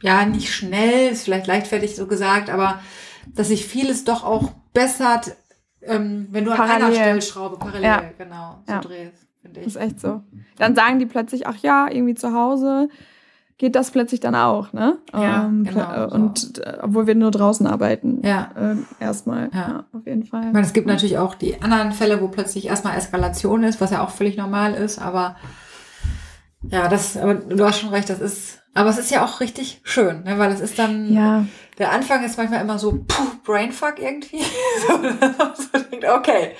ja, 0.00 0.24
nicht 0.24 0.50
schnell, 0.54 1.10
ist 1.12 1.24
vielleicht 1.24 1.46
leichtfertig 1.46 1.94
so 1.94 2.06
gesagt, 2.06 2.48
aber 2.48 2.80
dass 3.34 3.48
sich 3.48 3.66
vieles 3.66 4.04
doch 4.04 4.24
auch 4.24 4.50
bessert, 4.72 5.36
ähm, 5.82 6.28
wenn 6.30 6.46
du 6.46 6.52
an 6.52 6.60
einer 6.62 6.72
Parallel. 6.78 6.96
Stellschraube 6.96 7.58
parallel, 7.58 7.82
Ja. 7.84 8.02
genau, 8.16 8.62
so 8.66 8.72
Ja. 8.72 8.80
drehst, 8.80 9.23
finde 9.44 9.60
Das 9.60 9.68
ich. 9.68 9.76
ist 9.76 9.80
echt 9.80 10.00
so. 10.00 10.22
Dann 10.58 10.74
sagen 10.74 10.98
die 10.98 11.06
plötzlich, 11.06 11.46
ach 11.46 11.56
ja, 11.62 11.88
irgendwie 11.90 12.14
zu 12.14 12.32
Hause 12.34 12.88
geht 13.56 13.76
das 13.76 13.92
plötzlich 13.92 14.18
dann 14.18 14.34
auch, 14.34 14.72
ne? 14.72 14.98
Ja, 15.12 15.44
Ähm, 15.46 15.62
genau, 15.62 16.08
so. 16.08 16.14
Und 16.16 16.58
äh, 16.58 16.78
obwohl 16.82 17.06
wir 17.06 17.14
nur 17.14 17.30
draußen 17.30 17.66
arbeiten. 17.68 18.20
Ja. 18.26 18.50
Ähm, 18.58 18.84
erstmal. 18.98 19.48
Ja. 19.54 19.60
Ja. 19.68 19.84
auf 19.92 20.04
jeden 20.06 20.24
Fall. 20.24 20.46
Ich 20.48 20.52
meine, 20.52 20.66
es 20.66 20.72
gibt 20.72 20.88
natürlich 20.88 21.18
auch 21.18 21.36
die 21.36 21.62
anderen 21.62 21.92
Fälle, 21.92 22.20
wo 22.20 22.26
plötzlich 22.26 22.66
erstmal 22.66 22.96
Eskalation 22.96 23.62
ist, 23.62 23.80
was 23.80 23.92
ja 23.92 24.02
auch 24.02 24.10
völlig 24.10 24.36
normal 24.36 24.74
ist, 24.74 24.98
aber 25.00 25.36
ja, 26.68 26.88
das, 26.88 27.16
aber 27.16 27.34
du 27.34 27.64
hast 27.64 27.78
schon 27.78 27.90
recht, 27.90 28.10
das 28.10 28.20
ist, 28.20 28.60
aber 28.74 28.90
es 28.90 28.98
ist 28.98 29.10
ja 29.10 29.24
auch 29.24 29.40
richtig 29.40 29.80
schön, 29.84 30.24
ne, 30.24 30.38
weil 30.38 30.50
es 30.52 30.60
ist 30.60 30.78
dann, 30.78 31.12
ja. 31.12 31.46
der 31.78 31.92
Anfang 31.92 32.24
ist 32.24 32.36
manchmal 32.36 32.60
immer 32.60 32.78
so, 32.78 32.92
puh, 33.06 33.26
Brainfuck 33.44 33.98
irgendwie. 33.98 34.42
so, 34.86 34.94
so 34.98 35.78
denkt, 35.90 36.04
okay. 36.06 36.52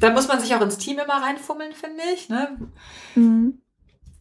Da 0.00 0.10
muss 0.10 0.28
man 0.28 0.40
sich 0.40 0.54
auch 0.54 0.60
ins 0.62 0.78
Team 0.78 0.98
immer 0.98 1.22
reinfummeln, 1.22 1.72
finde 1.72 2.02
ich, 2.14 2.28
ne. 2.28 2.56
Mhm. 3.14 3.60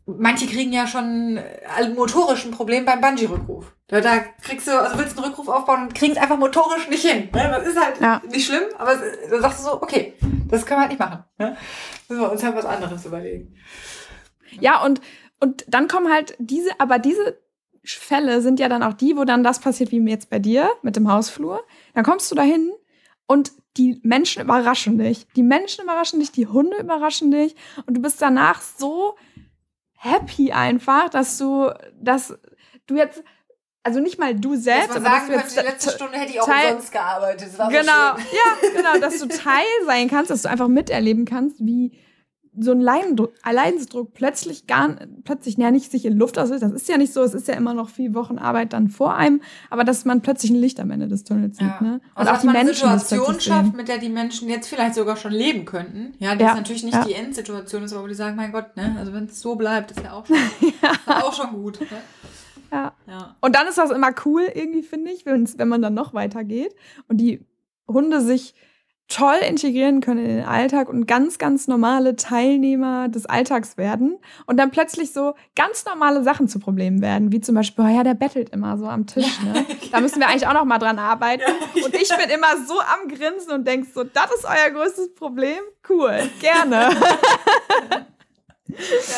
Manche 0.06 0.48
kriegen 0.48 0.74
ja 0.74 0.88
schon 0.88 1.40
ein 1.78 1.94
motorischen 1.94 2.50
Problem 2.50 2.84
beim 2.84 3.00
Bungee-Rückruf. 3.00 3.72
Da, 3.90 4.02
da 4.02 4.18
kriegst 4.42 4.68
du, 4.68 4.72
also 4.72 4.98
willst 4.98 5.16
du 5.16 5.22
einen 5.22 5.30
Rückruf 5.30 5.48
aufbauen 5.50 5.84
und 5.84 5.94
kriegst 5.96 6.18
einfach 6.18 6.38
motorisch 6.38 6.88
nicht 6.90 7.06
hin. 7.08 7.30
Ne? 7.32 7.54
Das 7.56 7.68
ist 7.68 7.80
halt 7.80 8.02
Ja. 8.02 8.20
nicht 8.28 8.48
schlimm, 8.48 8.64
aber 8.80 8.94
es- 8.94 9.30
dann 9.30 9.42
sagst 9.42 9.60
du 9.60 9.64
so, 9.66 9.82
okay, 9.84 10.16
das 10.48 10.66
können 10.66 10.78
wir 10.80 10.82
halt 10.82 10.90
nicht 10.92 11.00
machen. 11.00 11.24
Ne? 11.38 11.56
Müssen 12.08 12.22
wir 12.22 12.32
uns 12.32 12.44
halt 12.44 12.56
was 12.56 12.66
anderes 12.66 13.06
überlegen. 13.06 13.56
Ja, 14.60 14.82
und, 14.84 15.00
und 15.40 15.66
dann 15.68 15.88
kommen 15.88 16.12
halt 16.12 16.36
diese, 16.40 16.80
aber 16.80 17.00
diese 17.00 17.40
Fälle 17.84 18.42
sind 18.42 18.60
ja 18.60 18.68
dann 18.70 18.84
auch 18.84 18.94
die, 18.94 19.16
wo 19.16 19.24
dann 19.24 19.44
das 19.44 19.60
passiert 19.60 19.92
wie 19.92 20.00
jetzt 20.10 20.30
bei 20.30 20.40
dir 20.40 20.70
mit 20.82 20.96
dem 20.96 21.12
Hausflur. 21.12 21.62
Dann 21.94 22.04
kommst 22.04 22.30
du 22.32 22.36
dahin 22.36 22.72
und 23.26 23.52
die 23.78 24.00
Menschen 24.04 24.42
überraschen 24.42 24.98
dich. 24.98 25.28
Die 25.36 25.44
Menschen 25.44 25.84
überraschen 25.86 26.20
dich, 26.20 26.32
die 26.32 26.48
Hunde 26.48 26.78
überraschen 26.78 27.32
dich 27.32 27.56
und 27.86 27.96
du 27.96 28.02
bist 28.02 28.22
danach 28.22 28.62
so 28.62 29.16
happy 29.94 30.52
einfach, 30.52 31.10
dass 31.10 31.38
du, 31.38 31.72
dass 32.02 32.38
du 32.88 32.96
jetzt, 32.96 33.24
also 33.84 34.00
nicht 34.00 34.20
mal 34.20 34.36
du 34.36 34.56
selbst, 34.56 34.90
Dass 34.90 34.96
man 35.02 35.06
aber 35.06 35.16
sagen 35.20 35.34
dass 35.34 35.48
du 35.50 35.56
könnte, 35.56 35.62
die 35.62 35.72
letzte 35.74 35.92
Stunde 35.92 36.18
hätte 36.18 36.32
ich 36.34 36.42
auch 36.42 36.46
Teil- 36.46 36.72
umsonst 36.72 36.92
gearbeitet. 36.92 37.52
So 37.52 37.64
Genau, 37.68 38.16
schön. 38.18 38.26
ja, 38.34 38.70
genau, 38.76 39.00
dass 39.00 39.20
du 39.20 39.28
Teil 39.28 39.66
sein 39.86 40.10
kannst, 40.10 40.32
dass 40.32 40.42
du 40.42 40.50
einfach 40.50 40.68
miterleben 40.68 41.26
kannst, 41.26 41.60
wie 41.66 41.98
so 42.62 42.72
ein 42.72 42.82
Leidendruck, 42.82 43.34
ein 43.44 43.56
Leidensdruck 43.56 44.14
plötzlich 44.14 44.68
gar 44.68 44.96
plötzlich 45.24 45.58
ja 45.58 45.72
nicht 45.72 45.92
sich 45.92 46.06
in 46.06 46.18
Luft 46.18 46.38
auslöst. 46.38 46.64
Das 46.64 46.72
ist 46.72 46.90
ja 46.90 46.98
nicht 46.98 47.14
so, 47.14 47.24
es 47.24 47.34
ist 47.34 47.48
ja 47.48 47.56
immer 47.56 47.74
noch 47.74 47.90
vier 47.90 48.14
Wochen 48.14 48.38
Arbeit 48.38 48.74
dann 48.74 48.90
vor 48.90 49.16
einem, 49.16 49.42
aber 49.70 49.84
dass 49.84 50.06
man 50.06 50.22
plötzlich 50.22 50.52
ein 50.52 50.58
Licht 50.58 50.80
am 50.80 50.92
Ende 50.92 51.08
des 51.08 51.24
Tunnels 51.24 51.58
sieht. 51.58 51.68
Ja. 51.68 51.82
Ne? 51.82 52.02
Und 52.16 52.26
dass 52.26 52.44
man 52.44 52.56
eine 52.56 52.74
Situation 52.74 53.40
schafft, 53.40 53.76
mit 53.76 53.88
der 53.88 53.98
die 53.98 54.10
Menschen 54.10 54.50
jetzt 54.50 54.68
vielleicht 54.68 54.96
sogar 54.96 55.16
schon 55.16 55.32
leben 55.32 55.66
könnten. 55.66 56.14
Ja, 56.20 56.36
die 56.36 56.44
Ja, 56.44 56.52
ist 56.52 56.58
natürlich 56.58 56.84
nicht 56.84 56.96
ja. 56.96 57.06
die 57.06 57.14
Endsituation 57.14 57.84
ist, 57.84 57.94
aber 57.94 58.04
wo 58.04 58.08
die 58.08 58.14
sagen, 58.14 58.36
mein 58.36 58.52
Gott, 58.52 58.76
ne, 58.76 58.96
also 58.98 59.14
wenn 59.14 59.26
es 59.26 59.40
so 59.40 59.56
bleibt, 59.56 59.92
ist 59.92 60.04
ja 60.04 60.14
auch 60.14 60.26
schon, 60.26 60.38
auch 61.06 61.34
schon 61.34 61.52
gut. 61.52 61.80
Ne? 61.82 61.88
Ja. 62.72 62.94
Ja. 63.08 63.36
Und 63.42 63.56
dann 63.56 63.68
ist 63.68 63.78
das 63.78 63.92
immer 63.92 64.12
cool, 64.26 64.44
irgendwie, 64.54 64.84
finde 64.84 65.12
ich, 65.12 65.26
wenn 65.26 65.68
man 65.68 65.82
dann 65.82 65.94
noch 65.94 66.14
weitergeht 66.14 66.76
und 67.08 67.18
die 67.18 67.46
Hunde 67.88 68.22
sich 68.22 68.54
toll 69.10 69.38
integrieren 69.48 70.02
können 70.02 70.24
in 70.24 70.38
den 70.38 70.46
Alltag 70.46 70.88
und 70.88 71.08
ganz, 71.08 71.40
ganz 71.40 71.68
normale 71.68 72.16
Teilnehmer 72.16 73.10
des 73.10 73.26
Alltags 73.26 73.76
werden 73.76 74.18
und 74.46 74.58
dann 74.58 74.70
plötzlich 74.70 75.12
so 75.14 75.34
ganz 75.56 75.84
normale 75.86 76.24
Sachen 76.24 76.48
zu 76.48 76.60
Problemen 76.60 77.02
werden, 77.02 77.32
wie 77.32 77.42
zum 77.42 77.56
Beispiel, 77.56 77.86
oh 77.86 77.88
ja, 77.88 78.04
der 78.04 78.14
bettelt 78.14 78.50
immer 78.52 78.78
so 78.78 78.86
am 78.86 79.08
Tisch. 79.08 79.42
Ne? 79.42 79.66
Da 79.92 80.00
müssen 80.00 80.20
wir 80.20 80.28
eigentlich 80.28 80.46
auch 80.48 80.54
noch 80.54 80.66
mal 80.66 80.78
dran 80.78 81.00
arbeiten. 81.00 81.42
Und 81.74 81.96
ich 81.96 82.10
bin 82.10 82.30
immer 82.30 82.56
so 82.68 82.76
am 82.80 83.08
Grinsen 83.08 83.52
und 83.52 83.66
denk 83.68 83.88
so, 83.92 84.04
das 84.04 84.32
ist 84.36 84.46
euer 84.46 84.70
größtes 84.72 85.16
Problem? 85.16 85.58
Cool, 85.90 86.30
gerne. 86.40 86.90
Ja, 88.68 88.76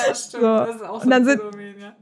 das 0.08 0.27
stimmt. 0.27 0.43
So. 0.43 0.47
Das 0.47 0.75
ist 0.77 0.84
auch 0.84 1.04
Und 1.04 1.10
dann 1.10 1.23
ein 1.23 1.25
sind- 1.25 1.41
Phänomen, 1.41 1.80
ja. 1.82 1.93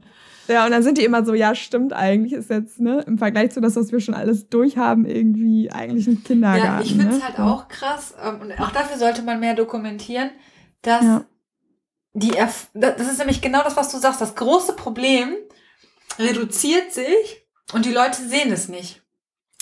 Ja, 0.50 0.64
und 0.64 0.72
dann 0.72 0.82
sind 0.82 0.98
die 0.98 1.04
immer 1.04 1.24
so, 1.24 1.32
ja, 1.32 1.54
stimmt 1.54 1.92
eigentlich, 1.92 2.32
ist 2.32 2.50
jetzt, 2.50 2.80
ne, 2.80 3.04
im 3.06 3.18
Vergleich 3.18 3.52
zu 3.52 3.60
das, 3.60 3.76
was 3.76 3.92
wir 3.92 4.00
schon 4.00 4.14
alles 4.14 4.48
durchhaben, 4.48 5.04
irgendwie 5.06 5.70
eigentlich 5.70 6.08
ein 6.08 6.24
Kindergarten. 6.24 6.66
Ja, 6.66 6.80
ich 6.82 6.90
finde 6.94 7.08
es 7.12 7.18
ne? 7.18 7.24
halt 7.24 7.38
auch 7.38 7.68
krass, 7.68 8.14
ähm, 8.22 8.40
und 8.40 8.60
auch 8.60 8.70
dafür 8.72 8.98
sollte 8.98 9.22
man 9.22 9.38
mehr 9.40 9.54
dokumentieren, 9.54 10.30
dass 10.82 11.04
Ja. 11.04 11.24
die, 12.14 12.34
Erf 12.34 12.68
das 12.74 13.00
ist 13.00 13.18
nämlich 13.18 13.40
genau 13.40 13.62
das, 13.62 13.76
was 13.76 13.90
du 13.92 13.98
sagst, 13.98 14.20
das 14.20 14.34
große 14.34 14.74
Problem 14.74 15.36
reduziert 16.18 16.92
sich 16.92 17.44
und 17.72 17.84
die 17.84 17.92
Leute 17.92 18.20
sehen 18.26 18.50
es 18.52 18.68
nicht. 18.68 19.02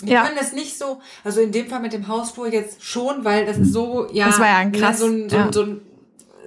Die 0.02 0.12
Ja. 0.12 0.24
können 0.24 0.38
es 0.40 0.52
nicht 0.52 0.78
so, 0.78 1.00
also 1.24 1.40
in 1.40 1.52
dem 1.52 1.68
Fall 1.68 1.80
mit 1.80 1.92
dem 1.92 2.08
Hausflur 2.08 2.52
jetzt 2.52 2.84
schon, 2.84 3.24
weil 3.24 3.46
das 3.46 3.58
ist 3.58 3.72
so, 3.72 4.08
ja, 4.12 4.26
Das 4.26 4.38
war 4.38 4.46
ja 4.46 4.56
ein 4.58 4.70
ne, 4.70 4.78
krass, 4.78 4.98
so, 5.00 5.06
ein, 5.06 5.28
so, 5.28 5.36
ja. 5.36 5.46
ein, 5.46 5.52
so 5.52 5.62
ein 5.64 5.80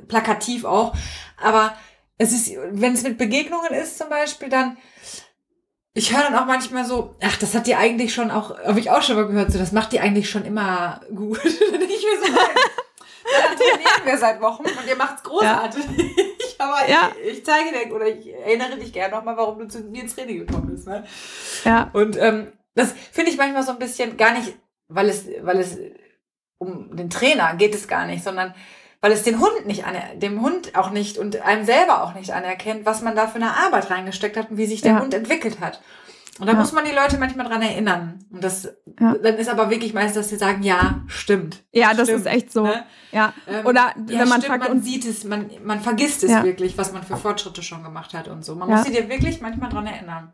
plakativ 0.08 0.64
auch, 0.66 0.96
aber 1.38 1.74
es 2.18 2.32
ist, 2.34 2.52
wenn 2.72 2.94
es 2.94 3.04
mit 3.04 3.18
Begegnungen 3.18 3.72
ist 3.74 3.98
zum 3.98 4.10
Beispiel, 4.10 4.50
dann 4.50 4.78
ich 5.94 6.16
höre 6.16 6.24
dann 6.24 6.36
auch 6.36 6.46
manchmal 6.46 6.86
so, 6.86 7.16
ach, 7.22 7.38
das 7.38 7.54
hat 7.54 7.68
die 7.68 7.76
eigentlich 7.76 8.14
schon 8.14 8.32
auch, 8.32 8.58
habe 8.60 8.80
ich 8.80 8.90
auch 8.90 9.02
schon 9.02 9.18
mal 9.18 9.28
gehört, 9.28 9.52
so, 9.52 9.60
das 9.60 9.74
macht 9.74 9.92
die 9.92 10.00
eigentlich 10.00 10.30
schon 10.30 10.46
immer 10.46 11.02
gut. 11.14 11.40
ich 11.46 11.54
mir 11.54 12.22
so, 12.22 12.34
dann 12.34 13.58
trainieren 13.58 14.06
wir 14.06 14.18
seit 14.18 14.40
Wochen 14.42 14.64
und 14.64 14.88
ihr 14.88 14.96
macht's 14.96 15.22
großartig. 15.24 15.84
Aber 16.60 16.88
Ja. 16.90 17.12
ich, 17.26 17.40
ich 17.40 17.46
zeige 17.46 17.72
dir 17.72 17.94
oder 17.94 18.06
ich 18.08 18.26
erinnere 18.34 18.78
dich 18.78 18.94
gerne 18.94 19.16
nochmal, 19.16 19.36
warum 19.36 19.60
du 19.60 19.68
zu 19.68 19.80
mir 19.80 20.04
ins 20.04 20.16
Training 20.16 20.46
gekommen 20.46 20.70
bist. 20.70 20.88
Ne? 20.88 21.04
Ja, 21.66 21.90
Und 21.92 22.16
ähm, 22.18 22.54
das 22.76 22.94
finde 23.12 23.32
ich 23.32 23.38
manchmal 23.38 23.64
so 23.64 23.72
ein 23.72 23.80
bisschen 23.80 24.16
gar 24.16 24.32
nicht, 24.32 24.54
weil 24.88 25.10
es, 25.10 25.26
weil 25.42 25.60
es 25.60 25.78
um 26.58 26.96
den 26.96 27.10
Trainer 27.10 27.56
geht 27.56 27.76
es 27.76 27.88
gar 27.88 28.06
nicht, 28.06 28.24
sondern 28.24 28.54
weil 29.02 29.12
es 29.12 29.24
den 29.24 29.40
Hund 29.40 29.66
nicht 29.66 29.86
aner 29.86 30.16
dem 30.16 30.42
Hund 30.42 30.76
auch 30.78 30.92
nicht 30.92 31.18
und 31.18 31.42
einem 31.42 31.66
selber 31.66 32.04
auch 32.04 32.14
nicht 32.14 32.32
anerkennt, 32.32 32.86
was 32.86 33.02
man 33.02 33.16
da 33.16 33.28
für 33.28 33.36
eine 33.36 33.58
Arbeit 33.58 33.90
reingesteckt 33.90 34.38
hat 34.38 34.52
und 34.52 34.58
wie 34.58 34.66
sich 34.68 34.82
der 34.82 34.94
Ja. 34.94 35.02
Hund 35.02 35.14
entwickelt 35.14 35.60
hat. 35.60 35.82
Und 36.40 36.48
da 36.48 36.54
Ja. 36.54 36.60
muss 36.60 36.72
man 36.72 36.86
die 36.86 36.92
Leute 36.96 37.18
manchmal 37.18 37.46
dran 37.48 37.62
erinnern. 37.62 38.26
Und 38.32 38.44
das 38.44 38.64
Ja. 39.00 39.14
dann 39.22 39.36
ist 39.36 39.50
aber 39.50 39.70
wirklich 39.70 39.94
meistens, 39.94 40.16
dass 40.16 40.30
sie 40.30 40.38
sagen, 40.38 40.64
ja, 40.64 41.02
stimmt. 41.08 41.64
ja, 41.72 41.94
das 41.94 42.08
Stimmt, 42.08 42.22
ist 42.22 42.26
echt 42.28 42.52
so. 42.52 42.64
ne? 42.64 42.84
Ja. 43.12 43.34
Ähm, 43.48 43.66
Oder 43.66 43.94
ja, 44.08 44.20
wenn 44.20 44.30
man 44.30 44.42
stimmt, 44.42 44.46
fragt, 44.46 44.64
man 44.64 44.72
und 44.72 44.84
sieht 44.84 45.06
es, 45.06 45.24
man, 45.24 45.50
man 45.64 45.82
vergisst 45.82 46.24
es 46.24 46.32
Ja. 46.32 46.44
wirklich, 46.44 46.78
was 46.78 46.94
man 46.94 47.04
für 47.04 47.18
Fortschritte 47.18 47.62
schon 47.64 47.84
gemacht 47.84 48.14
hat 48.14 48.28
und 48.28 48.46
so. 48.46 48.56
Man 48.56 48.70
Ja. 48.70 48.76
muss 48.78 48.86
sie 48.86 48.92
dir 48.92 49.08
wirklich 49.10 49.42
manchmal 49.42 49.70
dran 49.70 49.86
erinnern. 49.88 50.34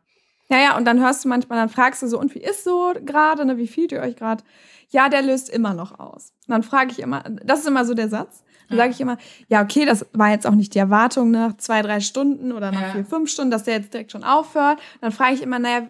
Ja, 0.50 0.60
ja, 0.60 0.78
und 0.78 0.86
dann 0.86 1.02
hörst 1.02 1.26
du 1.26 1.30
manchmal, 1.30 1.58
dann 1.60 1.68
fragst 1.70 2.02
du 2.04 2.08
so, 2.08 2.18
und 2.20 2.34
wie 2.36 2.40
ist 2.40 2.64
so 2.64 2.94
gerade, 3.04 3.44
ne, 3.44 3.58
wie 3.58 3.68
fühlt 3.68 3.92
ihr 3.92 4.00
euch 4.02 4.16
gerade? 4.16 4.44
Ja, 4.90 5.10
der 5.10 5.22
löst 5.22 5.50
immer 5.50 5.74
noch 5.74 6.00
aus. 6.00 6.32
Und 6.48 6.52
dann 6.54 6.64
frage 6.64 6.92
ich 6.92 7.00
immer, 7.00 7.24
das 7.44 7.60
ist 7.62 7.68
immer 7.68 7.84
so 7.84 7.94
der 7.94 8.08
Satz. 8.08 8.44
Dann 8.70 8.78
sage 8.78 8.92
ich 8.92 9.02
immer, 9.02 9.18
ja, 9.48 9.62
okay, 9.62 9.86
das 9.86 10.06
war 10.14 10.30
jetzt 10.30 10.46
auch 10.48 10.56
nicht 10.56 10.74
die 10.76 10.80
Erwartung 10.80 11.32
nach 11.32 11.58
zwei, 11.58 11.82
drei 11.82 12.00
Stunden 12.00 12.52
oder 12.52 12.72
nach 12.72 12.82
Ja. 12.82 12.92
vier, 12.92 13.06
fünf 13.06 13.30
Stunden, 13.30 13.52
dass 13.52 13.64
der 13.64 13.76
jetzt 13.76 13.94
direkt 13.94 14.12
schon 14.12 14.24
aufhört. 14.24 14.80
Dann 15.02 15.12
frage 15.12 15.36
ich 15.36 15.42
immer, 15.42 15.60
naja, 15.60 15.88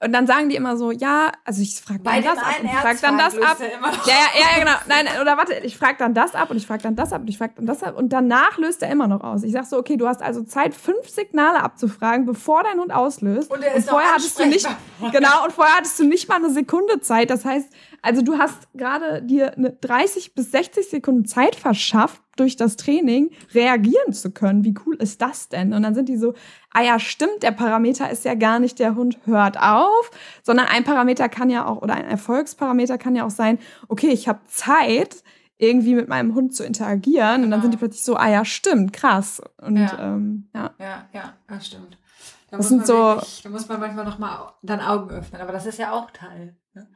und 0.00 0.12
dann 0.12 0.28
sagen 0.28 0.48
die 0.48 0.54
immer 0.54 0.76
so, 0.76 0.92
ja, 0.92 1.32
also 1.44 1.60
ich 1.60 1.80
frage 1.80 1.98
dann 2.04 2.22
das 2.22 2.38
ab 2.38 2.54
und 2.60 2.66
ich 2.66 2.72
frage 2.72 2.98
dann 3.02 3.18
das 3.18 3.36
ab. 3.36 3.56
Ja, 3.60 3.66
ja, 4.14 4.56
ja, 4.56 4.60
genau. 4.60 4.76
Nein, 4.86 5.06
oder 5.20 5.36
warte, 5.36 5.54
ich 5.64 5.76
frage 5.76 5.96
dann 5.98 6.14
das 6.14 6.36
ab 6.36 6.50
und 6.52 6.56
ich 6.56 6.68
frage 6.68 6.84
dann 6.84 6.94
das 6.94 7.12
ab 7.12 7.22
und 7.22 7.28
ich 7.28 7.36
frage 7.36 7.54
dann 7.56 7.66
das 7.66 7.82
ab 7.82 7.96
und 7.96 8.12
danach 8.12 8.58
löst 8.58 8.80
er 8.84 8.90
immer 8.90 9.08
noch 9.08 9.22
aus. 9.24 9.42
Ich 9.42 9.50
sag 9.50 9.66
so, 9.66 9.76
okay, 9.76 9.96
du 9.96 10.06
hast 10.06 10.22
also 10.22 10.44
Zeit, 10.44 10.74
fünf 10.74 11.08
Signale 11.08 11.60
abzufragen, 11.64 12.26
bevor 12.26 12.62
dein 12.62 12.78
Hund 12.78 12.92
auslöst. 12.92 13.50
Und 13.50 13.60
er 13.60 13.74
ist 13.74 13.86
noch 13.86 13.94
vorher 13.94 14.12
hattest 14.12 14.38
du 14.38 14.46
nicht, 14.46 14.68
genau, 15.10 15.44
und 15.44 15.52
vorher 15.52 15.74
hattest 15.74 15.98
du 15.98 16.04
nicht 16.04 16.28
mal 16.28 16.36
eine 16.36 16.50
Sekunde 16.50 17.00
Zeit. 17.00 17.30
Das 17.30 17.44
heißt, 17.44 17.68
also 18.02 18.22
du 18.22 18.38
hast 18.38 18.68
gerade 18.74 19.22
dir 19.22 19.56
eine 19.56 19.70
30 19.72 20.34
bis 20.34 20.50
60 20.50 20.88
Sekunden 20.88 21.24
Zeit 21.24 21.56
verschafft, 21.56 22.22
durch 22.36 22.54
das 22.56 22.76
Training 22.76 23.30
reagieren 23.52 24.12
zu 24.12 24.30
können. 24.30 24.62
Wie 24.64 24.74
cool 24.86 24.94
ist 24.96 25.20
das 25.20 25.48
denn? 25.48 25.72
Und 25.74 25.82
dann 25.82 25.94
sind 25.94 26.08
die 26.08 26.16
so, 26.16 26.34
ah 26.72 26.82
ja, 26.82 27.00
stimmt, 27.00 27.42
der 27.42 27.50
Parameter 27.50 28.08
ist 28.10 28.24
ja 28.24 28.34
gar 28.34 28.60
nicht, 28.60 28.78
der 28.78 28.94
Hund 28.94 29.18
hört 29.24 29.58
auf, 29.60 30.10
sondern 30.44 30.66
ein 30.66 30.84
Parameter 30.84 31.28
kann 31.28 31.50
ja 31.50 31.66
auch, 31.66 31.82
oder 31.82 31.94
ein 31.94 32.04
Erfolgsparameter 32.04 32.96
kann 32.98 33.16
ja 33.16 33.24
auch 33.26 33.30
sein, 33.30 33.58
okay, 33.88 34.08
ich 34.10 34.28
habe 34.28 34.40
Zeit, 34.46 35.22
irgendwie 35.60 35.96
mit 35.96 36.06
meinem 36.08 36.36
Hund 36.36 36.54
zu 36.54 36.62
interagieren. 36.64 37.42
Und 37.42 37.50
dann 37.50 37.58
Genau. 37.58 37.62
sind 37.62 37.70
die 37.72 37.78
plötzlich 37.78 38.04
so, 38.04 38.14
ah 38.14 38.28
ja, 38.30 38.44
stimmt, 38.44 38.92
krass. 38.92 39.42
Und 39.60 39.76
Ja. 39.76 39.98
ähm, 40.14 40.48
ja. 40.54 40.70
Ja, 40.78 41.08
ja, 41.12 41.32
das 41.48 41.66
stimmt. 41.66 41.98
Da 42.50 42.56
Das 42.56 42.58
muss 42.58 42.68
sind 42.68 42.78
man 42.78 42.86
so- 42.86 42.94
wirklich, 42.94 43.42
da 43.42 43.48
muss 43.50 43.68
man 43.68 43.80
manchmal 43.80 44.04
noch 44.04 44.18
mal 44.20 44.52
dann 44.62 44.80
Augen 44.80 45.10
öffnen, 45.10 45.40
aber 45.42 45.50
das 45.50 45.66
ist 45.66 45.80
ja 45.80 45.90
auch 45.90 46.12
Teil. 46.12 46.56
Ne? 46.74 46.86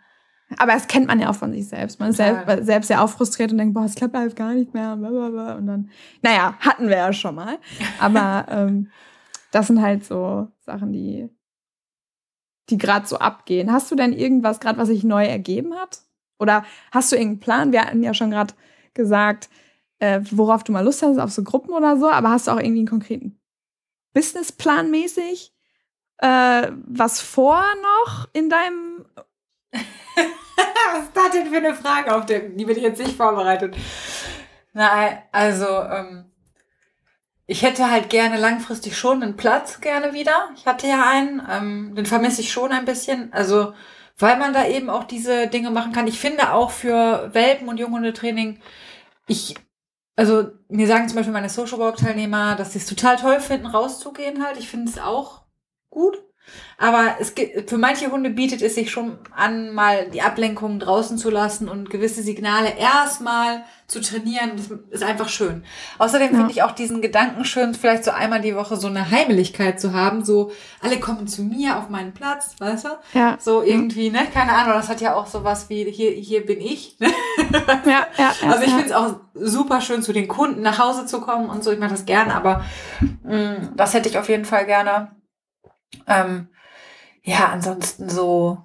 Aber 0.59 0.73
das 0.73 0.89
kennt 0.89 1.07
man 1.07 1.21
ja 1.21 1.31
auch 1.31 1.35
von 1.35 1.53
sich 1.53 1.69
selbst. 1.69 2.01
Man 2.01 2.11
ist 2.11 2.17
selbst, 2.17 2.67
selbst 2.67 2.91
ja 2.91 3.03
auch 3.03 3.09
frustriert 3.09 3.53
und 3.53 3.59
denkt, 3.59 3.75
boah, 3.75 3.85
es 3.85 3.95
klappt 3.95 4.15
alles 4.15 4.35
gar 4.35 4.55
nicht 4.55 4.75
mehr. 4.75 4.97
Blablabla. 4.97 5.55
Und 5.57 5.67
dann, 5.67 5.91
naja, 6.23 6.55
hatten 6.61 6.89
wir 6.89 6.97
ja 6.97 7.13
schon 7.13 7.35
mal. 7.35 7.59
Aber 7.99 8.47
ähm, 8.51 8.91
das 9.51 9.67
sind 9.67 9.81
halt 9.81 10.05
so 10.05 10.49
Sachen, 10.61 10.93
die, 10.93 11.29
die 12.71 12.79
gerade 12.79 13.07
so 13.07 13.19
abgehen. 13.19 13.73
Hast 13.73 13.91
du 13.91 13.95
denn 13.95 14.13
irgendwas 14.13 14.61
gerade, 14.61 14.79
was 14.79 14.89
sich 14.89 15.05
neu 15.05 15.25
ergeben 15.25 15.75
hat? 15.75 16.03
Oder 16.39 16.65
hast 16.91 17.13
du 17.13 17.17
irgendeinen 17.17 17.41
Plan? 17.41 17.73
Wir 17.73 17.83
hatten 17.83 18.03
ja 18.03 18.15
schon 18.15 18.31
gerade 18.31 18.55
gesagt, 18.95 19.49
äh, 20.01 20.21
worauf 20.31 20.65
du 20.65 20.73
mal 20.73 20.85
Lust 20.85 21.03
hast, 21.03 21.19
auf 21.19 21.31
so 21.31 21.45
Gruppen 21.45 21.73
oder 21.73 21.97
so, 21.97 22.09
aber 22.09 22.31
hast 22.31 22.49
du 22.49 22.51
auch 22.51 22.59
irgendwie 22.59 22.81
einen 22.81 22.89
konkreten 22.89 23.41
Businessplan 24.13 24.91
mäßig? 24.91 25.55
Äh, 26.19 26.73
was 26.87 27.21
vor 27.21 27.63
noch 28.05 28.29
in 28.33 28.49
deinem 28.49 29.05
Was 30.93 31.05
ist 31.05 31.17
das 31.17 31.31
denn 31.31 31.47
für 31.47 31.57
eine 31.57 31.75
Frage, 31.75 32.15
auf 32.15 32.27
der, 32.27 32.41
die 32.41 32.65
bin 32.65 32.77
ich 32.77 32.83
jetzt 32.83 33.01
nicht 33.01 33.17
vorbereitet? 33.17 33.77
Nein, 34.73 35.23
also 35.33 35.67
ähm, 35.67 36.31
ich 37.47 37.63
hätte 37.63 37.91
halt 37.91 38.11
gerne 38.11 38.39
langfristig 38.39 38.97
schon 38.97 39.23
einen 39.23 39.37
Platz 39.37 39.81
gerne 39.81 40.13
wieder. 40.13 40.51
Ich 40.57 40.67
hatte 40.67 40.87
ja 40.87 41.09
einen, 41.09 41.43
ähm, 41.51 41.95
den 41.95 42.07
vermisse 42.07 42.41
ich 42.41 42.53
schon 42.53 42.73
ein 42.73 42.85
bisschen. 42.85 43.33
Also 43.33 43.75
weil 44.19 44.39
man 44.39 44.53
da 44.53 44.67
eben 44.67 44.91
auch 44.91 45.05
diese 45.05 45.49
Dinge 45.49 45.71
machen 45.71 45.93
kann. 45.93 46.07
Ich 46.07 46.21
finde 46.21 46.53
auch 46.53 46.71
für 46.71 47.31
Welpen 47.35 47.69
und 47.69 47.79
Junghundetraining, 47.79 48.61
ich 49.27 49.55
also 50.15 50.51
mir 50.69 50.87
sagen 50.87 51.09
zum 51.09 51.17
Beispiel 51.17 51.33
meine 51.33 51.49
Social 51.49 51.79
Walk 51.79 51.97
Teilnehmer, 51.97 52.55
dass 52.55 52.73
sie 52.73 52.79
es 52.79 52.87
total 52.87 53.17
toll 53.17 53.41
finden, 53.41 53.67
rauszugehen 53.67 54.45
halt. 54.45 54.59
Ich 54.59 54.69
finde 54.69 54.91
es 54.91 54.99
auch 54.99 55.43
gut. 55.91 56.23
Aber 56.79 57.17
es 57.21 57.35
gibt, 57.35 57.71
für 57.71 57.79
manche 57.79 58.11
Hunde 58.11 58.31
bietet 58.31 58.61
es 58.61 58.75
sich 58.75 58.91
schon 58.91 59.19
an, 59.37 59.73
mal 59.73 60.11
die 60.11 60.21
Ablenkung 60.23 60.81
draußen 60.81 61.17
zu 61.17 61.31
lassen 61.31 61.69
und 61.69 61.91
gewisse 61.91 62.23
Signale 62.23 62.77
erstmal 62.77 63.65
zu 63.87 64.01
trainieren. 64.01 64.53
Das 64.57 64.67
ist 64.91 65.03
einfach 65.05 65.29
schön. 65.29 65.65
Außerdem 65.99 66.31
Ja. 66.33 66.37
finde 66.37 66.51
ich 66.51 66.63
auch 66.63 66.73
diesen 66.73 67.01
Gedanken 67.01 67.45
schön, 67.45 67.75
vielleicht 67.75 68.05
so 68.05 68.11
einmal 68.11 68.41
die 68.41 68.57
Woche 68.57 68.77
so 68.77 68.89
eine 68.89 69.11
Heimeligkeit 69.11 69.81
zu 69.81 69.93
haben. 69.93 70.25
So, 70.25 70.51
alle 70.83 70.99
kommen 70.99 71.29
zu 71.29 71.43
mir 71.43 71.79
auf 71.79 71.89
meinen 71.89 72.13
Platz, 72.15 72.57
weißt 72.59 72.87
du? 72.87 72.89
ja, 73.19 73.37
So 73.39 73.63
irgendwie, 73.63 74.11
ne? 74.11 74.27
Keine 74.35 74.53
Ahnung, 74.53 74.75
das 74.75 74.89
hat 74.89 75.01
ja 75.01 75.15
auch 75.15 75.27
sowas 75.29 75.69
wie, 75.69 75.85
hier, 75.91 76.11
hier 76.11 76.45
bin 76.45 76.61
ich. 76.61 76.97
Ne? 76.99 77.09
ja, 77.87 78.07
ja, 78.19 78.33
ja, 78.43 78.51
Also 78.51 78.65
ich 78.65 78.71
finde 78.71 78.87
es 78.87 78.93
auch 78.93 79.15
super 79.35 79.81
schön, 79.81 80.03
zu 80.03 80.13
den 80.13 80.27
Kunden 80.27 80.63
nach 80.63 80.79
Hause 80.79 81.07
zu 81.07 81.21
kommen 81.21 81.49
und 81.49 81.63
so. 81.63 81.71
Ich 81.71 81.79
mache 81.79 81.91
das 81.93 82.07
gerne, 82.07 82.35
aber 82.35 82.65
mh, 83.23 83.73
das 83.77 83.95
hätte 83.95 84.09
ich 84.09 84.19
auf 84.19 84.29
jeden 84.29 84.45
Fall 84.45 84.67
gerne. 84.67 85.13
Ähm, 86.07 86.49
ja, 87.23 87.49
ansonsten 87.49 88.09
so. 88.09 88.59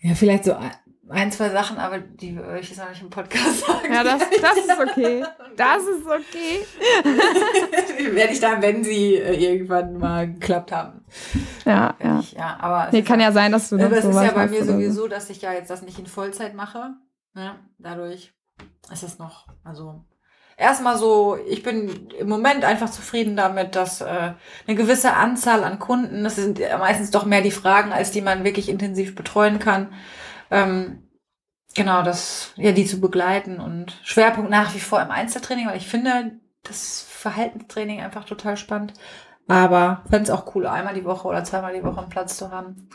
Ja, 0.00 0.14
vielleicht 0.14 0.44
so 0.44 0.56
ein, 1.10 1.30
zwei 1.32 1.50
Sachen, 1.50 1.78
aber 1.78 1.98
die 1.98 2.34
würde 2.36 2.60
ich 2.60 2.70
jetzt 2.70 2.78
noch 2.78 2.88
nicht 2.88 3.02
im 3.02 3.10
Podcast 3.10 3.60
sagen. 3.66 3.92
Ja, 3.92 4.02
das, 4.02 4.22
das 4.40 4.56
ist 4.56 4.70
okay. 4.70 5.24
Das 5.56 5.82
ist 5.82 6.06
okay. 6.06 6.64
Werde 8.14 8.32
ich 8.32 8.40
dann, 8.40 8.62
wenn 8.62 8.82
sie 8.82 9.14
äh, 9.16 9.34
irgendwann 9.34 9.98
mal 9.98 10.32
geklappt 10.32 10.72
haben. 10.72 11.04
Ja, 11.64 11.94
ja. 12.02 12.20
Ich, 12.20 12.32
ja 12.32 12.56
aber 12.60 12.86
es 12.88 12.92
Nee, 12.92 13.02
kann 13.02 13.20
ja 13.20 13.32
sein, 13.32 13.52
dass 13.52 13.68
du 13.68 13.76
aber 13.76 13.96
es 13.96 14.04
ist 14.04 14.14
ja 14.14 14.32
bei 14.32 14.46
mir 14.46 14.64
so. 14.64 14.72
sowieso, 14.72 15.08
dass 15.08 15.30
ich 15.30 15.42
ja 15.42 15.52
jetzt 15.52 15.70
das 15.70 15.82
nicht 15.82 15.98
in 15.98 16.06
Vollzeit 16.06 16.54
mache. 16.54 16.94
Ne? 17.34 17.54
Dadurch 17.78 18.32
ist 18.92 19.02
es 19.02 19.18
noch, 19.18 19.46
also 19.62 20.04
erstmal 20.56 20.98
so, 20.98 21.36
ich 21.48 21.62
bin 21.62 22.08
im 22.18 22.28
Moment 22.28 22.64
einfach 22.64 22.90
zufrieden 22.90 23.36
damit, 23.36 23.74
dass 23.74 24.00
äh, 24.00 24.32
eine 24.66 24.76
gewisse 24.76 25.14
Anzahl 25.14 25.64
an 25.64 25.78
Kunden, 25.78 26.24
das 26.24 26.36
sind 26.36 26.60
meistens 26.78 27.10
doch 27.10 27.24
mehr 27.24 27.42
die 27.42 27.50
Fragen, 27.50 27.92
als 27.92 28.10
die 28.10 28.20
man 28.20 28.44
wirklich 28.44 28.68
intensiv 28.68 29.14
betreuen 29.14 29.58
kann. 29.58 29.92
Ähm, 30.50 31.08
genau, 31.74 32.02
das, 32.02 32.52
ja, 32.56 32.72
die 32.72 32.86
zu 32.86 33.00
begleiten 33.00 33.60
und 33.60 33.98
Schwerpunkt 34.04 34.50
nach 34.50 34.74
wie 34.74 34.80
vor 34.80 35.00
im 35.02 35.10
Einzeltraining, 35.10 35.66
weil 35.66 35.78
ich 35.78 35.88
finde 35.88 36.38
das 36.62 37.06
Verhaltenstraining 37.08 38.00
einfach 38.00 38.24
total 38.24 38.56
spannend. 38.56 38.94
Aber 39.46 40.02
fände 40.08 40.24
es 40.24 40.30
auch 40.30 40.54
cool, 40.54 40.66
einmal 40.66 40.94
die 40.94 41.04
Woche 41.04 41.28
oder 41.28 41.44
zweimal 41.44 41.74
die 41.74 41.84
Woche 41.84 42.00
einen 42.00 42.08
Platz 42.08 42.38
zu 42.38 42.50
haben. 42.50 42.88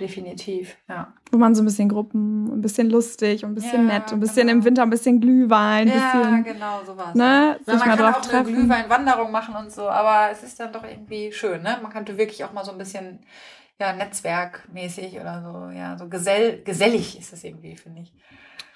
Definitiv, 0.00 0.76
ja. 0.88 1.12
Wo 1.30 1.38
man 1.38 1.54
so 1.54 1.62
ein 1.62 1.66
bisschen 1.66 1.88
Gruppen, 1.88 2.46
ein 2.52 2.60
bisschen 2.62 2.88
lustig, 2.90 3.44
ein 3.44 3.54
bisschen 3.54 3.88
Ja, 3.88 3.98
nett, 3.98 4.12
ein 4.12 4.20
bisschen 4.20 4.46
genau. 4.48 4.58
im 4.58 4.64
Winter 4.64 4.82
ein 4.82 4.90
bisschen 4.90 5.20
Glühwein, 5.20 5.88
ein 5.88 5.96
ja, 5.98 6.12
bisschen, 6.12 6.44
genau, 6.44 6.80
sowas. 6.84 7.14
ne, 7.14 7.58
sich 7.58 7.66
man 7.68 7.78
mal 7.78 7.84
kann 7.84 7.98
drauf 7.98 8.16
auch 8.16 8.22
eine 8.22 8.30
treffen. 8.42 8.54
Glühweinwanderung 8.54 9.30
machen 9.30 9.54
und 9.54 9.70
so, 9.70 9.88
aber 9.88 10.30
es 10.32 10.42
ist 10.42 10.58
dann 10.58 10.72
doch 10.72 10.82
irgendwie 10.82 11.30
schön, 11.32 11.62
ne? 11.62 11.78
Man 11.82 11.92
könnte 11.92 12.16
wirklich 12.16 12.42
auch 12.42 12.52
mal 12.52 12.64
so 12.64 12.72
ein 12.72 12.78
bisschen, 12.78 13.20
ja, 13.78 13.92
netzwerkmäßig 13.92 15.20
oder 15.20 15.42
so, 15.42 15.70
ja, 15.76 15.96
so 15.98 16.08
gesell, 16.08 16.62
gesellig 16.64 17.18
ist 17.18 17.32
es 17.34 17.44
irgendwie, 17.44 17.76
finde 17.76 18.00
ich. 18.02 18.12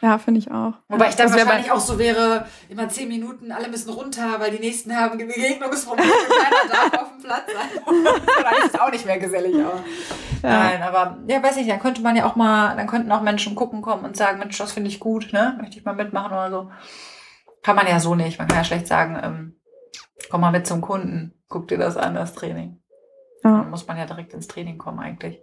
Ja, 0.01 0.19
finde 0.19 0.41
ich 0.41 0.51
auch. 0.51 0.75
Wobei 0.89 1.09
ich 1.09 1.17
dann 1.17 1.29
Das 1.29 1.39
wahrscheinlich 1.39 1.73
auch 1.73 1.81
so 1.81 1.99
wäre, 1.99 2.47
immer 2.69 2.89
zehn 2.89 3.09
Minuten, 3.09 3.51
alle 3.51 3.69
müssen 3.69 3.91
runter, 3.91 4.39
weil 4.39 4.51
die 4.51 4.59
nächsten 4.59 4.95
haben 4.95 5.17
Begegnungsprobleme, 5.17 6.11
keiner 6.11 6.91
darf 6.91 7.03
auf 7.03 7.13
dem 7.13 7.23
Platz 7.23 7.47
sein. 7.47 8.05
dann 8.43 8.55
ist 8.63 8.75
es 8.75 8.81
auch 8.81 8.91
nicht 8.91 9.07
mehr 9.07 9.19
gesellig, 9.19 9.55
aber. 9.55 9.83
Ja. 10.43 10.65
Nein, 10.65 10.83
aber 10.83 11.19
ja, 11.27 11.43
weiß 11.43 11.57
ich, 11.57 11.67
dann 11.67 11.81
könnte 11.81 12.03
man 12.03 12.15
ja 12.15 12.27
auch 12.27 12.37
mal, 12.37 12.77
dann 12.77 12.87
könnten 12.87 13.11
auch 13.11 13.23
Menschen 13.23 13.55
gucken 13.55 13.81
kommen 13.81 14.05
und 14.05 14.17
sagen, 14.17 14.39
Mensch, 14.39 14.59
das 14.59 14.73
finde 14.73 14.89
ich 14.89 15.01
gut, 15.01 15.33
ne? 15.33 15.57
Möchte 15.61 15.79
ich 15.79 15.85
mal 15.85 15.95
mitmachen 15.95 16.33
oder 16.33 16.51
so. 16.51 16.71
Kann 17.63 17.77
man 17.77 17.87
ja 17.87 17.99
so 17.99 18.15
nicht. 18.15 18.39
Man 18.39 18.49
kann 18.49 18.59
ja 18.59 18.65
schlecht 18.65 18.87
sagen, 18.87 19.19
ähm, 19.23 19.61
komm 20.31 20.43
mal 20.43 20.53
mit 20.53 20.67
zum 20.67 20.83
Kunden, 20.83 21.33
guck 21.49 21.69
dir 21.69 21.79
das 21.79 21.97
an, 21.97 22.15
das 22.15 22.35
Training. 22.35 22.81
Ja. 23.43 23.59
Dann 23.59 23.71
muss 23.71 23.87
man 23.87 23.97
ja 23.97 24.05
direkt 24.05 24.35
ins 24.35 24.47
Training 24.47 24.77
kommen 24.77 25.01
eigentlich. 25.01 25.41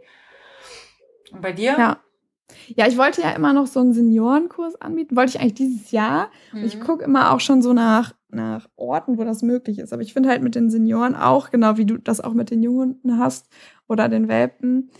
Und 1.31 1.41
bei 1.41 1.53
dir? 1.53 1.75
Ja. 1.77 1.97
Ja, 2.75 2.87
ich 2.87 2.97
wollte 2.97 3.21
ja 3.21 3.31
immer 3.31 3.53
noch 3.53 3.67
so 3.67 3.79
einen 3.79 3.93
Seniorenkurs 3.93 4.75
anbieten. 4.79 5.15
Wollte 5.15 5.31
ich 5.31 5.39
eigentlich 5.39 5.53
dieses 5.55 5.91
Jahr. 5.91 6.29
Und 6.53 6.63
ich 6.63 6.77
Mhm. 6.77 6.83
gucke 6.83 7.03
immer 7.03 7.33
auch 7.33 7.39
schon 7.39 7.61
so 7.61 7.73
nach, 7.73 8.13
nach 8.29 8.67
Orten, 8.75 9.17
wo 9.17 9.23
das 9.23 9.41
möglich 9.41 9.79
ist. 9.79 9.93
Aber 9.93 10.01
ich 10.01 10.13
finde 10.13 10.29
halt 10.29 10.41
mit 10.43 10.55
den 10.55 10.69
Senioren 10.69 11.15
auch, 11.15 11.49
genau 11.49 11.77
wie 11.77 11.85
du 11.85 11.97
das 11.97 12.21
auch 12.21 12.33
mit 12.33 12.51
den 12.51 12.61
Junghunden 12.63 13.17
hast 13.17 13.47
oder 13.87 14.09
den 14.09 14.27
Welpen, 14.27 14.91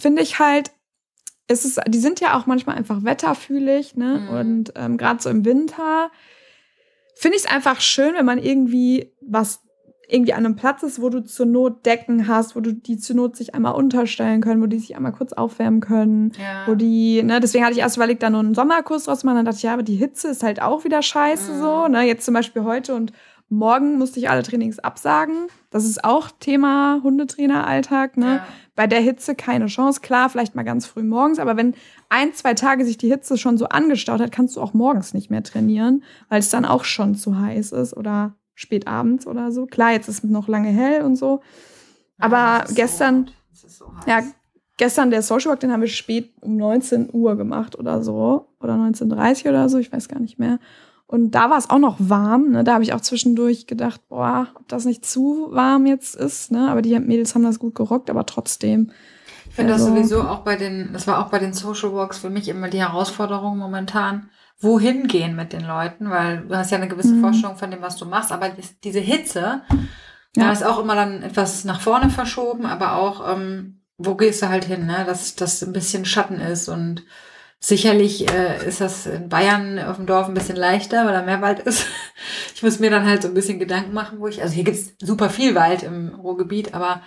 finde 0.00 0.22
ich 0.22 0.38
halt, 0.38 0.70
es 1.48 1.64
ist, 1.64 1.80
die 1.88 1.98
sind 1.98 2.20
ja 2.20 2.38
auch 2.38 2.46
manchmal 2.46 2.76
einfach 2.76 3.04
wetterfühlig, 3.04 3.96
ne? 3.96 4.20
Mhm. 4.20 4.28
Und 4.36 4.72
ähm, 4.76 4.96
gerade 4.96 5.22
so 5.22 5.28
im 5.28 5.44
Winter 5.44 6.10
finde 7.16 7.36
ich 7.36 7.44
es 7.44 7.50
einfach 7.50 7.80
schön, 7.80 8.14
wenn 8.14 8.24
man 8.24 8.38
irgendwie 8.38 9.12
was 9.20 9.60
irgendwie 10.12 10.34
an 10.34 10.44
einem 10.44 10.56
Platz 10.56 10.82
ist, 10.82 11.00
wo 11.00 11.08
du 11.08 11.24
zur 11.24 11.46
Not 11.46 11.86
Decken 11.86 12.28
hast, 12.28 12.54
wo 12.54 12.60
du 12.60 12.72
die 12.74 12.98
zur 12.98 13.16
Not 13.16 13.34
sich 13.36 13.54
einmal 13.54 13.74
unterstellen 13.74 14.40
können, 14.42 14.60
wo 14.62 14.66
die 14.66 14.78
sich 14.78 14.94
einmal 14.96 15.12
kurz 15.12 15.32
aufwärmen 15.32 15.80
können, 15.80 16.32
Ja. 16.38 16.66
wo 16.66 16.74
die, 16.74 17.22
ne, 17.22 17.40
deswegen 17.40 17.64
hatte 17.64 17.74
ich 17.74 17.80
erst 17.80 17.96
überlegt, 17.96 18.22
da 18.22 18.30
nur 18.30 18.40
einen 18.40 18.54
Sommerkurs 18.54 19.04
draus 19.04 19.20
zu 19.20 19.26
machen, 19.26 19.36
dann 19.36 19.44
dachte 19.46 19.56
ich, 19.58 19.62
ja, 19.62 19.72
aber 19.72 19.82
die 19.82 19.96
Hitze 19.96 20.28
ist 20.28 20.42
halt 20.42 20.60
auch 20.60 20.84
wieder 20.84 21.02
scheiße 21.02 21.52
Mhm. 21.52 21.58
so, 21.58 21.88
ne, 21.88 22.02
jetzt 22.02 22.24
zum 22.24 22.34
Beispiel 22.34 22.62
heute 22.64 22.94
und 22.94 23.12
morgen 23.48 23.98
musste 23.98 24.18
ich 24.18 24.30
alle 24.30 24.42
Trainings 24.42 24.78
absagen, 24.78 25.48
das 25.70 25.84
ist 25.84 26.04
auch 26.04 26.30
Thema 26.40 27.00
Hundetraineralltag, 27.02 28.16
ne, 28.16 28.26
Ja. 28.36 28.42
bei 28.74 28.86
der 28.86 29.00
Hitze 29.00 29.34
keine 29.34 29.66
Chance, 29.66 30.00
klar, 30.00 30.28
vielleicht 30.28 30.54
mal 30.54 30.62
ganz 30.62 30.86
früh 30.86 31.02
morgens, 31.02 31.38
aber 31.38 31.56
wenn 31.56 31.74
ein, 32.08 32.32
zwei 32.34 32.54
Tage 32.54 32.84
sich 32.84 32.98
die 32.98 33.08
Hitze 33.08 33.36
schon 33.36 33.58
so 33.58 33.66
angestaut 33.66 34.20
hat, 34.20 34.32
kannst 34.32 34.56
du 34.56 34.60
auch 34.60 34.74
morgens 34.74 35.14
nicht 35.14 35.30
mehr 35.30 35.42
trainieren, 35.42 36.02
weil 36.28 36.38
es 36.38 36.50
dann 36.50 36.64
auch 36.64 36.84
schon 36.84 37.14
zu 37.14 37.38
heiß 37.38 37.72
ist 37.72 37.96
oder 37.96 38.34
spät 38.62 38.86
abends 38.86 39.26
oder 39.26 39.52
so. 39.52 39.66
Klar, 39.66 39.92
jetzt 39.92 40.08
ist 40.08 40.24
noch 40.24 40.48
lange 40.48 40.68
hell 40.70 41.02
und 41.02 41.16
so. 41.16 41.40
Aber 42.18 42.36
Ja, 42.36 42.64
gestern- 42.74 43.30
So, 43.52 43.68
so. 43.68 43.84
Ja, 44.06 44.20
gestern 44.78 45.10
der 45.10 45.22
Social 45.22 45.50
Walk, 45.50 45.60
den 45.60 45.72
haben 45.72 45.80
wir 45.82 45.88
spät 45.88 46.32
um 46.40 46.56
19 46.56 47.10
Uhr 47.12 47.36
gemacht 47.36 47.78
oder 47.78 48.02
so. 48.02 48.46
Oder 48.60 48.74
19.30 48.76 49.44
Uhr 49.44 49.50
oder 49.50 49.68
so, 49.68 49.78
ich 49.78 49.92
weiß 49.92 50.08
gar 50.08 50.20
nicht 50.20 50.38
mehr. 50.38 50.58
Und 51.06 51.32
da 51.32 51.50
war 51.50 51.58
es 51.58 51.68
auch 51.68 51.78
noch 51.78 51.96
warm. 51.98 52.50
Ne? 52.52 52.64
Da 52.64 52.72
habe 52.74 52.84
ich 52.84 52.94
auch 52.94 53.00
zwischendurch 53.02 53.66
gedacht, 53.66 54.00
boah, 54.08 54.46
ob 54.54 54.66
das 54.68 54.86
nicht 54.86 55.04
zu 55.04 55.48
warm 55.50 55.84
jetzt 55.84 56.14
ist. 56.14 56.50
Ne? 56.50 56.70
Aber 56.70 56.80
die 56.80 56.98
Mädels 56.98 57.34
haben 57.34 57.42
das 57.42 57.58
gut 57.58 57.74
gerockt, 57.74 58.08
aber 58.08 58.24
trotzdem. 58.24 58.90
Ich 59.48 59.56
finde 59.56 59.74
also, 59.74 59.86
das 59.88 59.94
sowieso 59.94 60.22
auch 60.22 60.38
bei 60.40 60.56
den, 60.56 60.90
das 60.94 61.06
war 61.06 61.18
auch 61.18 61.30
bei 61.30 61.38
den 61.38 61.52
Social 61.52 61.92
Walks 61.92 62.18
für 62.18 62.30
mich 62.30 62.48
immer 62.48 62.68
die 62.70 62.78
Herausforderung 62.80 63.58
momentan, 63.58 64.30
wohin 64.62 65.08
gehen 65.08 65.36
mit 65.36 65.52
den 65.52 65.66
Leuten, 65.66 66.10
weil 66.10 66.46
du 66.46 66.56
hast 66.56 66.70
ja 66.70 66.78
eine 66.78 66.88
gewisse 66.88 67.14
mhm. 67.14 67.20
Vorstellung 67.20 67.56
von 67.56 67.70
dem, 67.70 67.82
was 67.82 67.96
du 67.96 68.06
machst, 68.06 68.32
aber 68.32 68.50
diese 68.84 69.00
Hitze, 69.00 69.62
ja. 69.70 70.44
da 70.46 70.52
ist 70.52 70.64
auch 70.64 70.78
immer 70.78 70.94
dann 70.94 71.22
etwas 71.22 71.64
nach 71.64 71.80
vorne 71.80 72.10
verschoben, 72.10 72.66
aber 72.66 72.96
auch, 72.96 73.36
ähm, 73.36 73.82
wo 73.98 74.14
gehst 74.14 74.42
du 74.42 74.48
halt 74.48 74.64
hin, 74.64 74.86
ne? 74.86 75.04
dass 75.06 75.34
das 75.34 75.62
ein 75.62 75.72
bisschen 75.72 76.04
Schatten 76.04 76.40
ist 76.40 76.68
und 76.68 77.04
Sicherlich 77.64 78.28
äh, 78.28 78.66
ist 78.66 78.80
das 78.80 79.06
in 79.06 79.28
Bayern 79.28 79.78
auf 79.78 79.94
dem 79.94 80.06
Dorf 80.06 80.26
ein 80.26 80.34
bisschen 80.34 80.56
leichter, 80.56 81.06
weil 81.06 81.12
da 81.12 81.22
mehr 81.22 81.40
Wald 81.40 81.60
ist. 81.60 81.86
Ich 82.54 82.62
muss 82.64 82.78
mir 82.78 82.90
dann 82.90 83.06
halt 83.06 83.22
so 83.22 83.28
ein 83.28 83.34
bisschen 83.34 83.58
Gedanken 83.58 83.92
machen, 83.92 84.20
wo 84.20 84.28
ich, 84.28 84.40
also 84.40 84.54
hier 84.54 84.62
gibt's 84.62 84.94
super 85.00 85.30
viel 85.30 85.56
Wald 85.56 85.82
im 85.82 86.14
Ruhrgebiet, 86.14 86.74
aber 86.74 87.02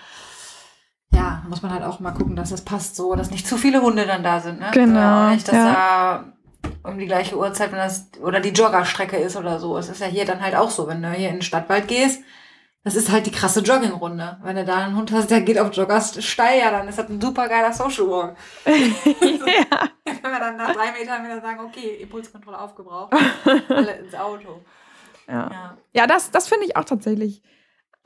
ja, 1.13 1.43
muss 1.47 1.61
man 1.61 1.71
halt 1.71 1.83
auch 1.83 2.01
mal 2.01 2.11
gucken, 2.11 2.35
dass 2.35 2.49
das 2.49 2.61
passt 2.61 2.97
so, 2.97 3.15
dass 3.15 3.31
nicht 3.31 3.47
zu 3.47 3.57
viele 3.57 3.81
Hunde 3.81 4.05
dann 4.05 4.23
da 4.23 4.41
sind. 4.41 4.59
Ne? 4.59 4.71
Genau. 4.73 5.29
nicht, 5.29 5.47
dass 5.47 5.55
ja. 5.55 5.73
da 5.73 6.33
um 6.83 6.97
die 6.97 7.05
gleiche 7.05 7.37
Uhrzeit, 7.37 7.71
wenn 7.71 7.79
das, 7.79 8.09
oder 8.21 8.39
die 8.39 8.49
Joggerstrecke 8.49 9.17
ist 9.17 9.35
oder 9.35 9.59
so. 9.59 9.77
Es 9.77 9.89
ist 9.89 10.01
ja 10.01 10.07
hier 10.07 10.25
dann 10.25 10.41
halt 10.41 10.55
auch 10.55 10.69
so, 10.69 10.87
wenn 10.87 11.01
du 11.01 11.11
hier 11.11 11.29
in 11.29 11.35
den 11.35 11.41
Stadtwald 11.41 11.87
gehst, 11.87 12.21
das 12.83 12.93
ist 12.93 13.11
halt 13.11 13.25
die 13.25 13.31
krasse 13.31 13.61
Joggingrunde. 13.61 14.37
Wenn 14.43 14.55
du 14.55 14.63
da 14.63 14.85
einen 14.85 14.95
Hund 14.95 15.11
hast, 15.11 15.31
der 15.31 15.41
geht 15.41 15.57
auf 15.57 15.75
Joggers 15.75 16.23
steil, 16.23 16.59
ja, 16.59 16.69
dann 16.69 16.87
ist 16.87 16.99
das 16.99 17.09
ein 17.09 17.19
super 17.19 17.49
geiler 17.49 17.73
Social 17.73 18.07
Walk. 18.07 18.37
ja. 18.65 19.89
Wenn 20.05 20.31
wir 20.31 20.39
dann 20.39 20.55
nach 20.55 20.71
drei 20.71 20.91
Metern 20.91 21.25
wieder 21.25 21.41
sagen, 21.41 21.61
okay, 21.65 21.95
Impulskontrolle 22.01 22.59
aufgebraucht, 22.59 23.11
alle 23.69 23.91
ins 23.97 24.13
Auto. 24.13 24.61
Ja, 25.27 25.49
ja. 25.51 25.77
ja 25.93 26.07
das, 26.07 26.29
das 26.29 26.47
finde 26.47 26.65
ich 26.65 26.77
auch 26.77 26.85
tatsächlich, 26.85 27.41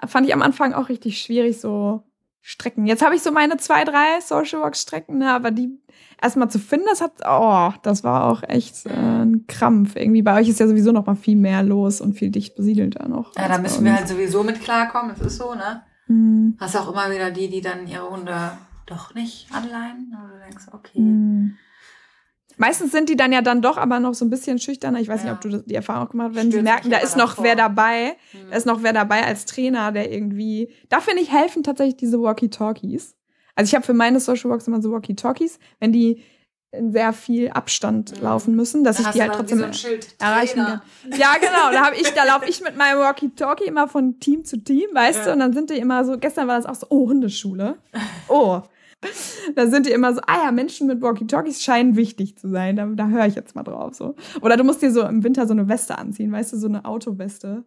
fand 0.08 0.26
ich 0.26 0.34
am 0.34 0.42
Anfang 0.42 0.74
auch 0.74 0.88
richtig 0.88 1.22
schwierig, 1.22 1.60
so 1.60 2.09
Strecken. 2.42 2.86
Jetzt 2.86 3.04
habe 3.04 3.16
ich 3.16 3.22
so 3.22 3.32
meine 3.32 3.58
zwei, 3.58 3.84
drei 3.84 4.22
Social 4.22 4.62
Walk 4.62 4.76
Strecken, 4.76 5.18
ne, 5.20 5.32
aber 5.32 5.52
die 5.52 5.78
erstmal 6.22 6.50
zu 6.50 6.60
finden, 6.60 6.88
das 6.90 7.02
hat, 7.02 7.14
oh, 7.28 7.72
das 7.84 8.04
war 8.04 8.26
auch 8.26 8.44
echt 8.44 8.86
äh, 8.86 8.90
ein 8.90 9.46
Krampf. 9.48 9.96
Irgendwie 9.96 10.22
bei 10.22 10.40
euch 10.40 10.50
ist 10.50 10.60
ja 10.60 10.68
sowieso 10.68 10.92
noch 10.92 11.06
mal 11.06 11.16
viel 11.16 11.36
mehr 11.36 11.64
los 11.64 12.02
und 12.02 12.14
viel 12.14 12.30
dicht 12.30 12.56
besiedelter 12.56 13.08
noch. 13.08 13.36
Ja, 13.36 13.48
da 13.48 13.58
müssen 13.58 13.84
wir 13.86 13.96
halt 13.96 14.08
sowieso 14.08 14.44
mit 14.44 14.62
klarkommen. 14.62 15.14
Das 15.16 15.26
ist 15.26 15.38
so, 15.38 15.54
ne? 15.54 15.84
Mhm. 16.08 16.58
Hast 16.60 16.76
auch 16.78 16.92
immer 16.92 17.12
wieder 17.12 17.32
die, 17.32 17.50
die 17.50 17.62
dann 17.62 17.88
ihre 17.88 18.10
Hunde 18.10 18.52
doch 18.86 19.14
nicht 19.14 19.48
anleihen. 19.54 20.16
Und 20.20 20.32
du 20.32 20.40
denkst, 20.46 20.66
okay. 20.72 21.00
Mhm. 21.00 21.58
Meistens 22.60 22.92
sind 22.92 23.08
die 23.08 23.16
dann 23.16 23.32
ja 23.32 23.42
dann 23.42 23.62
doch 23.62 23.78
aber 23.78 24.02
noch 24.02 24.14
so 24.14 24.26
ein 24.26 24.30
bisschen 24.30 24.60
schüchterner. 24.60 25.00
Ich 25.00 25.08
weiß 25.08 25.24
ja. 25.24 25.30
nicht, 25.30 25.46
ob 25.46 25.50
du 25.50 25.64
die 25.66 25.76
Erfahrung 25.76 26.06
auch 26.08 26.12
gemacht 26.12 26.32
hast, 26.32 26.36
wenn 26.36 26.52
sie 26.52 26.62
merken, 26.62 26.90
da 26.90 26.98
ist 26.98 27.16
noch 27.16 27.30
davor. 27.30 27.46
wer 27.46 27.56
dabei, 27.56 28.18
mhm. 28.34 28.50
da 28.52 28.58
ist 28.58 28.66
noch 28.66 28.84
wer 28.84 28.92
dabei 28.92 29.24
als 29.24 29.46
Trainer, 29.46 29.94
der 29.94 30.12
irgendwie. 30.12 30.70
Da 30.90 31.00
finde 31.00 31.22
ich 31.22 31.32
helfen 31.32 31.64
tatsächlich 31.64 31.96
diese 31.96 32.22
Walkie-Talkies. 32.22 33.16
Also 33.56 33.70
ich 33.70 33.76
habe 33.76 33.86
für 33.86 33.94
meine 33.94 34.20
Social 34.20 34.50
Walks 34.50 34.68
immer 34.68 34.82
so 34.82 34.92
Walkie-Talkies, 34.92 35.58
wenn 35.80 35.94
die 35.94 36.22
in 36.72 36.92
sehr 36.92 37.14
viel 37.14 37.50
Abstand 37.50 38.18
mhm. 38.18 38.24
laufen 38.24 38.56
müssen, 38.58 38.84
dass 38.84 38.98
da 38.98 39.04
ich 39.04 39.10
die 39.16 39.22
halt 39.22 39.36
trotzdem 39.36 39.60
so 39.72 39.88
erreichen 40.20 40.60
kann. 40.60 40.82
Ja, 41.18 41.36
genau. 41.40 41.72
Da 41.72 41.86
habe 41.86 41.96
ich, 41.96 42.10
da 42.14 42.26
laufe 42.26 42.46
ich 42.46 42.60
mit 42.60 42.76
meinem 42.76 43.00
Walkie-Talkie 43.00 43.70
immer 43.70 43.88
von 43.88 44.20
Team 44.20 44.44
zu 44.44 44.58
Team, 44.58 44.90
weißt 44.92 45.20
ja. 45.20 45.26
du, 45.28 45.32
und 45.32 45.40
dann 45.40 45.54
sind 45.54 45.70
die 45.70 45.78
immer 45.78 46.04
so. 46.04 46.18
Gestern 46.18 46.50
war 46.50 46.58
das 46.58 46.66
auch 46.66 46.76
so, 46.76 46.88
oh 46.90 47.08
Hundeschule, 47.08 47.78
oh 48.28 48.64
da 49.56 49.68
sind 49.68 49.86
die 49.86 49.92
immer 49.92 50.14
so, 50.14 50.22
ah 50.28 50.46
ja, 50.46 50.52
Menschen 50.52 50.88
mit 50.88 51.02
Walkie-Talkies 51.02 51.64
scheinen 51.64 51.96
wichtig 51.96 52.38
zu 52.38 52.50
sein. 52.50 52.76
Da, 52.76 52.86
da 52.86 53.08
höre 53.08 53.26
ich 53.26 53.36
jetzt 53.36 53.56
mal 53.56 53.64
drauf. 53.64 53.94
So. 53.96 54.16
Oder 54.42 54.58
du 54.58 54.64
musst 54.64 54.82
dir 54.82 54.92
so 54.92 55.04
im 55.04 55.24
Winter 55.24 55.48
so 55.48 55.54
eine 55.54 55.68
Weste 55.70 55.98
anziehen, 55.98 56.32
weißt 56.32 56.54
du, 56.54 56.58
so 56.58 56.68
eine 56.68 56.86
Autoweste. 56.86 57.66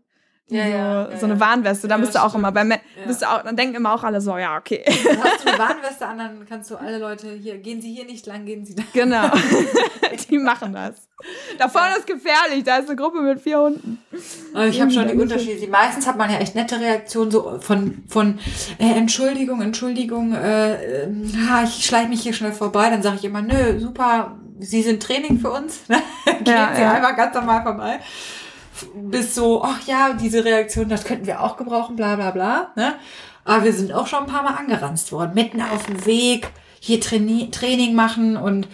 Ja, 0.48 0.64
so, 0.64 0.70
ja, 0.70 1.18
so 1.18 1.26
eine 1.26 1.40
Warnweste, 1.40 1.88
da 1.88 1.96
bist 1.96 2.14
du 2.14 2.18
auch 2.18 2.28
stimmt. 2.28 2.42
immer, 2.42 2.52
bei, 2.52 2.80
bist 3.06 3.22
du 3.22 3.30
auch, 3.30 3.42
dann 3.42 3.56
denken 3.56 3.76
immer 3.76 3.94
auch 3.94 4.02
alle 4.02 4.20
so, 4.20 4.36
ja, 4.36 4.58
okay. 4.58 4.84
Dann 4.84 5.24
hast 5.24 5.44
du 5.44 5.48
eine 5.48 5.58
Warnweste 5.68 6.06
an, 6.06 6.18
dann 6.18 6.46
kannst 6.46 6.70
du 6.70 6.76
alle 6.76 6.98
Leute 6.98 7.32
hier, 7.32 7.58
gehen 7.58 7.80
Sie 7.80 7.92
hier 7.94 8.04
nicht 8.04 8.26
lang, 8.26 8.44
gehen 8.44 8.66
Sie 8.66 8.74
da. 8.74 8.82
Genau, 8.92 9.30
die 10.30 10.38
machen 10.38 10.74
das. 10.74 11.08
Da 11.56 11.68
vorne 11.68 11.96
ist 11.96 12.06
gefährlich, 12.06 12.64
da 12.64 12.78
ist 12.78 12.88
eine 12.88 12.96
Gruppe 12.96 13.22
mit 13.22 13.40
vier 13.40 13.60
Hunden. 13.60 14.02
Also 14.52 14.68
ich 14.68 14.80
habe 14.80 14.90
schon 14.90 15.08
die 15.08 15.14
Unterschiede. 15.14 15.66
Meistens 15.68 16.06
hat 16.06 16.18
man 16.18 16.30
ja 16.30 16.38
echt 16.38 16.54
nette 16.54 16.78
Reaktionen, 16.78 17.30
so 17.30 17.58
von, 17.60 18.04
von 18.08 18.38
äh, 18.78 18.92
Entschuldigung, 18.92 19.62
Entschuldigung, 19.62 20.34
äh, 20.34 21.04
äh, 21.04 21.08
ich 21.64 21.86
schleiche 21.86 22.08
mich 22.08 22.22
hier 22.22 22.34
schnell 22.34 22.52
vorbei. 22.52 22.90
Dann 22.90 23.02
sage 23.02 23.16
ich 23.16 23.24
immer, 23.24 23.40
nö, 23.40 23.78
super, 23.78 24.36
Sie 24.58 24.82
sind 24.82 25.02
Training 25.02 25.38
für 25.38 25.50
uns. 25.50 25.80
Gehen 25.88 26.44
ja, 26.46 26.72
Sie 26.74 26.82
ja. 26.82 26.92
einfach 26.92 27.16
ganz 27.16 27.34
normal 27.34 27.62
vorbei 27.62 28.00
bis 28.94 29.34
so, 29.34 29.62
ach 29.62 29.86
ja, 29.86 30.14
diese 30.14 30.44
Reaktion, 30.44 30.88
das 30.88 31.04
könnten 31.04 31.26
wir 31.26 31.42
auch 31.42 31.56
gebrauchen, 31.56 31.96
bla 31.96 32.16
bla 32.16 32.30
bla. 32.30 32.72
Ne? 32.76 32.94
Aber 33.44 33.64
wir 33.64 33.72
sind 33.72 33.92
auch 33.92 34.06
schon 34.06 34.20
ein 34.20 34.30
paar 34.30 34.42
Mal 34.42 34.54
angeranzt 34.54 35.12
worden, 35.12 35.34
mitten 35.34 35.60
auf 35.60 35.86
dem 35.86 36.04
Weg, 36.06 36.50
hier 36.80 37.00
Traini 37.00 37.50
Training 37.50 37.94
machen 37.94 38.36
und 38.36 38.68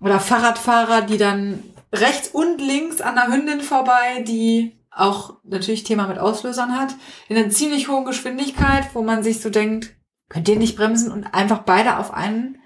oder 0.00 0.20
Fahrradfahrer, 0.20 1.02
die 1.02 1.16
dann 1.16 1.62
rechts 1.92 2.28
und 2.28 2.60
links 2.60 3.00
an 3.00 3.14
der 3.14 3.28
Hündin 3.28 3.60
vorbei, 3.60 4.22
die 4.26 4.78
auch 4.90 5.34
natürlich 5.44 5.84
Thema 5.84 6.06
mit 6.06 6.18
Auslösern 6.18 6.78
hat, 6.78 6.94
in 7.28 7.36
einer 7.36 7.50
ziemlich 7.50 7.88
hohen 7.88 8.04
Geschwindigkeit, 8.04 8.94
wo 8.94 9.02
man 9.02 9.22
sich 9.22 9.40
so 9.40 9.50
denkt, 9.50 9.96
könnt 10.28 10.48
ihr 10.48 10.56
nicht 10.56 10.76
bremsen 10.76 11.10
und 11.10 11.26
einfach 11.32 11.60
beide 11.60 11.98
auf 11.98 12.12
einen 12.12 12.58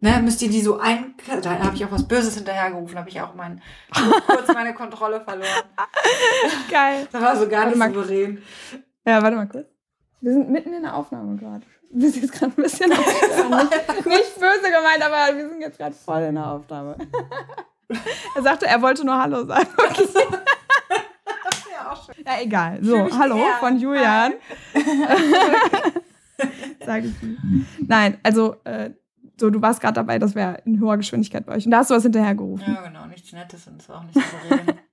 ne, 0.00 0.20
müsst 0.22 0.42
ihr 0.42 0.50
die 0.50 0.60
so 0.60 0.78
ein, 0.78 1.14
da 1.42 1.58
habe 1.58 1.76
ich 1.76 1.84
auch 1.84 1.92
was 1.92 2.06
Böses 2.06 2.34
hinterhergerufen, 2.34 2.98
habe 2.98 3.08
ich 3.08 3.20
auch 3.20 3.34
mein, 3.34 3.62
kurz 4.26 4.48
meine 4.48 4.74
Kontrolle 4.74 5.20
verloren. 5.20 5.64
Geil. 6.70 7.06
Das 7.10 7.22
war 7.22 7.36
so 7.36 7.48
gar 7.48 7.66
nicht 7.66 7.76
souverän. 7.76 8.42
Ja, 9.06 9.22
warte 9.22 9.36
mal 9.36 9.48
kurz. 9.48 9.66
Wir 10.20 10.32
sind 10.32 10.50
mitten 10.50 10.74
in 10.74 10.82
der 10.82 10.94
Aufnahme 10.94 11.36
gerade. 11.36 11.64
Wir 11.92 12.10
sind 12.10 12.22
jetzt 12.22 12.32
gerade 12.32 12.52
ein 12.56 12.62
bisschen 12.62 12.88
nicht, 12.90 14.06
nicht 14.06 14.34
böse 14.38 14.70
gemeint, 14.70 15.02
aber 15.02 15.36
wir 15.36 15.48
sind 15.48 15.60
jetzt 15.60 15.78
gerade 15.78 15.94
voll 15.94 16.22
in 16.22 16.34
der 16.34 16.46
Aufnahme. 16.46 16.96
er 18.36 18.42
sagte, 18.42 18.66
er 18.66 18.80
wollte 18.80 19.04
nur 19.04 19.18
Hallo 19.18 19.44
sagen. 19.44 19.66
Okay. 19.76 20.08
ja, 21.72 21.90
auch 21.90 22.04
schön. 22.04 22.24
Ja, 22.24 22.32
egal. 22.40 22.78
So, 22.82 23.18
hallo 23.18 23.36
gern. 23.36 23.58
von 23.58 23.78
Julian. 23.78 24.34
Sag 26.84 27.04
ich. 27.04 27.14
Nein, 27.86 28.18
also 28.22 28.56
äh, 28.64 28.90
so, 29.40 29.50
du 29.50 29.60
warst 29.60 29.80
gerade 29.80 29.94
dabei, 29.94 30.18
das 30.18 30.34
wäre 30.34 30.62
in 30.64 30.80
hoher 30.80 30.96
Geschwindigkeit 30.96 31.46
bei 31.46 31.56
euch. 31.56 31.64
Und 31.64 31.72
da 31.72 31.78
hast 31.78 31.90
du 31.90 31.94
was 31.94 32.02
hinterhergerufen. 32.02 32.74
Ja, 32.74 32.82
genau, 32.82 33.06
nichts 33.06 33.32
Nettes 33.32 33.66
und 33.66 33.80
es 33.80 33.88
war 33.88 33.98
auch 33.98 34.04
nicht 34.04 34.14
souverän. 34.14 34.66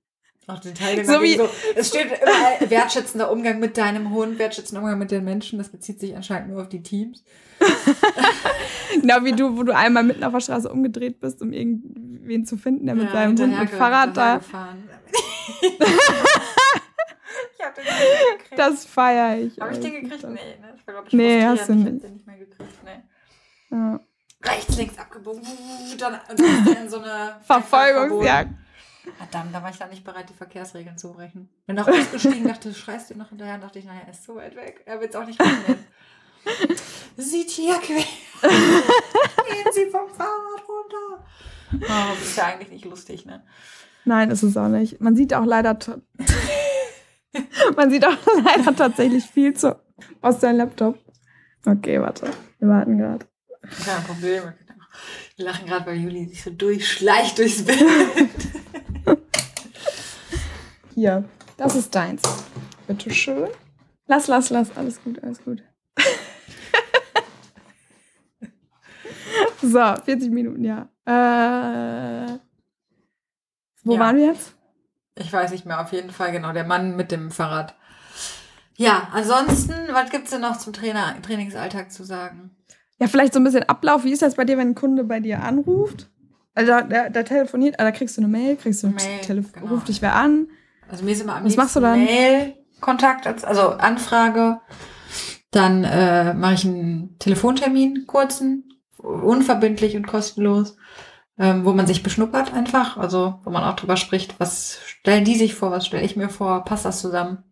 Auch 0.48 0.60
den 0.60 0.74
Teil 0.74 1.04
so 1.04 1.20
wie 1.22 1.36
so, 1.36 1.46
es 1.76 1.88
steht 1.88 2.06
überall 2.06 2.70
wertschätzender 2.70 3.30
Umgang 3.30 3.58
mit 3.58 3.76
deinem 3.76 4.14
Hund, 4.14 4.38
wertschätzender 4.38 4.80
Umgang 4.80 4.98
mit 4.98 5.10
den 5.10 5.22
Menschen. 5.22 5.58
Das 5.58 5.68
bezieht 5.68 6.00
sich 6.00 6.16
anscheinend 6.16 6.48
nur 6.48 6.62
auf 6.62 6.70
die 6.70 6.82
Teams. 6.82 7.22
genau 9.02 9.24
wie 9.24 9.32
du, 9.32 9.58
wo 9.58 9.62
du 9.62 9.76
einmal 9.76 10.04
mitten 10.04 10.24
auf 10.24 10.32
der 10.32 10.40
Straße 10.40 10.72
umgedreht 10.72 11.20
bist, 11.20 11.42
um 11.42 11.52
irgendwen 11.52 12.46
zu 12.46 12.56
finden, 12.56 12.86
der 12.86 12.94
mit 12.94 13.08
ja, 13.08 13.12
seinem 13.12 13.38
Hund 13.38 13.60
mit 13.60 13.68
Fahrrad 13.68 14.16
da. 14.16 14.36
ich 14.40 14.44
hab 17.62 17.74
den 17.74 17.84
nicht 17.84 18.38
gekriegt. 18.38 18.58
Das 18.58 18.86
feiere 18.86 19.40
ich. 19.42 19.60
Habe 19.60 19.74
ich 19.74 19.80
den 19.80 20.00
gekriegt? 20.00 20.22
Nee, 20.22 20.30
ne? 20.62 20.74
Ich 20.78 20.86
glaube 20.86 21.08
ich, 21.08 21.12
nee, 21.12 21.44
hast 21.44 21.68
du 21.68 21.74
nicht. 21.74 21.96
Ich 21.96 22.00
den 22.00 22.14
nicht 22.14 22.26
mehr 22.26 22.38
gekriegt, 22.38 22.72
nee. 22.86 23.02
Ja 23.70 24.00
rechts, 24.42 24.76
links 24.76 24.98
abgebogen, 24.98 25.42
dann, 25.98 26.18
dann 26.28 26.76
in 26.76 26.88
so 26.88 26.98
eine 26.98 27.36
Verfolgungsjagd. 27.42 28.50
Verdammt, 29.16 29.54
da 29.54 29.62
war 29.62 29.70
ich 29.70 29.78
dann 29.78 29.90
nicht 29.90 30.04
bereit, 30.04 30.28
die 30.28 30.34
Verkehrsregeln 30.34 30.98
zu 30.98 31.12
brechen. 31.12 31.48
Bin 31.66 31.78
auch 31.78 31.88
ausgestiegen, 31.88 32.46
dachte, 32.48 32.74
schreist 32.74 33.10
du 33.10 33.16
noch 33.16 33.30
hinterher, 33.30 33.58
dachte 33.58 33.78
ich, 33.78 33.84
naja, 33.84 34.02
er 34.04 34.12
ist 34.12 34.24
so 34.24 34.36
weit 34.36 34.54
weg, 34.54 34.82
er 34.84 35.00
wird 35.00 35.10
es 35.10 35.16
auch 35.16 35.24
nicht 35.24 35.38
mitnehmen. 35.38 35.84
Sieht 37.16 37.50
hier 37.50 37.74
quer. 37.78 37.96
Gehen 38.42 39.72
Sie 39.72 39.90
vom 39.90 40.08
Fahrrad 40.08 40.62
runter. 40.68 41.24
Oh, 41.72 42.14
das 42.14 42.22
ist 42.22 42.36
ja 42.36 42.46
eigentlich 42.46 42.70
nicht 42.70 42.84
lustig, 42.84 43.26
ne? 43.26 43.42
Nein, 44.04 44.30
ist 44.30 44.42
es 44.42 44.56
auch 44.56 44.68
nicht. 44.68 45.00
Man 45.00 45.16
sieht 45.16 45.34
auch 45.34 45.44
leider, 45.44 45.76
man 47.76 47.90
sieht 47.90 48.06
auch 48.06 48.16
leider 48.44 48.74
tatsächlich 48.74 49.24
viel 49.24 49.54
zu 49.54 49.78
aus 50.22 50.38
deinem 50.38 50.58
Laptop. 50.58 50.98
Okay, 51.66 52.00
warte. 52.00 52.30
Wir 52.58 52.68
warten 52.68 52.96
gerade. 52.96 53.26
Kein 53.62 54.04
Problem. 54.04 54.52
Wir 55.36 55.44
lachen 55.44 55.66
gerade, 55.66 55.86
weil 55.86 55.96
Juli 55.96 56.26
sich 56.26 56.42
so 56.42 56.50
durchschleicht 56.50 57.38
durchs 57.38 57.64
Bild. 57.64 57.78
Hier, 60.94 61.24
das 61.56 61.76
ist 61.76 61.94
deins. 61.94 62.22
Bitte 62.86 63.10
schön. 63.10 63.48
Lass, 64.06 64.26
lass, 64.26 64.50
lass. 64.50 64.76
Alles 64.76 65.02
gut, 65.02 65.22
alles 65.22 65.44
gut. 65.44 65.62
so, 69.62 69.94
40 70.04 70.30
Minuten, 70.30 70.64
ja. 70.64 70.88
Äh, 71.04 72.38
wo 73.84 73.94
ja. 73.94 74.00
waren 74.00 74.16
wir 74.16 74.26
jetzt? 74.26 74.54
Ich 75.14 75.32
weiß 75.32 75.50
nicht 75.50 75.66
mehr, 75.66 75.80
auf 75.80 75.92
jeden 75.92 76.10
Fall, 76.10 76.32
genau. 76.32 76.52
Der 76.52 76.64
Mann 76.64 76.96
mit 76.96 77.12
dem 77.12 77.30
Fahrrad. 77.30 77.74
Ja, 78.76 79.08
ansonsten, 79.12 79.74
was 79.90 80.10
gibt 80.10 80.24
es 80.24 80.30
denn 80.30 80.40
noch 80.40 80.58
zum 80.58 80.72
Trainer, 80.72 81.20
Trainingsalltag 81.22 81.92
zu 81.92 82.04
sagen? 82.04 82.56
Ja, 82.98 83.06
vielleicht 83.06 83.32
so 83.34 83.40
ein 83.40 83.44
bisschen 83.44 83.62
Ablauf. 83.64 84.04
Wie 84.04 84.12
ist 84.12 84.22
das 84.22 84.34
bei 84.34 84.44
dir, 84.44 84.58
wenn 84.58 84.70
ein 84.70 84.74
Kunde 84.74 85.04
bei 85.04 85.20
dir 85.20 85.42
anruft? 85.42 86.08
Also 86.54 86.72
da, 86.72 86.82
der, 86.82 87.10
der 87.10 87.24
telefoniert, 87.24 87.78
also 87.78 87.90
da 87.92 87.96
kriegst 87.96 88.16
du 88.16 88.20
eine 88.22 88.28
Mail, 88.28 88.56
kriegst 88.56 88.82
du 88.82 88.88
Mail, 88.88 89.20
Telef 89.22 89.52
genau. 89.52 89.66
ruft 89.74 89.86
dich 89.88 90.02
wer 90.02 90.14
an. 90.16 90.48
Also 90.90 91.04
mir 91.04 91.12
ist 91.12 91.20
immer 91.22 91.36
am 91.36 91.44
Was 91.44 91.56
machst 91.56 91.76
du 91.76 91.80
dann? 91.80 92.04
Mail-Kontakt, 92.04 93.26
als- 93.26 93.44
also 93.44 93.70
Anfrage. 93.70 94.60
Dann 95.52 95.84
äh, 95.84 96.34
mache 96.34 96.54
ich 96.54 96.64
einen 96.66 97.16
Telefontermin, 97.20 98.06
kurzen, 98.06 98.72
unverbindlich 98.98 99.96
und 99.96 100.06
kostenlos, 100.06 100.76
ähm, 101.38 101.64
wo 101.64 101.72
man 101.72 101.86
sich 101.86 102.02
beschnuppert 102.02 102.52
einfach. 102.52 102.96
Also 102.96 103.38
wo 103.44 103.50
man 103.50 103.62
auch 103.64 103.76
drüber 103.76 103.96
spricht, 103.96 104.38
was 104.40 104.78
stellen 104.84 105.24
die 105.24 105.36
sich 105.36 105.54
vor, 105.54 105.70
was 105.70 105.86
stelle 105.86 106.04
ich 106.04 106.16
mir 106.16 106.28
vor, 106.28 106.64
passt 106.64 106.84
das 106.84 107.00
zusammen. 107.00 107.44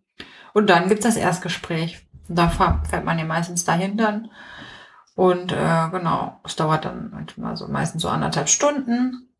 Und 0.52 0.68
dann 0.68 0.88
gibt's 0.88 1.04
das 1.04 1.16
Erstgespräch. 1.16 2.06
Und 2.28 2.36
da 2.36 2.48
fährt 2.48 3.04
man 3.04 3.18
ja 3.18 3.24
meistens 3.24 3.64
dahin 3.64 3.96
dann. 3.96 4.30
Und 5.16 5.50
äh, 5.50 5.88
genau, 5.90 6.38
es 6.44 6.56
dauert 6.56 6.84
dann 6.84 7.10
manchmal 7.10 7.56
so 7.56 7.66
meistens 7.66 8.02
so 8.02 8.08
anderthalb 8.08 8.50
Stunden. 8.50 9.30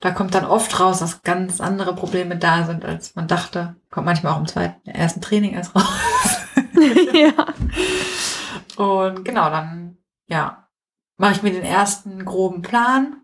Da 0.00 0.10
kommt 0.10 0.34
dann 0.34 0.44
oft 0.44 0.80
raus, 0.80 0.98
dass 0.98 1.22
ganz 1.22 1.60
andere 1.60 1.94
Probleme 1.94 2.36
da 2.36 2.66
sind, 2.66 2.84
als 2.84 3.14
man 3.14 3.28
dachte. 3.28 3.76
Kommt 3.90 4.06
manchmal 4.06 4.32
auch 4.32 4.40
im 4.40 4.48
zweiten, 4.48 4.90
ersten 4.90 5.20
Training 5.20 5.52
erst 5.52 5.76
raus. 5.76 5.86
ja. 7.14 7.46
Und 8.76 9.24
genau, 9.24 9.48
dann, 9.48 9.96
ja, 10.26 10.68
mache 11.18 11.34
ich 11.34 11.42
mir 11.44 11.52
den 11.52 11.62
ersten 11.62 12.24
groben 12.24 12.62
Plan. 12.62 13.20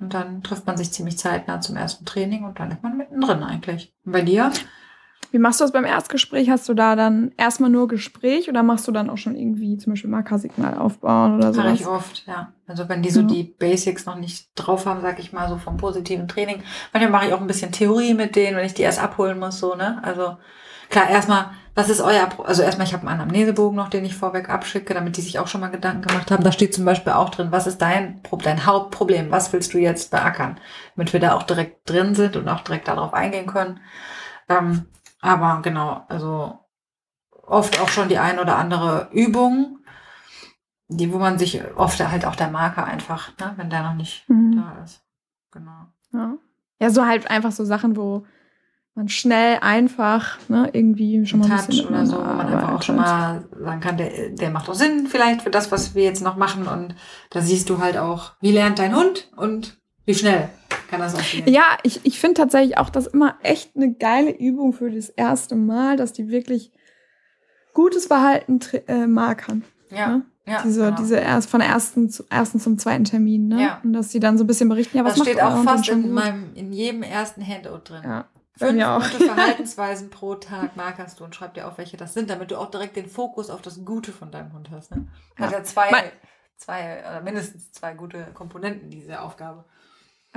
Und 0.00 0.14
dann 0.14 0.42
trifft 0.42 0.66
man 0.66 0.78
sich 0.78 0.92
ziemlich 0.92 1.18
zeitnah 1.18 1.60
zum 1.60 1.76
ersten 1.76 2.06
Training 2.06 2.44
und 2.44 2.58
dann 2.58 2.70
ist 2.70 2.82
man 2.82 2.96
mittendrin 2.96 3.42
eigentlich. 3.42 3.94
Und 4.06 4.12
bei 4.12 4.22
dir? 4.22 4.50
Wie 5.30 5.38
machst 5.38 5.60
du 5.60 5.64
das 5.64 5.72
beim 5.72 5.84
Erstgespräch? 5.84 6.48
Hast 6.48 6.68
du 6.68 6.74
da 6.74 6.96
dann 6.96 7.32
erstmal 7.36 7.68
nur 7.68 7.86
Gespräch 7.86 8.48
oder 8.48 8.62
machst 8.62 8.88
du 8.88 8.92
dann 8.92 9.10
auch 9.10 9.18
schon 9.18 9.36
irgendwie 9.36 9.76
zum 9.76 9.92
Beispiel 9.92 10.10
Markersignal 10.10 10.78
aufbauen 10.78 11.36
oder 11.36 11.52
Mache 11.52 11.74
ich 11.74 11.86
oft, 11.86 12.26
ja. 12.26 12.52
Also 12.66 12.88
wenn 12.88 13.02
die 13.02 13.10
so 13.10 13.20
Ja. 13.20 13.26
die 13.26 13.42
Basics 13.44 14.06
noch 14.06 14.16
nicht 14.16 14.48
drauf 14.54 14.86
haben, 14.86 15.00
sag 15.02 15.18
ich 15.18 15.32
mal, 15.32 15.48
so 15.48 15.56
vom 15.58 15.76
positiven 15.76 16.28
Training. 16.28 16.62
Manchmal 16.92 17.12
mache 17.12 17.26
ich 17.28 17.34
auch 17.34 17.40
ein 17.40 17.46
bisschen 17.46 17.72
Theorie 17.72 18.14
mit 18.14 18.36
denen, 18.36 18.56
wenn 18.56 18.64
ich 18.66 18.74
die 18.74 18.82
erst 18.82 19.02
abholen 19.02 19.38
muss, 19.38 19.58
so, 19.58 19.74
ne? 19.74 20.00
Also 20.02 20.38
klar, 20.88 21.10
erstmal, 21.10 21.50
was 21.74 21.90
ist 21.90 22.00
euer, 22.00 22.26
Pro 22.26 22.42
also 22.44 22.62
erstmal, 22.62 22.86
ich 22.86 22.94
habe 22.94 23.06
einen 23.06 23.20
Anamnesebogen 23.20 23.76
noch, 23.76 23.88
den 23.90 24.04
ich 24.06 24.14
vorweg 24.16 24.48
abschicke, 24.48 24.94
damit 24.94 25.16
die 25.18 25.20
sich 25.20 25.38
auch 25.38 25.46
schon 25.46 25.60
mal 25.60 25.68
Gedanken 25.70 26.02
gemacht 26.02 26.30
haben. 26.30 26.42
Da 26.42 26.52
steht 26.52 26.74
zum 26.74 26.84
Beispiel 26.86 27.12
auch 27.12 27.28
drin, 27.28 27.48
was 27.50 27.66
ist 27.66 27.78
dein, 27.82 28.22
Pro- 28.22 28.36
dein 28.36 28.64
Hauptproblem, 28.64 29.30
was 29.30 29.52
willst 29.52 29.74
du 29.74 29.78
jetzt 29.78 30.10
beackern? 30.10 30.56
Damit 30.96 31.12
wir 31.12 31.20
da 31.20 31.34
auch 31.34 31.42
direkt 31.42 31.88
drin 31.88 32.14
sind 32.14 32.36
und 32.36 32.48
auch 32.48 32.62
direkt 32.62 32.88
darauf 32.88 33.12
eingehen 33.12 33.46
können. 33.46 33.80
Ähm, 34.48 34.86
aber 35.20 35.60
genau, 35.62 36.04
also 36.08 36.58
oft 37.42 37.80
auch 37.80 37.88
schon 37.88 38.08
die 38.08 38.18
ein 38.18 38.38
oder 38.38 38.56
andere 38.58 39.08
Übung, 39.12 39.78
die, 40.88 41.12
wo 41.12 41.18
man 41.18 41.38
sich 41.38 41.60
oft 41.76 41.98
halt 42.00 42.24
auch 42.24 42.36
der 42.36 42.50
Marker 42.50 42.84
einfach, 42.84 43.36
ne, 43.38 43.52
wenn 43.56 43.70
der 43.70 43.82
noch 43.82 43.94
nicht 43.94 44.28
Mhm. 44.28 44.56
da 44.56 44.82
ist. 44.84 45.02
Genau. 45.50 45.86
Ja. 46.12 46.34
ja, 46.80 46.90
so 46.90 47.04
halt 47.06 47.30
einfach 47.30 47.52
so 47.52 47.64
Sachen, 47.64 47.96
wo 47.96 48.24
man 48.94 49.08
schnell 49.08 49.58
einfach 49.60 50.38
ne, 50.48 50.70
irgendwie 50.72 51.24
schon 51.26 51.40
mal 51.40 51.50
ein 51.50 51.58
Touch 51.66 51.86
oder 51.86 52.04
so, 52.06 52.16
wo 52.18 52.22
man 52.22 52.46
einfach 52.48 52.72
auch 52.72 52.82
schon 52.82 52.96
mal 52.96 53.44
sagen 53.60 53.80
kann, 53.80 53.96
der, 53.96 54.30
der 54.30 54.50
macht 54.50 54.68
auch 54.68 54.74
Sinn 54.74 55.06
vielleicht 55.06 55.42
für 55.42 55.50
das, 55.50 55.70
was 55.70 55.94
wir 55.94 56.02
jetzt 56.04 56.22
noch 56.22 56.36
machen. 56.36 56.66
Und 56.66 56.94
da 57.30 57.40
siehst 57.40 57.70
du 57.70 57.78
halt 57.78 57.96
auch, 57.96 58.32
wie 58.40 58.50
lernt 58.52 58.78
dein 58.78 58.96
Hund 58.96 59.30
und 59.36 59.78
wie 60.08 60.14
schnell 60.14 60.48
kann 60.90 61.00
das 61.00 61.14
auch 61.14 61.22
gehen. 61.22 61.46
Ja, 61.46 61.76
ich, 61.82 62.00
ich 62.04 62.18
finde 62.18 62.34
tatsächlich 62.40 62.78
auch 62.78 62.88
das 62.88 63.06
immer 63.06 63.36
echt 63.42 63.76
eine 63.76 63.92
geile 63.92 64.30
Übung 64.30 64.72
für 64.72 64.90
das 64.90 65.10
erste 65.10 65.54
Mal, 65.54 65.96
dass 65.96 66.12
die 66.14 66.28
wirklich 66.30 66.72
gutes 67.74 68.06
Verhalten 68.06 68.58
äh, 68.86 69.06
markern. 69.06 69.64
ja. 69.90 70.08
ne? 70.08 70.22
ja 70.46 70.62
diese, 70.62 70.84
genau. 70.86 70.96
diese 70.96 71.16
erst 71.16 71.50
von 71.50 71.60
ersten, 71.60 72.08
zu, 72.08 72.24
ersten 72.30 72.58
zum 72.58 72.78
zweiten 72.78 73.04
Termin, 73.04 73.48
ne? 73.48 73.62
Ja. 73.62 73.80
Und 73.84 73.92
dass 73.92 74.10
sie 74.10 74.18
dann 74.18 74.38
so 74.38 74.44
ein 74.44 74.46
bisschen 74.46 74.70
berichten, 74.70 74.96
ja, 74.96 75.04
was 75.04 75.12
das 75.12 75.18
macht 75.18 75.28
steht 75.28 75.42
auch 75.42 75.62
fast 75.62 75.88
in 75.90 76.10
meinem, 76.12 76.54
in 76.54 76.72
jedem 76.72 77.02
ersten 77.02 77.46
Handout 77.46 77.82
drin. 77.84 78.00
Ja, 78.02 78.28
Fünf 78.56 78.82
auch. 78.82 79.02
gute 79.02 79.24
Verhaltensweisen 79.26 80.08
pro 80.08 80.36
Tag 80.36 80.74
markerst 80.74 81.20
du 81.20 81.24
und 81.24 81.34
schreib 81.34 81.52
dir 81.52 81.68
auf, 81.68 81.76
welche 81.76 81.98
das 81.98 82.14
sind, 82.14 82.30
damit 82.30 82.50
du 82.50 82.56
auch 82.56 82.70
direkt 82.70 82.96
den 82.96 83.08
Fokus 83.08 83.50
auf 83.50 83.60
das 83.60 83.84
Gute 83.84 84.10
von 84.10 84.30
deinem 84.30 84.54
Hund 84.54 84.70
hast. 84.72 84.90
Ne? 84.90 85.06
Hat 85.36 85.52
Ja. 85.52 85.58
ja 85.58 85.64
zwei, 85.64 85.90
Mein- 85.90 86.10
zwei 86.56 87.00
oder 87.00 87.20
mindestens 87.20 87.70
zwei 87.72 87.92
gute 87.92 88.24
Komponenten, 88.32 88.88
diese 88.90 89.20
Aufgabe. 89.20 89.64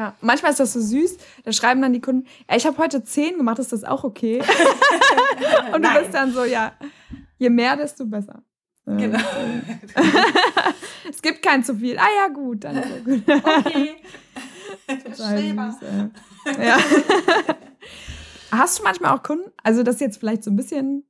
Ja. 0.02 0.16
Manchmal 0.22 0.49
ist 0.52 0.60
das 0.60 0.74
so 0.74 0.82
süß, 0.82 1.18
da 1.43 1.52
schreiben 1.52 1.80
dann 1.82 1.93
die 1.93 2.02
Kunden, 2.02 2.26
ja, 2.49 2.56
ich 2.58 2.66
habe 2.66 2.76
heute 2.80 3.04
zehn 3.04 3.38
gemacht, 3.38 3.60
ist 3.60 3.72
das 3.72 3.84
auch 3.84 4.04
okay? 4.04 4.39
Und 5.74 5.84
du 5.84 5.88
Nein. 5.88 5.97
bist 6.02 6.14
dann 6.14 6.34
so, 6.34 6.43
ja, 6.43 6.72
je 7.38 7.49
mehr, 7.52 7.76
desto 7.78 8.06
besser. 8.06 8.41
Genau. 8.86 9.20
es 11.10 11.22
gibt 11.22 11.43
kein 11.43 11.64
zu 11.64 11.76
viel. 11.76 11.99
Ah 11.99 12.08
ja, 12.20 12.34
gut, 12.34 12.64
dann 12.64 12.76
so 12.76 13.12
gut. 13.12 13.24
okay. 13.30 13.95
Total 14.88 15.38
Streber. 15.38 15.72
süß, 15.80 16.58
ey. 16.58 16.68
ja. 16.68 16.78
Hast 18.52 18.80
du 18.80 18.84
manchmal 18.84 19.16
auch 19.16 19.22
Kunden, 19.22 19.49
also 19.64 19.84
das 19.84 19.99
jetzt 19.99 20.18
vielleicht 20.18 20.43
so 20.43 20.49
ein 20.52 20.56
bisschen, 20.56 21.04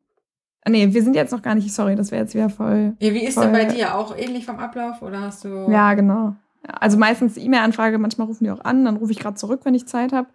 nee, 0.68 0.94
wir 0.94 1.02
sind 1.02 1.16
jetzt 1.16 1.32
noch 1.32 1.42
gar 1.42 1.56
nicht, 1.56 1.74
sorry, 1.74 1.96
das 1.96 2.12
wäre 2.12 2.24
jetzt 2.24 2.36
wieder 2.36 2.50
voll, 2.50 2.94
Ja, 3.00 3.14
wie 3.14 3.24
ist 3.26 3.36
Voll- 3.36 3.46
denn 3.46 3.54
bei 3.54 3.66
dir? 3.66 3.96
Auch 3.96 4.16
ähnlich 4.18 4.46
vom 4.46 4.60
Ablauf 4.60 5.02
oder 5.02 5.22
hast 5.22 5.46
du. 5.46 5.72
ja, 5.72 5.94
genau. 5.94 6.36
Also 6.64 6.98
meistens 6.98 7.38
E-Mail-Anfrage, 7.38 7.98
manchmal 7.98 8.28
rufen 8.28 8.44
die 8.44 8.52
auch 8.52 8.64
an, 8.64 8.86
dann 8.86 8.98
rufe 8.98 9.12
ich 9.12 9.20
gerade 9.20 9.36
zurück, 9.36 9.62
wenn 9.64 9.74
ich 9.74 9.88
Zeit 9.88 10.14
habe. 10.14 10.28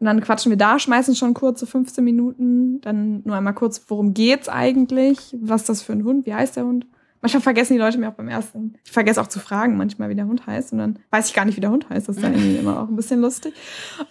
Und 0.00 0.06
dann 0.06 0.20
quatschen 0.20 0.50
wir 0.50 0.56
da, 0.56 0.78
schmeißen 0.78 1.14
schon 1.14 1.34
kurze 1.34 1.66
15 1.66 2.02
Minuten, 2.02 2.80
dann 2.80 3.22
nur 3.24 3.36
einmal 3.36 3.54
kurz, 3.54 3.84
worum 3.88 4.14
geht's 4.14 4.48
eigentlich, 4.48 5.36
was 5.40 5.62
ist 5.62 5.68
das 5.68 5.82
für 5.82 5.92
ein 5.92 6.04
Hund, 6.04 6.26
wie 6.26 6.34
heißt 6.34 6.56
der 6.56 6.64
Hund? 6.64 6.86
Manchmal 7.20 7.40
vergessen 7.40 7.74
die 7.74 7.78
Leute 7.78 7.98
mir 7.98 8.08
auch 8.08 8.14
beim 8.14 8.28
ersten. 8.28 8.74
Ich 8.84 8.90
vergesse 8.90 9.20
auch 9.20 9.28
zu 9.28 9.38
fragen, 9.38 9.76
manchmal, 9.76 10.08
wie 10.08 10.16
der 10.16 10.26
Hund 10.26 10.44
heißt. 10.44 10.72
Und 10.72 10.78
dann 10.78 10.98
weiß 11.10 11.28
ich 11.28 11.34
gar 11.34 11.44
nicht, 11.44 11.56
wie 11.56 11.60
der 11.60 11.70
Hund 11.70 11.88
heißt. 11.88 12.08
Das 12.08 12.16
ist 12.16 12.22
dann 12.22 12.34
irgendwie 12.34 12.56
immer 12.56 12.80
auch 12.80 12.88
ein 12.88 12.96
bisschen 12.96 13.20
lustig. 13.20 13.54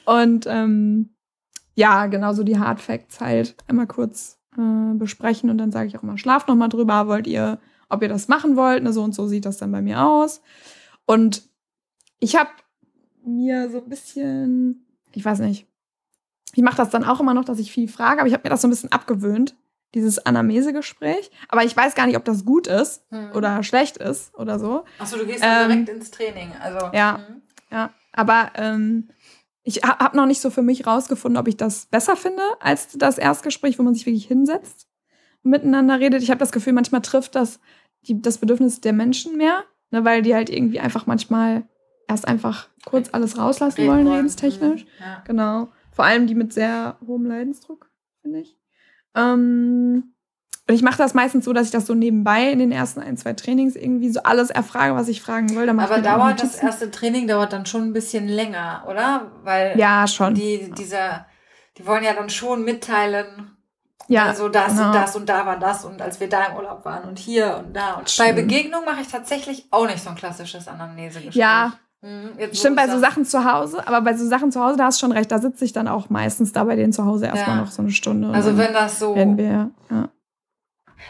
Und 0.06 0.45
ähm, 0.47 1.10
ja, 1.76 2.06
genau 2.06 2.32
so 2.32 2.43
die 2.43 2.58
Hard 2.58 2.80
Facts 2.80 3.20
halt 3.20 3.56
einmal 3.68 3.88
kurz 3.88 4.39
äh, 4.58 4.93
besprechen. 4.93 5.49
Und 5.49 5.58
dann 5.58 5.74
sage 5.74 5.88
ich 5.88 5.97
auch 5.97 6.04
immer, 6.04 6.18
schlaft 6.18 6.47
noch 6.47 6.56
mal 6.56 6.70
drüber. 6.70 7.10
Wollt 7.10 7.28
ihr, 7.28 7.60
ob 7.89 8.02
ihr 8.02 8.08
das 8.08 8.30
machen 8.30 8.56
wollt? 8.56 8.82
Ne, 8.82 8.93
so 8.93 9.04
und 9.04 9.14
so 9.14 9.28
sieht 9.28 9.45
das 9.45 9.58
dann 9.58 9.74
bei 9.74 9.82
mir 9.82 10.06
aus. 10.06 10.41
Und 11.12 11.43
ich 12.20 12.38
habe 12.38 12.49
mir 13.26 13.70
so 13.70 13.80
ein 13.80 13.89
bisschen, 13.89 14.86
ich 15.12 15.26
weiß 15.26 15.39
nicht, 15.39 15.68
ich 16.53 16.64
mache 16.64 16.78
das 16.78 16.89
dann 16.89 17.03
auch 17.03 17.20
immer 17.20 17.34
noch, 17.34 17.43
dass 17.43 17.59
ich 17.59 17.70
viel 17.70 17.89
frage, 17.89 18.22
aber 18.22 18.28
ich 18.30 18.34
habe 18.34 18.43
mir 18.45 18.49
das 18.49 18.62
so 18.62 18.68
ein 18.68 18.72
bisschen 18.72 18.93
abgewöhnt, 18.93 19.57
dieses 19.93 20.26
Anamnesegespräch. 20.26 21.30
Aber 21.49 21.66
ich 21.66 21.76
weiß 21.76 21.95
gar 21.95 22.07
nicht, 22.07 22.16
ob 22.16 22.24
das 22.24 22.45
gut 22.45 22.68
ist 22.68 23.03
Hm. 23.09 23.32
oder 23.34 23.62
schlecht 23.64 23.97
ist 23.97 24.34
oder 24.36 24.57
so. 24.57 24.86
Achso, 24.99 25.18
du 25.18 25.26
gehst 25.26 25.43
Ähm, 25.45 25.68
direkt 25.70 25.89
ins 25.89 26.12
Training. 26.12 26.53
Also, 26.62 26.95
ja. 26.95 27.18
hm. 27.28 27.41
Ja, 27.70 27.89
aber 28.14 28.51
ähm, 28.55 29.09
ich 29.64 29.84
ha 29.84 29.99
habe 29.99 30.16
noch 30.16 30.26
nicht 30.28 30.39
so 30.39 30.49
für 30.49 30.62
mich 30.62 30.88
rausgefunden, 30.88 31.38
ob 31.38 31.49
ich 31.49 31.57
das 31.57 31.88
besser 31.88 32.16
finde 32.16 32.41
als 32.62 32.88
das 32.97 33.18
Erstgespräch, 33.18 33.78
wo 33.78 33.84
man 33.84 33.93
sich 33.93 34.05
wirklich 34.05 34.28
hinsetzt 34.28 34.88
und 35.43 35.51
miteinander 35.51 35.99
redet. 35.99 36.24
Ich 36.24 36.30
habe 36.30 36.39
das 36.39 36.53
Gefühl, 36.53 36.72
manchmal 36.72 37.01
trifft 37.01 37.36
das 37.36 37.59
die, 38.07 38.22
das 38.22 38.38
Bedürfnis 38.38 38.80
der 38.82 38.93
Menschen 38.93 39.36
mehr, 39.38 39.64
ne, 39.92 40.04
weil 40.06 40.22
die 40.22 40.34
halt 40.34 40.50
irgendwie 40.50 40.80
einfach 40.80 41.06
manchmal 41.06 41.64
erst 42.08 42.28
einfach 42.28 42.68
kurz 42.86 43.10
alles 43.14 43.38
rauslassen 43.38 43.88
wollen, 43.88 44.06
wollen. 44.06 44.18
lebenstechnisch. 44.18 44.82
Hm. 44.82 44.88
Ja. 45.00 45.24
Genau. 45.26 45.70
Vor 45.92 46.06
allem 46.06 46.28
die 46.28 46.36
mit 46.36 46.54
sehr 46.54 46.98
hohem 47.06 47.26
Leidensdruck, 47.26 47.89
finde 48.22 48.39
ich. 48.39 48.58
Ähm, 49.16 50.14
und 50.68 50.76
ich 50.76 50.84
mache 50.84 50.98
das 50.98 51.14
meistens 51.14 51.44
so, 51.46 51.54
dass 51.54 51.66
ich 51.66 51.72
das 51.72 51.86
so 51.86 51.94
nebenbei 51.94 52.50
in 52.52 52.60
den 52.60 52.72
ersten 52.72 53.02
ein, 53.02 53.18
zwei 53.18 53.34
Trainings 53.34 53.76
irgendwie 53.76 54.10
so 54.10 54.24
alles 54.24 54.50
erfrage, 54.52 54.96
was 54.96 55.10
ich 55.10 55.22
fragen 55.22 55.54
will. 55.56 55.68
Aber 55.68 56.00
dauert 56.00 56.42
das 56.42 56.56
erste 56.56 56.92
Training 56.92 57.28
dauert 57.28 57.52
dann 57.52 57.66
schon 57.66 57.84
ein 57.84 57.94
bisschen 57.94 58.28
länger, 58.28 58.86
oder? 58.88 59.32
Weil 59.44 59.78
Ja, 59.78 60.08
schon. 60.08 60.34
die, 60.34 60.72
dieser, 60.72 61.26
die 61.78 61.86
wollen 61.86 62.04
ja 62.04 62.14
dann 62.14 62.30
schon 62.30 62.64
mitteilen, 62.64 63.52
ja, 64.12 64.26
also 64.26 64.49
das 64.49 64.74
genau. 64.74 64.88
und 64.88 64.95
das 64.95 65.16
und 65.16 65.30
da 65.30 65.45
war 65.45 65.57
das 65.59 65.86
und 65.86 66.01
als 66.01 66.20
wir 66.20 66.30
da 66.30 66.45
im 66.45 66.55
Urlaub 66.57 66.84
waren 66.86 67.07
und 67.09 67.18
hier 67.20 67.57
und 67.66 67.74
da. 67.76 67.93
Und 67.95 68.03
bei 68.05 68.09
Stimmt. 68.32 68.36
Begegnung 68.36 68.86
mache 68.86 69.01
ich 69.01 69.07
tatsächlich 69.07 69.68
auch 69.72 69.86
nicht 69.88 70.01
so 70.03 70.09
ein 70.09 70.16
klassisches 70.16 70.68
Anamnesegespräch. 70.68 71.36
Ja. 71.36 71.74
Wo 72.03 72.07
Stimmt, 72.53 72.78
bei 72.78 72.88
so. 72.88 72.97
Sachen 72.99 73.26
zu 73.26 73.45
Hause, 73.45 73.88
aber 73.88 74.01
bei 74.01 74.16
so 74.16 74.26
Sachen 74.28 74.51
zu 74.51 74.59
Hause, 74.59 74.76
da 74.78 74.86
hast 74.86 74.99
du 74.99 75.05
schon 75.05 75.12
recht, 75.12 75.32
da 75.32 75.38
sitze 75.38 75.64
ich 75.66 75.72
dann 75.72 75.88
auch 75.88 76.09
meistens 76.09 76.51
da 76.51 76.64
bei 76.64 76.76
denen 76.76 76.91
zu 76.93 77.05
Hause 77.05 77.28
erstmal 77.28 77.57
Ja. 77.57 77.62
noch 77.64 77.72
so 77.72 77.84
eine 77.84 77.91
Stunde. 77.91 78.28
und 78.30 78.34
Also 78.36 78.57
wenn 78.57 78.74
das 78.74 78.97
so. 78.97 79.16
werden 79.16 79.38
wir, 79.38 79.70
ja. 79.91 80.09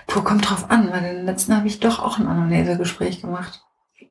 Puh, 0.08 0.22
kommt 0.22 0.50
drauf 0.50 0.70
an, 0.70 0.92
weil 0.92 1.02
den 1.02 1.26
letzten 1.26 1.56
habe 1.56 1.68
ich 1.68 1.80
doch 1.80 2.00
auch 2.00 2.20
ein 2.20 2.28
Anamnesegespräch 2.28 3.22
gemacht. 3.22 3.64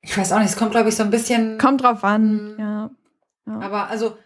Ich 0.03 0.16
weiß 0.16 0.32
auch 0.32 0.38
nicht, 0.38 0.49
es 0.49 0.57
kommt, 0.57 0.70
glaube 0.70 0.88
ich, 0.88 0.97
so 0.97 1.03
ein 1.03 1.11
bisschen. 1.11 1.59
Kommt 1.59 1.82
drauf 1.82 2.03
an, 2.03 2.55
Mhm. 2.55 2.59
ja. 2.59 2.91
Aber 3.61 3.88
also. 3.88 4.16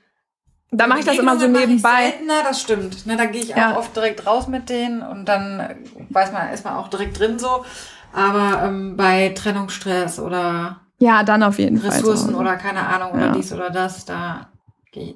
Da 0.76 0.86
mache 0.86 1.00
ich 1.00 1.04
das 1.04 1.18
immer 1.18 1.38
so 1.38 1.46
nebenbei. 1.48 2.10
Seltener, 2.10 2.42
das 2.42 2.60
stimmt. 2.60 3.06
Ne, 3.06 3.16
da 3.16 3.26
gehe 3.26 3.42
ich 3.42 3.52
auch 3.54 3.58
Ja. 3.58 3.76
oft 3.78 3.94
direkt 3.94 4.26
raus 4.26 4.48
mit 4.48 4.68
denen 4.68 5.02
und 5.02 5.26
dann 5.26 5.76
weiß 6.10 6.32
man, 6.32 6.48
ist 6.52 6.64
man 6.64 6.74
auch 6.76 6.88
direkt 6.88 7.18
drin 7.18 7.38
so. 7.38 7.64
Aber 8.12 8.62
ähm, 8.64 8.96
bei 8.96 9.30
Trennungsstress 9.30 10.18
oder 10.20 10.80
Ja, 10.98 11.22
dann 11.24 11.42
auf 11.42 11.58
jeden 11.58 11.78
Fall. 11.80 11.90
Ressourcen 11.90 12.28
Hause. 12.28 12.36
oder 12.36 12.56
keine 12.56 12.86
Ahnung 12.86 13.12
oder 13.12 13.26
Ja. 13.26 13.32
dies 13.32 13.52
oder 13.52 13.70
das, 13.70 14.04
da 14.04 14.48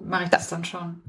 mache 0.04 0.24
ich 0.24 0.30
das 0.30 0.48
dann 0.48 0.64
schon. 0.64 1.02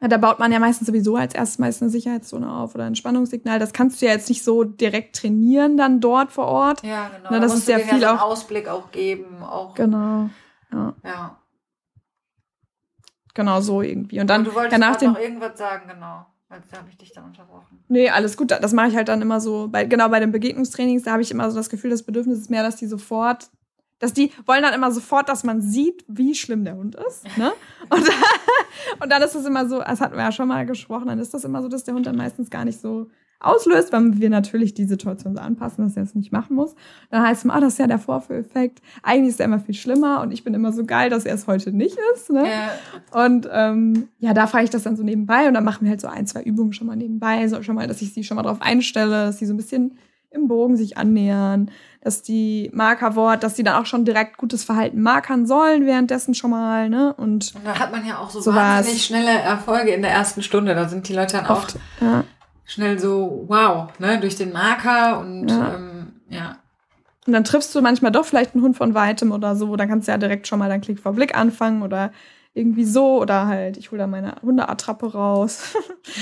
Ja, 0.00 0.08
da 0.08 0.16
baut 0.18 0.38
man 0.38 0.52
ja 0.52 0.58
meistens 0.58 0.86
sowieso 0.86 1.16
als 1.16 1.34
erstes 1.34 1.58
meist 1.58 1.80
eine 1.80 1.90
Sicherheitszone 1.90 2.50
auf 2.50 2.74
oder 2.74 2.84
ein 2.84 2.94
Spannungssignal. 2.94 3.58
Das 3.58 3.72
kannst 3.72 4.00
du 4.02 4.06
ja 4.06 4.12
jetzt 4.12 4.28
nicht 4.28 4.44
so 4.44 4.64
direkt 4.64 5.16
trainieren 5.16 5.76
dann 5.78 6.00
dort 6.00 6.30
vor 6.32 6.46
Ort. 6.46 6.82
Ja, 6.82 7.08
genau. 7.08 7.20
Na, 7.24 7.30
Da 7.30 7.40
das 7.40 7.52
musst 7.52 7.68
ist 7.68 7.68
ja 7.68 7.78
viel 7.78 8.00
so 8.00 8.06
einen 8.06 8.18
auch- 8.18 8.22
Ausblick 8.22 8.68
auch 8.68 8.90
geben. 8.90 9.42
Auch, 9.42 9.74
Genau. 9.74 10.28
Ja, 10.72 10.92
Ja. 11.04 11.36
Genau 13.34 13.60
so 13.60 13.82
irgendwie. 13.82 14.20
Und 14.20 14.28
dann 14.28 14.42
Und 14.42 14.48
du 14.48 14.54
wolltest 14.54 14.72
ja, 14.72 14.78
nach 14.78 14.96
dem 14.96 15.12
noch 15.12 15.20
irgendwas 15.20 15.58
sagen, 15.58 15.88
genau. 15.88 16.26
Da 16.48 16.78
habe 16.78 16.88
ich 16.88 16.96
dich 16.96 17.12
dann 17.12 17.24
unterbrochen. 17.24 17.82
Nee, 17.88 18.10
alles 18.10 18.36
gut. 18.36 18.52
Das 18.52 18.72
mache 18.72 18.88
ich 18.88 18.96
halt 18.96 19.08
dann 19.08 19.20
immer 19.22 19.40
so. 19.40 19.68
Bei, 19.68 19.84
genau 19.84 20.08
bei 20.08 20.20
den 20.20 20.30
Begegnungstrainings, 20.30 21.02
da 21.02 21.12
habe 21.12 21.22
ich 21.22 21.30
immer 21.32 21.50
so 21.50 21.56
das 21.56 21.68
Gefühl, 21.68 21.90
das 21.90 22.04
Bedürfnis 22.04 22.38
ist 22.38 22.50
mehr, 22.50 22.62
dass 22.62 22.76
die 22.76 22.86
sofort, 22.86 23.50
dass 23.98 24.12
die 24.12 24.30
wollen 24.46 24.62
dann 24.62 24.74
immer 24.74 24.92
sofort, 24.92 25.28
dass 25.28 25.42
man 25.42 25.60
sieht, 25.60 26.04
wie 26.06 26.34
schlimm 26.34 26.64
der 26.64 26.76
Hund 26.76 26.94
ist. 26.94 27.24
Ne? 27.36 27.52
Und, 27.90 28.08
und 29.00 29.10
dann 29.10 29.22
ist 29.22 29.34
es 29.34 29.44
immer 29.44 29.68
so, 29.68 29.80
das 29.80 30.00
hatten 30.00 30.16
wir 30.16 30.22
ja 30.22 30.32
schon 30.32 30.48
mal 30.48 30.64
gesprochen, 30.64 31.06
dann 31.06 31.18
ist 31.18 31.34
das 31.34 31.44
immer 31.44 31.60
so, 31.60 31.68
dass 31.68 31.84
der 31.84 31.94
Hund 31.94 32.06
dann 32.06 32.16
meistens 32.16 32.48
gar 32.50 32.64
nicht 32.64 32.80
so 32.80 33.08
auslöst, 33.40 33.92
weil 33.92 34.18
wir 34.18 34.30
natürlich 34.30 34.74
die 34.74 34.84
Situation 34.84 35.34
so 35.34 35.40
anpassen, 35.40 35.84
dass 35.84 35.96
er 35.96 36.02
es 36.02 36.14
nicht 36.14 36.32
machen 36.32 36.56
muss. 36.56 36.74
Dann 37.10 37.22
heißt 37.22 37.44
es 37.44 37.50
ah, 37.50 37.60
das 37.60 37.74
ist 37.74 37.78
ja 37.78 37.86
der 37.86 37.98
Vorführeffekt. 37.98 38.80
Eigentlich 39.02 39.30
ist 39.30 39.40
er 39.40 39.46
immer 39.46 39.60
viel 39.60 39.74
schlimmer 39.74 40.20
und 40.22 40.32
ich 40.32 40.44
bin 40.44 40.54
immer 40.54 40.72
so 40.72 40.84
geil, 40.84 41.10
dass 41.10 41.24
er 41.24 41.34
es 41.34 41.46
heute 41.46 41.72
nicht 41.72 41.96
ist. 42.14 42.30
Ne? 42.30 42.44
Ja. 42.48 43.24
Und 43.24 43.48
ähm, 43.52 44.08
ja, 44.18 44.34
da 44.34 44.46
frage 44.46 44.64
ich 44.64 44.70
das 44.70 44.82
dann 44.82 44.96
so 44.96 45.02
nebenbei 45.02 45.46
und 45.48 45.54
dann 45.54 45.64
machen 45.64 45.84
wir 45.84 45.90
halt 45.90 46.00
so 46.00 46.08
ein, 46.08 46.26
zwei 46.26 46.42
Übungen 46.42 46.72
schon 46.72 46.86
mal 46.86 46.96
nebenbei, 46.96 47.46
so 47.48 47.62
schon 47.62 47.74
mal, 47.74 47.86
dass 47.86 48.02
ich 48.02 48.12
sie 48.12 48.24
schon 48.24 48.36
mal 48.36 48.42
drauf 48.42 48.60
einstelle, 48.60 49.26
dass 49.26 49.38
sie 49.38 49.46
so 49.46 49.54
ein 49.54 49.58
bisschen 49.58 49.98
im 50.30 50.48
Bogen 50.48 50.76
sich 50.76 50.98
annähern, 50.98 51.70
dass 52.00 52.22
die 52.22 52.68
Markerwort, 52.74 53.44
dass 53.44 53.54
die 53.54 53.62
dann 53.62 53.80
auch 53.80 53.86
schon 53.86 54.04
direkt 54.04 54.36
gutes 54.36 54.64
Verhalten 54.64 55.00
markern 55.00 55.46
sollen, 55.46 55.86
währenddessen 55.86 56.34
schon 56.34 56.50
mal, 56.50 56.90
ne? 56.90 57.14
Und, 57.14 57.54
und 57.54 57.64
da 57.64 57.78
hat 57.78 57.92
man 57.92 58.04
ja 58.04 58.18
auch 58.18 58.30
so 58.30 58.40
sowas. 58.40 58.56
wahnsinnig 58.56 59.04
schnelle 59.04 59.30
Erfolge 59.30 59.92
in 59.92 60.02
der 60.02 60.10
ersten 60.10 60.42
Stunde. 60.42 60.74
Da 60.74 60.88
sind 60.88 61.08
die 61.08 61.14
Leute 61.14 61.36
dann 61.36 61.46
Oft, 61.46 61.76
auch 61.76 62.02
ja 62.02 62.24
schnell 62.64 62.98
so, 62.98 63.44
wow, 63.48 63.88
ne, 63.98 64.18
durch 64.20 64.36
den 64.36 64.52
Marker 64.52 65.20
und 65.20 65.48
ja. 65.48 65.74
Ähm, 65.74 66.12
ja. 66.28 66.58
Und 67.26 67.32
dann 67.32 67.44
triffst 67.44 67.74
du 67.74 67.80
manchmal 67.80 68.12
doch 68.12 68.26
vielleicht 68.26 68.54
einen 68.54 68.62
Hund 68.62 68.76
von 68.76 68.94
weitem 68.94 69.32
oder 69.32 69.56
so. 69.56 69.76
Dann 69.76 69.88
kannst 69.88 70.08
du 70.08 70.12
ja 70.12 70.18
direkt 70.18 70.46
schon 70.46 70.58
mal 70.58 70.68
deinen 70.68 70.82
Klick 70.82 70.98
vor 70.98 71.14
Blick 71.14 71.34
anfangen 71.34 71.82
oder 71.82 72.12
irgendwie 72.56 72.84
so 72.84 73.20
oder 73.20 73.48
halt, 73.48 73.76
ich 73.76 73.90
hole 73.90 73.98
da 73.98 74.06
meine 74.06 74.36
Hundeattrappe 74.40 75.12
raus. 75.12 75.74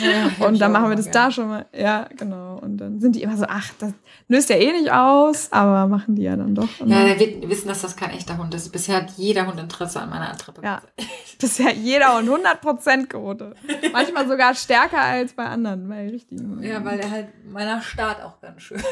Ja, 0.03 0.47
und 0.47 0.59
dann 0.59 0.73
machen 0.73 0.89
wir 0.89 0.97
das 0.97 1.05
gern. 1.05 1.13
da 1.13 1.31
schon 1.31 1.49
mal. 1.49 1.67
Ja, 1.75 2.09
genau. 2.17 2.59
Und 2.59 2.79
dann 2.79 3.01
sind 3.01 3.17
die 3.17 3.23
immer 3.23 3.37
so, 3.37 3.45
ach, 3.47 3.71
das 3.79 3.93
löst 4.29 4.49
ja 4.49 4.57
eh 4.57 4.73
nicht 4.73 4.91
aus, 4.91 5.53
aber 5.53 5.87
machen 5.89 6.15
die 6.17 6.23
ja 6.23 6.35
dann 6.35 6.55
doch. 6.55 6.69
Ja, 6.87 7.05
der 7.05 7.21
wird 7.21 7.47
wissen, 7.51 7.69
dass 7.69 7.83
das 7.83 7.97
kein 7.97 8.11
echter 8.11 8.39
Hund 8.39 8.55
ist. 8.55 8.71
Bisher 8.73 8.97
hat 8.97 9.11
jeder 9.19 9.47
Hund 9.47 9.61
Interesse 9.61 10.01
an 10.01 10.09
meiner 10.09 10.31
Attrappe. 10.31 10.63
Ja, 10.65 10.81
bisher 11.39 11.75
jeder 11.75 12.17
Hund 12.17 12.31
100% 12.31 13.09
Quote. 13.09 13.55
Manchmal 13.93 14.27
sogar 14.27 14.55
stärker 14.55 15.01
als 15.01 15.35
bei 15.35 15.45
anderen, 15.45 15.87
bei 15.87 16.09
richtigen. 16.09 16.63
Ja, 16.63 16.83
weil 16.83 16.97
der 16.97 17.11
halt 17.11 17.29
meiner 17.45 17.83
Start 17.83 18.23
auch 18.23 18.41
ganz 18.41 18.63
schön. 18.63 18.83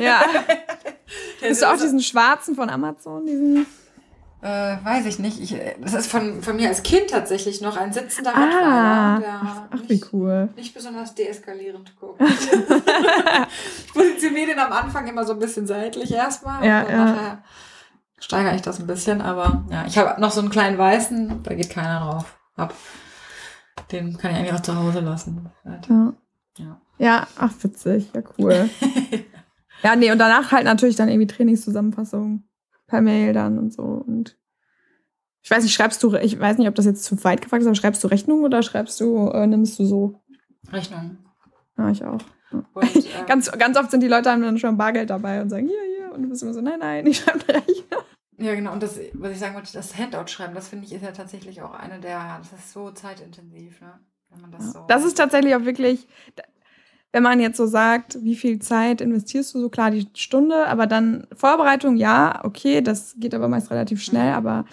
Ja. 0.00 0.22
Hast 1.42 1.60
du 1.60 1.66
auch 1.66 1.76
diesen 1.76 2.00
schwarzen 2.00 2.54
von 2.54 2.70
Amazon, 2.70 3.26
diesen 3.26 3.66
äh, 4.44 4.76
weiß 4.84 5.06
ich 5.06 5.18
nicht. 5.18 5.40
Ich, 5.40 5.56
das 5.80 5.94
ist 5.94 6.10
von, 6.10 6.42
von 6.42 6.56
mir 6.56 6.68
als 6.68 6.82
Kind 6.82 7.08
tatsächlich 7.08 7.62
noch 7.62 7.78
ein 7.78 7.94
sitzender 7.94 8.32
ah, 8.34 9.14
Rottweiler, 9.14 9.40
ach, 9.42 9.62
ach, 9.70 9.80
wie 9.88 10.04
cool. 10.12 10.50
nicht 10.54 10.74
besonders 10.74 11.14
deeskalierend 11.14 11.98
guckt. 11.98 12.20
ich 13.86 13.92
positioniere 13.92 14.48
den 14.48 14.58
am 14.58 14.70
Anfang 14.70 15.08
immer 15.08 15.24
so 15.24 15.32
ein 15.32 15.38
bisschen 15.38 15.66
seitlich 15.66 16.12
erstmal 16.12 16.62
ja, 16.62 16.82
und 16.82 16.90
ja. 16.90 17.04
nachher 17.04 17.38
steigere 18.20 18.54
ich 18.54 18.60
das 18.60 18.80
ein 18.80 18.86
bisschen, 18.86 19.22
aber 19.22 19.64
ja, 19.70 19.86
ich 19.86 19.96
habe 19.96 20.20
noch 20.20 20.30
so 20.30 20.40
einen 20.40 20.50
kleinen 20.50 20.76
weißen, 20.76 21.42
da 21.42 21.54
geht 21.54 21.70
keiner 21.70 22.00
drauf 22.00 22.38
ab. 22.56 22.74
Den 23.92 24.18
kann 24.18 24.32
ich 24.32 24.36
eigentlich 24.36 24.52
auch 24.52 24.60
zu 24.60 24.76
Hause 24.76 25.00
lassen. 25.00 25.48
Ja. 25.88 26.12
Ja, 26.58 26.80
ja 26.98 27.26
ach 27.38 27.52
witzig, 27.62 28.10
ja 28.14 28.22
cool. 28.38 28.68
ja, 29.82 29.96
nee, 29.96 30.12
und 30.12 30.18
danach 30.18 30.52
halt 30.52 30.64
natürlich 30.64 30.96
dann 30.96 31.08
irgendwie 31.08 31.28
Trainingszusammenfassung 31.28 32.44
per 32.94 33.02
Mail 33.02 33.32
dann 33.32 33.58
und 33.58 33.72
so. 33.72 33.82
Und 33.82 34.38
ich 35.42 35.50
weiß 35.50 35.64
nicht, 35.64 35.74
schreibst 35.74 36.00
du, 36.04 36.14
ich 36.14 36.38
weiß 36.38 36.58
nicht, 36.58 36.68
ob 36.68 36.76
das 36.76 36.84
jetzt 36.84 37.02
zu 37.02 37.22
weit 37.24 37.42
gefragt 37.42 37.62
ist, 37.62 37.66
aber 37.66 37.74
schreibst 37.74 38.04
du 38.04 38.08
Rechnung 38.08 38.44
oder 38.44 38.62
schreibst 38.62 39.00
du, 39.00 39.30
äh, 39.30 39.48
nimmst 39.48 39.80
du 39.80 39.84
so? 39.84 40.22
Rechnung. 40.72 41.18
Ja, 41.76 41.90
ich 41.90 42.04
auch. 42.04 42.20
Und, 42.52 42.96
äh, 42.96 43.24
ganz, 43.26 43.50
ganz 43.50 43.76
oft 43.76 43.90
sind 43.90 44.00
die 44.00 44.08
Leute 44.08 44.30
haben 44.30 44.42
dann 44.42 44.58
schon 44.58 44.76
Bargeld 44.76 45.10
dabei 45.10 45.42
und 45.42 45.50
sagen, 45.50 45.66
hier, 45.66 45.82
hier. 45.96 46.14
Und 46.14 46.22
du 46.22 46.28
bist 46.28 46.44
immer 46.44 46.54
so, 46.54 46.60
nein, 46.60 46.78
nein, 46.78 47.04
ich 47.06 47.18
schreibe 47.18 47.40
eine 47.48 47.58
Rechnung. 47.58 48.04
Ja, 48.38 48.54
genau. 48.54 48.72
Und 48.72 48.82
das, 48.82 49.00
was 49.14 49.32
ich 49.32 49.38
sagen 49.40 49.56
wollte, 49.56 49.72
das 49.72 49.98
Handout 49.98 50.28
schreiben, 50.28 50.54
das 50.54 50.68
finde 50.68 50.86
ich 50.86 50.92
ist 50.92 51.02
ja 51.02 51.10
tatsächlich 51.10 51.62
auch 51.62 51.74
eine 51.74 51.98
der, 51.98 52.38
das 52.38 52.52
ist 52.52 52.72
so 52.72 52.92
zeitintensiv, 52.92 53.80
ne? 53.80 53.98
Wenn 54.30 54.40
man 54.40 54.52
das 54.52 54.66
ja. 54.66 54.70
so. 54.70 54.84
Das 54.86 55.04
ist 55.04 55.14
tatsächlich 55.14 55.54
auch 55.56 55.64
wirklich, 55.64 56.06
wenn 57.14 57.22
man 57.22 57.38
jetzt 57.38 57.58
so 57.58 57.66
sagt, 57.66 58.18
wie 58.24 58.34
viel 58.34 58.58
Zeit 58.58 59.00
investierst 59.00 59.54
du 59.54 59.60
so 59.60 59.68
klar 59.68 59.92
die 59.92 60.08
Stunde, 60.14 60.66
aber 60.66 60.88
dann 60.88 61.28
Vorbereitung, 61.32 61.94
ja, 61.94 62.40
okay, 62.42 62.80
das 62.80 63.14
geht 63.20 63.36
aber 63.36 63.46
meist 63.46 63.70
relativ 63.70 64.02
schnell, 64.02 64.30
mhm. 64.30 64.36
aber 64.36 64.64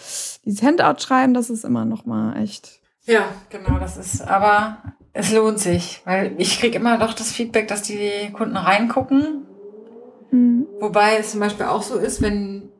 dieses 0.43 0.63
Handout 0.63 0.99
schreiben, 0.99 1.35
das 1.35 1.51
ist 1.51 1.63
immer 1.63 1.85
noch 1.85 2.07
mal 2.07 2.41
echt. 2.41 2.79
Ja, 3.05 3.25
genau, 3.51 3.77
das 3.77 3.95
ist, 3.95 4.27
aber 4.27 4.79
es 5.13 5.31
lohnt 5.31 5.59
sich, 5.59 6.01
weil 6.03 6.33
ich 6.39 6.59
kriege 6.59 6.79
immer 6.79 6.97
doch 6.97 7.13
das 7.13 7.31
Feedback, 7.31 7.67
dass 7.67 7.83
die 7.83 8.31
Kunden 8.33 8.57
reingucken. 8.57 9.45
Mhm. 10.31 10.65
Wobei 10.79 11.17
es 11.17 11.29
zum 11.29 11.41
Beispiel 11.41 11.67
auch 11.67 11.83
so 11.83 11.99
ist, 11.99 12.23
wenn, 12.23 12.71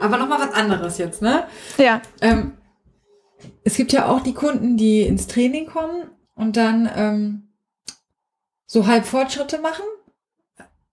aber 0.00 0.16
noch 0.16 0.28
mal 0.28 0.40
was 0.40 0.54
anderes 0.54 0.98
jetzt, 0.98 1.22
ne? 1.22 1.44
Ja. 1.78 2.02
Ähm, 2.20 2.54
es 3.62 3.76
gibt 3.76 3.92
ja 3.92 4.06
auch 4.06 4.22
die 4.22 4.34
Kunden, 4.34 4.76
die 4.76 5.02
ins 5.02 5.28
Training 5.28 5.66
kommen 5.66 6.10
und 6.34 6.56
dann 6.56 6.90
ähm, 6.96 7.46
so 8.70 8.86
halb 8.86 9.04
Fortschritte 9.04 9.60
machen 9.60 9.82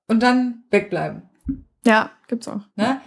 und 0.08 0.24
dann 0.24 0.64
wegbleiben. 0.72 1.22
Ja, 1.86 2.10
gibt's 2.28 2.48
auch. 2.48 2.62
Ne? 2.76 3.02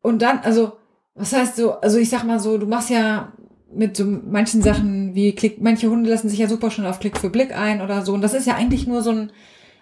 Und 0.00 0.22
dann, 0.22 0.38
also, 0.38 0.78
was 1.14 1.34
heißt 1.34 1.56
so, 1.56 1.78
also 1.78 1.98
ich 1.98 2.08
sag 2.08 2.24
mal 2.24 2.40
so, 2.40 2.56
du 2.56 2.66
machst 2.66 2.88
ja 2.88 3.34
mit 3.70 3.94
so 3.94 4.06
manchen 4.06 4.62
Sachen 4.62 5.14
wie 5.14 5.34
Klick, 5.34 5.60
manche 5.60 5.90
Hunde 5.90 6.08
lassen 6.08 6.30
sich 6.30 6.38
ja 6.38 6.48
super 6.48 6.70
schon 6.70 6.86
auf 6.86 7.00
Klick 7.00 7.18
für 7.18 7.28
Blick 7.28 7.54
ein 7.54 7.82
oder 7.82 8.00
so. 8.02 8.14
Und 8.14 8.22
das 8.22 8.32
ist 8.32 8.46
ja 8.46 8.54
eigentlich 8.54 8.86
nur 8.86 9.02
so 9.02 9.10
ein 9.10 9.30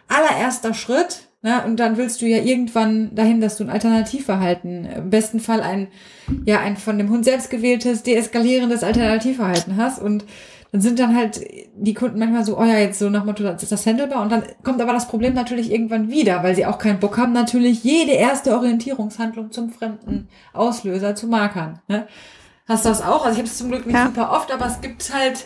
allererster 0.08 0.74
Schritt. 0.74 1.28
Ne? 1.42 1.64
Und 1.64 1.76
dann 1.78 1.96
willst 1.96 2.20
du 2.20 2.26
ja 2.26 2.38
irgendwann 2.38 3.14
dahin, 3.14 3.40
dass 3.40 3.58
du 3.58 3.64
ein 3.64 3.70
Alternativverhalten, 3.70 4.86
im 4.86 5.10
besten 5.10 5.38
Fall 5.38 5.60
ein, 5.60 5.86
ja, 6.46 6.58
ein 6.58 6.76
von 6.76 6.98
dem 6.98 7.10
Hund 7.10 7.24
selbst 7.24 7.48
gewähltes, 7.48 8.02
deeskalierendes 8.02 8.82
Alternativverhalten 8.82 9.76
hast. 9.76 10.02
Und 10.02 10.24
dann 10.72 10.80
sind 10.80 10.98
dann 11.00 11.16
halt 11.16 11.40
die 11.74 11.94
Kunden 11.94 12.18
manchmal 12.18 12.44
so, 12.44 12.56
oh 12.58 12.64
ja, 12.64 12.78
jetzt 12.78 12.98
so 12.98 13.10
nach 13.10 13.24
Motto, 13.24 13.42
das 13.42 13.62
ist 13.62 13.72
das 13.72 13.86
handelbar. 13.86 14.22
Und 14.22 14.30
dann 14.30 14.44
kommt 14.62 14.80
aber 14.80 14.92
das 14.92 15.08
Problem 15.08 15.34
natürlich 15.34 15.72
irgendwann 15.72 16.10
wieder, 16.10 16.42
weil 16.44 16.54
sie 16.54 16.66
auch 16.66 16.78
keinen 16.78 17.00
Bock 17.00 17.18
haben, 17.18 17.32
natürlich 17.32 17.82
jede 17.82 18.12
erste 18.12 18.54
Orientierungshandlung 18.54 19.50
zum 19.50 19.70
fremden 19.70 20.28
Auslöser 20.52 21.16
zu 21.16 21.26
markern. 21.26 21.80
Ne? 21.88 22.06
Hast 22.68 22.84
du 22.84 22.88
das 22.88 23.02
auch? 23.02 23.24
Also 23.24 23.32
ich 23.32 23.38
habe 23.38 23.48
es 23.48 23.58
zum 23.58 23.68
Glück 23.70 23.84
nicht 23.84 23.96
ja. 23.96 24.06
super 24.06 24.30
oft, 24.30 24.52
aber 24.52 24.66
es 24.66 24.80
gibt 24.80 25.12
halt. 25.12 25.44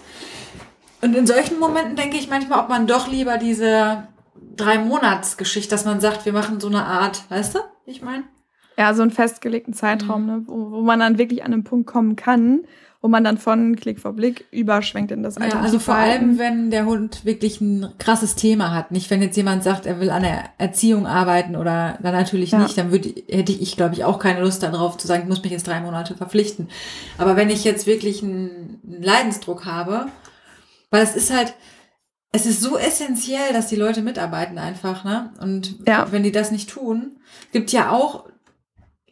Und 1.01 1.17
in 1.17 1.27
solchen 1.27 1.59
Momenten 1.59 1.97
denke 1.97 2.17
ich 2.17 2.29
manchmal, 2.29 2.61
ob 2.61 2.69
man 2.69 2.87
doch 2.87 3.09
lieber 3.09 3.39
diese 3.39 4.09
drei 4.57 4.79
Monats-Geschichte, 4.79 5.71
dass 5.71 5.85
man 5.85 6.01
sagt, 6.01 6.27
wir 6.27 6.33
machen 6.33 6.61
so 6.61 6.69
eine 6.69 6.85
Art, 6.85 7.23
weißt 7.31 7.55
du, 7.55 7.59
ich 7.87 8.03
meine? 8.03 8.25
Ja, 8.77 8.93
so 8.95 9.03
einen 9.03 9.11
festgelegten 9.11 9.73
Zeitraum, 9.73 10.23
mhm. 10.23 10.27
ne, 10.27 10.43
wo, 10.47 10.71
wo 10.73 10.83
man 10.83 11.01
dann 11.01 11.19
wirklich 11.19 11.45
an 11.45 11.53
den 11.53 11.65
Punkt 11.65 11.87
kommen 11.87 12.17
kann, 12.17 12.65
wo 13.05 13.09
man 13.09 13.23
dann 13.23 13.37
von 13.37 13.77
Klick 13.77 14.01
vor 14.01 14.15
Blick 14.15 14.47
überschwenkt 14.51 15.13
in 15.13 15.23
das 15.23 15.37
alte 15.37 15.57
ja, 15.57 15.63
Also 15.63 15.79
vor 15.79 15.95
allem, 15.95 16.39
wenn 16.39 16.71
der 16.71 16.87
Hund 16.87 17.27
wirklich 17.27 17.61
ein 17.61 17.93
krasses 17.99 18.35
Thema 18.35 18.73
hat. 18.75 18.93
Nicht, 18.93 19.11
wenn 19.11 19.21
jetzt 19.21 19.37
jemand 19.37 19.63
sagt, 19.63 19.85
er 19.85 20.01
will 20.01 20.09
an 20.09 20.23
der 20.23 20.45
Erziehung 20.57 21.07
arbeiten 21.07 21.55
oder 21.55 21.99
dann 22.03 22.15
natürlich 22.15 22.53
ja. 22.53 22.61
nicht, 22.61 22.79
dann 22.79 22.93
würde, 22.93 23.11
hätte 23.29 23.53
ich, 23.53 23.77
glaube 23.77 23.95
ich, 23.95 24.05
auch 24.05 24.19
keine 24.19 24.41
Lust 24.41 24.63
darauf 24.63 24.97
zu 24.97 25.07
sagen, 25.07 25.25
ich 25.25 25.29
muss 25.29 25.43
mich 25.43 25.53
jetzt 25.53 25.67
drei 25.67 25.81
Monate 25.81 26.15
verpflichten. 26.15 26.71
Aber 27.19 27.37
wenn 27.37 27.51
ich 27.51 27.63
jetzt 27.63 27.87
wirklich 27.87 28.23
einen, 28.23 28.81
einen 28.89 29.03
Leidensdruck 29.03 29.67
habe, 29.67 30.07
weil 30.89 31.03
es 31.03 31.15
ist 31.15 31.31
halt, 31.31 31.53
es 32.33 32.47
ist 32.47 32.63
so 32.63 32.79
essentiell, 32.79 33.53
dass 33.53 33.67
die 33.67 33.77
Leute 33.77 34.01
mitarbeiten 34.01 34.57
einfach, 34.57 35.05
ne? 35.05 35.31
Und 35.43 35.77
ja. 35.87 36.11
wenn 36.11 36.23
die 36.23 36.33
das 36.33 36.51
nicht 36.51 36.71
tun, 36.71 37.17
gibt 37.53 37.71
ja 37.71 37.91
auch 37.91 38.25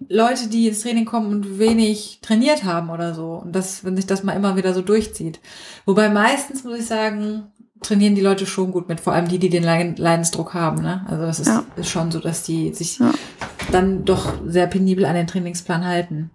Leute, 0.08 0.48
die 0.48 0.68
ins 0.68 0.80
Training 0.80 1.04
kommen 1.04 1.28
und 1.28 1.58
wenig 1.58 2.18
trainiert 2.22 2.64
haben 2.64 2.90
oder 2.90 3.14
so. 3.14 3.40
Und 3.44 3.52
das, 3.54 3.84
wenn 3.84 3.96
sich 3.96 4.06
das 4.06 4.22
mal 4.22 4.32
immer 4.32 4.56
wieder 4.56 4.74
so 4.74 4.82
durchzieht. 4.82 5.40
Wobei 5.86 6.08
meistens, 6.08 6.64
muss 6.64 6.78
ich 6.78 6.86
sagen, 6.86 7.44
trainieren 7.82 8.14
die 8.14 8.20
Leute 8.20 8.46
schon 8.46 8.72
gut 8.72 8.88
mit, 8.88 9.00
vor 9.00 9.12
allem 9.12 9.28
die, 9.28 9.38
die 9.38 9.50
den 9.50 9.64
Leidensdruck 9.64 10.54
haben. 10.54 10.82
Ne? 10.82 11.04
Also 11.08 11.22
das 11.24 11.40
ist, 11.40 11.48
ja. 11.48 11.64
ist 11.76 11.90
schon 11.90 12.10
so, 12.10 12.20
dass 12.20 12.42
die 12.44 12.72
sich 12.72 12.98
ja. 12.98 13.12
dann 13.70 14.04
doch 14.04 14.32
sehr 14.46 14.66
penibel 14.66 15.04
an 15.04 15.14
den 15.14 15.26
Trainingsplan 15.26 15.84
halten. 15.84 16.30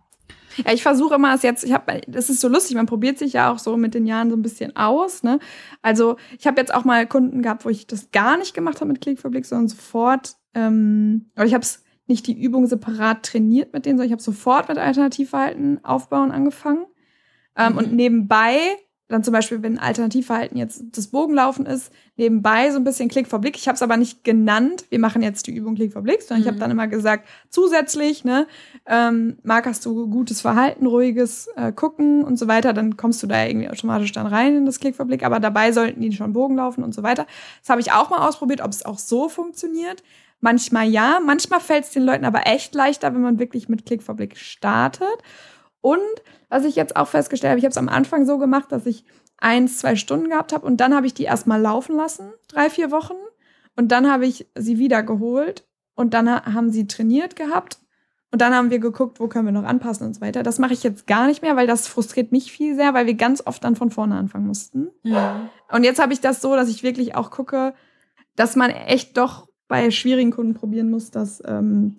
Ja, 0.66 0.74
ich 0.74 0.82
versuche 0.82 1.16
immer 1.16 1.36
es 1.36 1.44
jetzt, 1.44 1.64
ich 1.64 1.72
habe, 1.72 2.02
das 2.08 2.30
ist 2.30 2.42
so 2.42 2.48
lustig, 2.48 2.76
man 2.76 2.88
probiert 2.88 3.20
sich 3.20 3.34
ja 3.34 3.52
auch 3.52 3.60
so 3.60 3.78
mit 3.78 3.94
den 3.94 4.08
Jahren 4.08 4.30
so 4.30 4.36
ein 4.36 4.42
bisschen 4.42 4.76
aus. 4.76 5.24
Ne? 5.24 5.40
Also 5.82 6.18
ich 6.38 6.48
habe 6.48 6.60
jetzt 6.60 6.74
auch 6.74 6.84
mal 6.84 7.06
Kunden 7.06 7.44
gehabt, 7.44 7.64
wo 7.64 7.70
ich 7.70 7.86
das 7.88 8.12
gar 8.12 8.38
nicht 8.38 8.54
gemacht 8.54 8.82
habe 8.82 8.92
mit 8.92 9.02
Klick 9.02 9.20
für 9.20 9.30
Blick, 9.30 9.46
sondern 9.46 9.68
sofort, 9.68 10.36
ähm, 10.56 11.30
oder 11.36 11.46
ich 11.46 11.54
habe 11.54 11.62
es 11.62 11.84
nicht 12.08 12.28
die 12.28 12.42
Übung 12.42 12.68
separat 12.68 13.24
trainiert 13.24 13.74
mit 13.74 13.86
denen, 13.86 13.98
sondern 13.98 14.08
ich 14.08 14.14
habe 14.14 14.22
sofort 14.22 14.70
mit 14.70 14.78
Alternativverhalten 14.78 15.84
aufbauen 15.84 16.32
angefangen. 16.32 16.86
Ähm, 17.56 17.74
mhm. 17.74 17.78
Und 17.78 17.94
nebenbei 17.94 18.78
dann 19.08 19.24
zum 19.24 19.32
Beispiel, 19.32 19.64
wenn 19.64 19.80
Alternativverhalten 19.80 20.58
jetzt 20.58 20.84
das 20.92 21.08
Bogenlaufen 21.08 21.66
ist, 21.66 21.94
nebenbei 22.18 22.72
so 22.72 22.78
ein 22.78 22.84
bisschen 22.84 23.08
Klick 23.08 23.28
vor 23.28 23.40
Blick. 23.40 23.56
Ich 23.56 23.68
habe 23.68 23.78
es 23.78 23.82
aber 23.82 23.96
nicht 23.96 24.26
genannt, 24.26 24.86
wir 24.90 25.00
machen 25.00 25.22
jetzt 25.22 25.48
die 25.48 25.56
Übung 25.56 25.76
Klick 25.76 25.94
vor 25.94 26.02
Blick, 26.02 26.22
sondern 26.22 26.40
mhm. 26.40 26.44
ich 26.44 26.48
habe 26.50 26.60
dann 26.60 26.72
immer 26.72 26.88
gesagt, 26.88 27.28
zusätzlich, 27.50 28.26
ne, 28.26 28.48
ähm, 28.86 29.38
markerst 29.44 29.86
du 29.86 30.10
gutes 30.10 30.42
Verhalten, 30.42 30.88
ruhiges 30.88 31.48
äh, 31.56 31.72
Gucken 31.72 32.24
und 32.24 32.38
so 32.38 32.50
weiter, 32.50 32.74
dann 32.74 32.98
kommst 32.98 33.24
du 33.24 33.28
da 33.28 33.46
irgendwie 33.46 33.70
automatisch 33.70 34.12
dann 34.12 34.28
rein 34.28 34.58
in 34.58 34.66
das 34.66 34.80
Klick 34.80 34.96
vor 34.96 35.06
Blick, 35.06 35.24
aber 35.24 35.40
dabei 35.40 35.72
sollten 35.72 36.02
die 36.02 36.12
schon 36.12 36.34
Bogen 36.34 36.58
laufen 36.58 36.84
und 36.84 36.94
so 36.94 37.02
weiter. 37.02 37.26
Das 37.62 37.70
habe 37.70 37.80
ich 37.80 37.94
auch 37.94 38.10
mal 38.10 38.28
ausprobiert, 38.28 38.62
ob 38.62 38.72
es 38.72 38.86
auch 38.86 39.00
so 39.00 39.30
funktioniert. 39.30 40.04
Manchmal 40.40 40.88
ja, 40.88 41.20
manchmal 41.26 41.60
fällt 41.60 41.86
es 41.86 41.92
den 41.92 42.04
Leuten 42.04 42.26
aber 42.26 42.46
echt 42.46 42.76
leichter, 42.76 43.14
wenn 43.14 43.22
man 43.22 43.40
wirklich 43.40 43.70
mit 43.70 43.86
Klick 43.86 44.04
vor 44.04 44.16
Blick 44.16 44.38
startet. 44.38 45.08
Und 45.82 46.00
was 46.50 46.66
ich 46.66 46.76
jetzt 46.76 46.96
auch 46.96 47.08
festgestellt 47.08 47.52
habe, 47.52 47.60
ich 47.60 47.66
habe 47.66 47.72
es 47.72 47.78
am 47.78 47.90
Anfang 47.90 48.26
so 48.26 48.38
gemacht, 48.38 48.72
dass 48.72 48.86
ich 48.86 49.04
eins, 49.38 49.80
zwei 49.80 49.96
Stunden 49.96 50.30
gehabt 50.30 50.54
habe 50.54 50.66
und 50.66 50.78
dann 50.78 50.96
habe 50.96 51.08
ich 51.08 51.14
die 51.14 51.24
erstmal 51.24 51.62
laufen 51.62 51.96
lassen, 51.96 52.32
drei, 52.48 52.70
vier 52.70 52.92
Wochen. 52.92 53.16
Und 53.76 53.92
dann 53.92 54.12
habe 54.12 54.26
ich 54.26 54.48
sie 54.56 54.80
wieder 54.80 55.04
geholt 55.04 55.68
und 55.94 56.14
dann 56.14 56.30
haben 56.30 56.72
sie 56.72 56.88
trainiert 56.88 57.36
gehabt. 57.36 57.80
Und 58.32 58.42
dann 58.42 58.54
haben 58.54 58.72
wir 58.72 58.80
geguckt, 58.80 59.20
wo 59.20 59.28
können 59.28 59.46
wir 59.46 59.52
noch 59.54 59.64
anpassen 59.64 60.06
und 60.06 60.14
so 60.14 60.22
weiter. 60.22 60.44
Das 60.44 60.60
mache 60.60 60.74
ich 60.74 60.84
jetzt 60.84 61.08
gar 61.08 61.28
nicht 61.28 61.42
mehr, 61.42 61.56
weil 61.56 61.68
das 61.68 61.88
frustriert 61.88 62.32
mich 62.32 62.52
viel 62.52 62.76
sehr, 62.76 62.94
weil 62.94 63.06
wir 63.06 63.14
ganz 63.14 63.46
oft 63.46 63.64
dann 63.64 63.76
von 63.76 63.90
vorne 63.90 64.16
anfangen 64.16 64.48
mussten. 64.48 64.90
Ja. 65.04 65.50
Und 65.72 65.84
jetzt 65.84 66.02
habe 66.02 66.12
ich 66.12 66.20
das 66.20 66.42
so, 66.42 66.56
dass 66.56 66.70
ich 66.70 66.84
wirklich 66.84 67.16
auch 67.16 67.32
gucke, 67.32 67.74
dass 68.36 68.56
man 68.56 68.70
echt 68.70 69.16
doch 69.18 69.47
bei 69.68 69.92
schwierigen 69.92 70.32
Kunden 70.32 70.54
probieren 70.54 70.90
muss, 70.90 71.12
dass 71.12 71.42
ähm, 71.46 71.98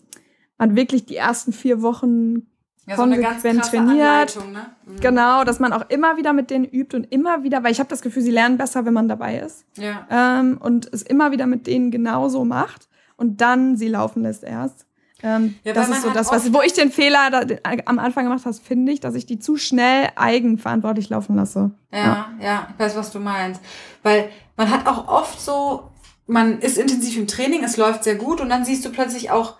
man 0.56 0.76
wirklich 0.76 1.06
die 1.06 1.16
ersten 1.16 1.52
vier 1.52 1.82
Wochen 1.82 2.46
ja, 2.86 2.96
konsequent 2.96 3.64
so 3.64 3.70
trainiert. 3.70 4.36
Ne? 4.52 4.66
Mhm. 4.86 5.00
Genau, 5.00 5.44
dass 5.44 5.60
man 5.60 5.72
auch 5.72 5.88
immer 5.88 6.16
wieder 6.16 6.32
mit 6.32 6.50
denen 6.50 6.64
übt 6.64 6.96
und 6.96 7.04
immer 7.12 7.42
wieder, 7.42 7.62
weil 7.62 7.72
ich 7.72 7.80
habe 7.80 7.90
das 7.90 8.02
Gefühl, 8.02 8.22
sie 8.22 8.30
lernen 8.30 8.56
besser, 8.56 8.84
wenn 8.84 8.94
man 8.94 9.08
dabei 9.08 9.38
ist. 9.38 9.64
Ja. 9.76 10.06
Ähm, 10.10 10.58
und 10.58 10.92
es 10.92 11.02
immer 11.02 11.30
wieder 11.30 11.46
mit 11.46 11.66
denen 11.66 11.90
genauso 11.90 12.44
macht 12.44 12.88
und 13.16 13.40
dann 13.40 13.76
sie 13.76 13.88
laufen 13.88 14.22
lässt 14.22 14.44
erst. 14.44 14.86
Ähm, 15.22 15.56
ja, 15.64 15.72
das 15.72 15.88
ist 15.88 16.02
so 16.02 16.10
das, 16.10 16.30
was, 16.30 16.52
wo 16.52 16.62
ich 16.62 16.74
den 16.74 16.92
Fehler 16.92 17.30
da, 17.30 17.42
am 17.86 17.98
Anfang 17.98 18.24
gemacht 18.24 18.44
habe, 18.44 18.54
finde 18.54 18.92
ich, 18.92 19.00
dass 19.00 19.16
ich 19.16 19.26
die 19.26 19.40
zu 19.40 19.56
schnell 19.56 20.08
eigenverantwortlich 20.14 21.08
laufen 21.08 21.34
lasse. 21.34 21.72
Ja, 21.92 21.98
ja, 21.98 22.28
ja, 22.40 22.68
ich 22.72 22.78
weiß, 22.78 22.96
was 22.96 23.10
du 23.10 23.18
meinst. 23.18 23.60
Weil 24.04 24.30
man 24.56 24.70
hat 24.70 24.86
auch 24.86 25.08
oft 25.08 25.40
so, 25.40 25.90
man 26.28 26.60
ist 26.60 26.78
intensiv 26.78 27.16
im 27.16 27.26
Training, 27.26 27.64
es 27.64 27.76
läuft 27.76 28.04
sehr 28.04 28.14
gut 28.14 28.40
und 28.40 28.48
dann 28.48 28.64
siehst 28.64 28.84
du 28.84 28.90
plötzlich 28.90 29.30
auch, 29.30 29.56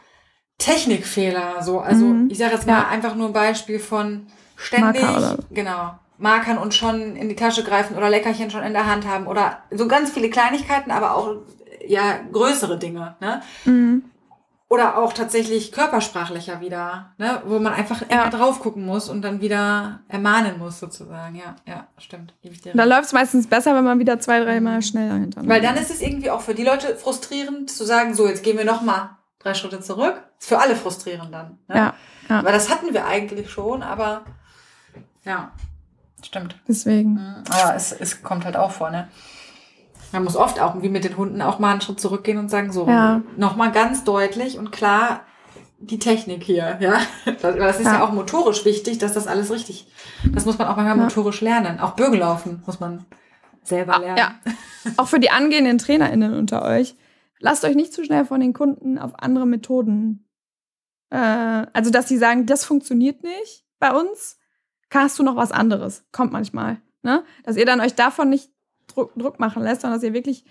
Technikfehler, 0.59 1.63
so. 1.63 1.79
Also 1.79 2.05
mhm. 2.05 2.29
ich 2.31 2.39
sage 2.39 2.55
jetzt 2.55 2.67
mal 2.67 2.83
ja. 2.83 2.89
einfach 2.89 3.15
nur 3.15 3.29
ein 3.29 3.33
Beispiel 3.33 3.79
von 3.79 4.27
ständig, 4.57 5.03
Marker 5.03 5.39
genau, 5.51 5.95
Markern 6.19 6.59
und 6.59 6.75
schon 6.75 7.15
in 7.17 7.29
die 7.29 7.37
Tasche 7.37 7.63
greifen 7.63 7.97
oder 7.97 8.11
Leckerchen 8.11 8.51
schon 8.51 8.65
in 8.65 8.73
der 8.73 8.87
Hand 8.87 9.07
haben 9.07 9.29
oder 9.29 9.63
so 9.71 9.87
ganz 9.87 10.11
viele 10.11 10.31
Kleinigkeiten, 10.31 10.91
aber 10.91 11.15
auch 11.15 11.37
ja 11.87 12.19
größere 12.33 12.77
Dinge, 12.77 13.17
ne? 13.21 13.41
Mhm. 13.65 14.03
Oder 14.71 14.99
auch 14.99 15.15
tatsächlich 15.15 15.73
körpersprachlicher 15.73 16.61
wieder, 16.61 17.15
ne? 17.17 17.41
wo 17.47 17.59
man 17.59 17.73
einfach 17.73 18.03
ja. 18.11 18.29
drauf 18.29 18.61
gucken 18.61 18.85
muss 18.85 19.09
und 19.09 19.23
dann 19.23 19.41
wieder 19.41 20.01
ermahnen 20.09 20.59
muss, 20.59 20.79
sozusagen. 20.79 21.37
Ja, 21.37 21.57
ja, 21.67 21.87
stimmt. 21.97 22.35
Da 22.75 22.85
läuft 22.85 23.05
es 23.05 23.13
meistens 23.15 23.47
besser, 23.47 23.75
wenn 23.75 23.85
man 23.85 23.99
wieder 23.99 24.21
zwei, 24.21 24.41
dreimal 24.41 24.77
mhm. 24.77 24.83
schneller 24.83 25.15
hinter. 25.15 25.49
Weil 25.49 25.63
dann 25.63 25.77
ist 25.77 25.91
es 25.91 26.03
irgendwie 26.03 26.31
auch 26.31 26.43
für 26.43 26.55
die 26.55 26.65
Leute 26.65 26.97
frustrierend 26.97 27.71
zu 27.71 27.85
sagen, 27.85 28.13
so, 28.13 28.29
jetzt 28.29 28.43
gehen 28.43 28.59
wir 28.59 28.67
noch 28.67 28.83
mal 28.83 29.17
drei 29.39 29.55
Schritte 29.55 29.81
zurück. 29.81 30.23
Ist 30.39 30.49
für 30.49 30.59
alle 30.59 30.77
frustrierend 30.77 31.33
dann. 31.33 31.59
Ne? 31.67 31.75
Ja, 31.75 31.95
ja. 32.29 32.45
Weil 32.45 32.53
das 32.53 32.69
hatten 32.69 32.93
wir 32.93 33.07
eigentlich 33.07 33.51
schon, 33.51 33.83
aber 33.83 34.23
ja, 35.25 35.51
stimmt. 36.23 36.57
Deswegen. 36.69 37.15
Mhm. 37.15 37.45
Aber 37.49 37.75
es, 37.75 37.93
es 37.93 38.23
kommt 38.23 38.45
halt 38.45 38.57
auch 38.59 38.73
vor, 38.73 38.91
ne? 38.91 39.09
Man 40.13 40.25
muss 40.25 40.37
oft 40.37 40.61
auch 40.61 40.81
wie 40.83 40.89
mit 40.89 41.05
den 41.05 41.17
Hunden 41.17 41.43
auch 41.43 41.59
mal 41.59 41.73
einen 41.73 41.81
Schritt 41.81 42.01
zurückgehen 42.01 42.39
und 42.39 42.49
sagen, 42.49 42.73
so, 42.73 42.87
ja. 42.87 43.23
nochmal 43.37 43.73
ganz 43.73 44.05
deutlich 44.05 44.59
und 44.59 44.73
klar 44.73 45.21
die 45.81 45.99
Technik 45.99 46.43
hier, 46.43 46.79
ja. 46.81 47.01
Das, 47.25 47.57
das 47.57 47.79
ist 47.79 47.87
ja. 47.87 47.95
ja. 47.95 48.05
auch 48.05 48.13
motorisch 48.13 48.65
wichtig, 48.65 48.99
dass 48.99 49.13
das 49.13 49.27
alles 49.27 49.51
richtig, 49.51 49.87
das 50.33 50.45
muss 50.45 50.59
man 50.59 50.67
auch 50.67 50.77
manchmal 50.77 50.97
ja. 50.97 51.05
motorisch 51.05 51.41
lernen. 51.41 51.79
Auch 51.79 51.95
Bürgellaufen 51.95 52.63
muss 52.67 52.81
man 52.81 53.05
selber 53.63 53.97
ah, 53.97 54.01
lernen. 54.01 54.19
Ja. 54.19 54.35
Auch 54.97 55.09
für 55.09 55.21
die 55.21 55.31
angehenden 55.31 55.79
TrainerInnen 55.79 56.35
unter 56.35 56.63
euch 56.65 56.97
lasst 57.41 57.65
euch 57.65 57.77
nicht 57.77 57.93
zu 57.93 58.05
schnell 58.05 58.25
von 58.25 58.41
den 58.41 58.53
Kunden 58.53 58.99
auf 58.99 59.13
andere 59.19 59.47
Methoden. 59.47 60.27
Äh, 61.11 61.17
also, 61.73 61.91
dass 61.91 62.09
sie 62.09 62.19
sagen, 62.19 62.47
das 62.47 62.65
funktioniert 62.65 63.23
nicht 63.23 63.65
bei 63.79 63.93
uns, 63.93 64.39
hast 64.93 65.19
du 65.19 65.23
noch 65.23 65.37
was 65.37 65.53
anderes. 65.53 66.05
Kommt 66.13 66.33
manchmal. 66.33 66.81
Ne? 67.03 67.25
Dass 67.45 67.57
ihr 67.57 67.67
dann 67.67 67.81
euch 67.81 67.95
davon 67.95 68.31
nicht 68.31 68.51
Druck, 69.17 69.41
machen 69.41 69.63
lässt, 69.63 69.83
sondern 69.83 69.99
dass 69.99 70.07
ihr 70.07 70.15
wirklich 70.15 70.45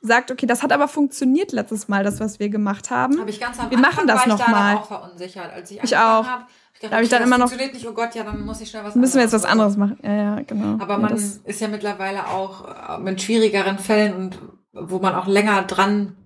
sagt, 0.00 0.30
okay, 0.30 0.46
das 0.46 0.62
hat 0.62 0.72
aber 0.72 0.88
funktioniert 0.88 1.52
letztes 1.52 1.88
Mal, 1.88 2.04
das, 2.04 2.20
was 2.20 2.38
wir 2.38 2.48
gemacht 2.48 2.90
haben. 2.90 3.20
Hab 3.20 3.28
ich 3.28 3.40
ganz 3.40 3.58
am 3.58 3.70
wir 3.70 3.78
machen 3.78 4.06
das 4.06 4.26
nochmal. 4.26 4.74
Ich 4.74 4.80
auch 4.80 4.86
verunsichert. 4.86 5.52
Als 5.52 5.70
ich, 5.70 5.82
ich 5.82 5.96
auch. 5.96 6.26
Hab, 6.26 6.48
ich 6.74 6.80
dachte, 6.80 6.90
da 6.90 6.96
habe 6.96 7.04
ich 7.04 7.10
dann 7.10 7.22
immer 7.22 7.38
noch. 7.38 7.48
Funktioniert 7.48 7.74
nicht, 7.74 7.88
oh 7.88 7.92
Gott, 7.92 8.14
ja, 8.14 8.22
dann 8.22 8.44
muss 8.44 8.60
ich 8.60 8.70
schnell 8.70 8.84
was 8.84 8.94
Müssen 8.94 9.16
wir 9.16 9.22
jetzt 9.22 9.32
was 9.32 9.44
anderes 9.44 9.76
machen. 9.76 9.98
Ja, 10.02 10.14
ja, 10.14 10.40
genau. 10.42 10.80
Aber 10.82 10.98
man 10.98 11.16
ja, 11.16 11.22
ist 11.44 11.60
ja 11.60 11.68
mittlerweile 11.68 12.28
auch 12.28 12.98
mit 13.00 13.20
schwierigeren 13.20 13.78
Fällen 13.78 14.14
und 14.14 14.38
wo 14.72 14.98
man 15.00 15.14
auch 15.14 15.26
länger 15.26 15.62
dran 15.62 16.16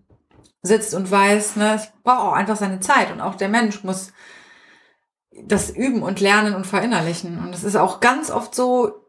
sitzt 0.62 0.94
und 0.94 1.10
weiß, 1.10 1.56
ne, 1.56 1.74
es 1.74 1.88
braucht 2.04 2.20
auch 2.20 2.32
einfach 2.34 2.56
seine 2.56 2.80
Zeit 2.80 3.10
und 3.10 3.20
auch 3.20 3.34
der 3.34 3.48
Mensch 3.48 3.82
muss 3.82 4.12
das 5.44 5.70
üben 5.70 6.02
und 6.02 6.20
lernen 6.20 6.54
und 6.54 6.66
verinnerlichen. 6.66 7.38
Und 7.38 7.54
es 7.54 7.64
ist 7.64 7.76
auch 7.76 8.00
ganz 8.00 8.30
oft 8.30 8.54
so, 8.54 9.01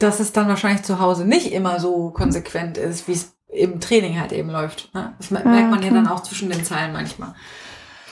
dass 0.00 0.18
es 0.18 0.32
dann 0.32 0.48
wahrscheinlich 0.48 0.82
zu 0.82 0.98
Hause 0.98 1.24
nicht 1.24 1.52
immer 1.52 1.78
so 1.78 2.10
konsequent 2.10 2.78
ist, 2.78 3.06
wie 3.06 3.12
es 3.12 3.36
im 3.48 3.80
Training 3.80 4.18
halt 4.18 4.32
eben 4.32 4.50
läuft. 4.50 4.92
Ne? 4.94 5.14
Das 5.18 5.30
merkt 5.30 5.46
man 5.46 5.72
okay. 5.74 5.86
ja 5.86 5.94
dann 5.94 6.08
auch 6.08 6.22
zwischen 6.22 6.50
den 6.50 6.64
Zeilen 6.64 6.92
manchmal. 6.92 7.34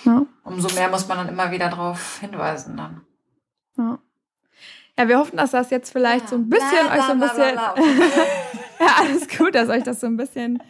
Ja. 0.04 0.26
Umso 0.44 0.72
mehr 0.74 0.88
muss 0.88 1.08
man 1.08 1.18
dann 1.18 1.28
immer 1.28 1.50
wieder 1.50 1.68
darauf 1.68 2.20
hinweisen 2.20 2.76
dann. 2.76 3.00
Ja. 3.76 3.98
Ja, 4.98 5.08
wir 5.08 5.18
hoffen, 5.18 5.36
dass 5.36 5.52
das 5.52 5.70
jetzt 5.70 5.92
vielleicht 5.92 6.24
ja. 6.24 6.30
so 6.30 6.36
ein 6.36 6.48
bisschen 6.48 6.86
bla, 6.86 6.94
bla, 6.94 6.98
euch 6.98 7.04
so 7.04 7.12
ein 7.12 7.20
bisschen. 7.20 7.54
Bla, 7.54 7.74
ja, 8.80 8.86
alles 8.98 9.28
gut, 9.28 9.54
dass 9.54 9.68
euch 9.68 9.84
das 9.84 10.00
so 10.00 10.06
ein 10.06 10.16
bisschen 10.16 10.62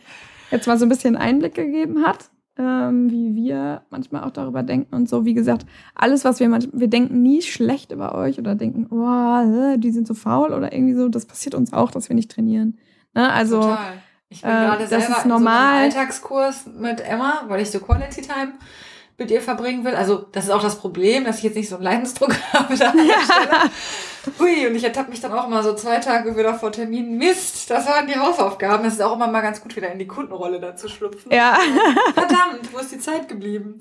jetzt 0.50 0.66
mal 0.66 0.78
so 0.78 0.84
ein 0.84 0.88
bisschen 0.88 1.16
Einblick 1.16 1.54
gegeben 1.54 2.06
hat, 2.06 2.30
ähm, 2.58 3.10
wie 3.10 3.34
wir 3.34 3.82
manchmal 3.90 4.24
auch 4.24 4.30
darüber 4.30 4.62
denken 4.62 4.94
und 4.94 5.08
so. 5.08 5.24
Wie 5.24 5.34
gesagt, 5.34 5.64
alles, 5.94 6.24
was 6.24 6.40
wir 6.40 6.48
manchmal, 6.48 6.80
wir 6.80 6.88
denken 6.88 7.22
nie 7.22 7.42
schlecht 7.42 7.92
über 7.92 8.14
euch 8.14 8.38
oder 8.38 8.54
denken, 8.54 8.86
oh, 8.90 9.76
die 9.78 9.90
sind 9.90 10.06
so 10.06 10.14
faul 10.14 10.52
oder 10.52 10.72
irgendwie 10.72 10.94
so. 10.94 11.08
Das 11.08 11.26
passiert 11.26 11.54
uns 11.54 11.72
auch, 11.72 11.90
dass 11.90 12.08
wir 12.08 12.16
nicht 12.16 12.30
trainieren. 12.30 12.78
Ne? 13.14 13.30
Also, 13.30 13.60
Total. 13.60 14.02
Ich 14.30 14.42
bin 14.42 14.50
äh, 14.50 14.54
gerade 14.54 14.86
selber 14.86 15.16
ist 15.18 15.26
normal. 15.26 15.86
in 15.86 15.90
so 15.90 15.96
einem 15.96 16.00
Alltagskurs 16.00 16.66
mit 16.78 17.00
Emma, 17.00 17.44
weil 17.48 17.62
ich 17.62 17.70
so 17.70 17.78
Quality 17.78 18.22
Time 18.22 18.52
mit 19.18 19.32
ihr 19.32 19.42
verbringen 19.42 19.84
will. 19.84 19.96
Also 19.96 20.26
das 20.30 20.44
ist 20.44 20.50
auch 20.50 20.62
das 20.62 20.78
Problem, 20.78 21.24
dass 21.24 21.38
ich 21.38 21.42
jetzt 21.42 21.56
nicht 21.56 21.68
so 21.68 21.74
einen 21.74 21.84
Leidensdruck 21.84 22.34
habe 22.52 22.76
da. 22.76 22.92
Ui, 24.38 24.66
und 24.66 24.76
ich 24.76 24.84
ertappe 24.84 25.10
mich 25.10 25.20
dann 25.20 25.32
auch 25.32 25.46
immer 25.46 25.62
so 25.64 25.74
zwei 25.74 25.98
Tage 25.98 26.36
wieder 26.36 26.54
vor 26.54 26.70
Termin. 26.70 27.18
Mist, 27.18 27.68
das 27.68 27.86
waren 27.86 28.06
die 28.06 28.16
Hausaufgaben. 28.16 28.86
Es 28.86 28.94
ist 28.94 29.02
auch 29.02 29.16
immer 29.16 29.26
mal 29.26 29.40
ganz 29.40 29.60
gut, 29.60 29.74
wieder 29.74 29.90
in 29.90 29.98
die 29.98 30.06
Kundenrolle 30.06 30.60
da 30.60 30.76
zu 30.76 30.88
schlüpfen. 30.88 31.32
Ja. 31.32 31.58
Verdammt, 32.14 32.72
wo 32.72 32.78
ist 32.78 32.92
die 32.92 32.98
Zeit 32.98 33.28
geblieben? 33.28 33.80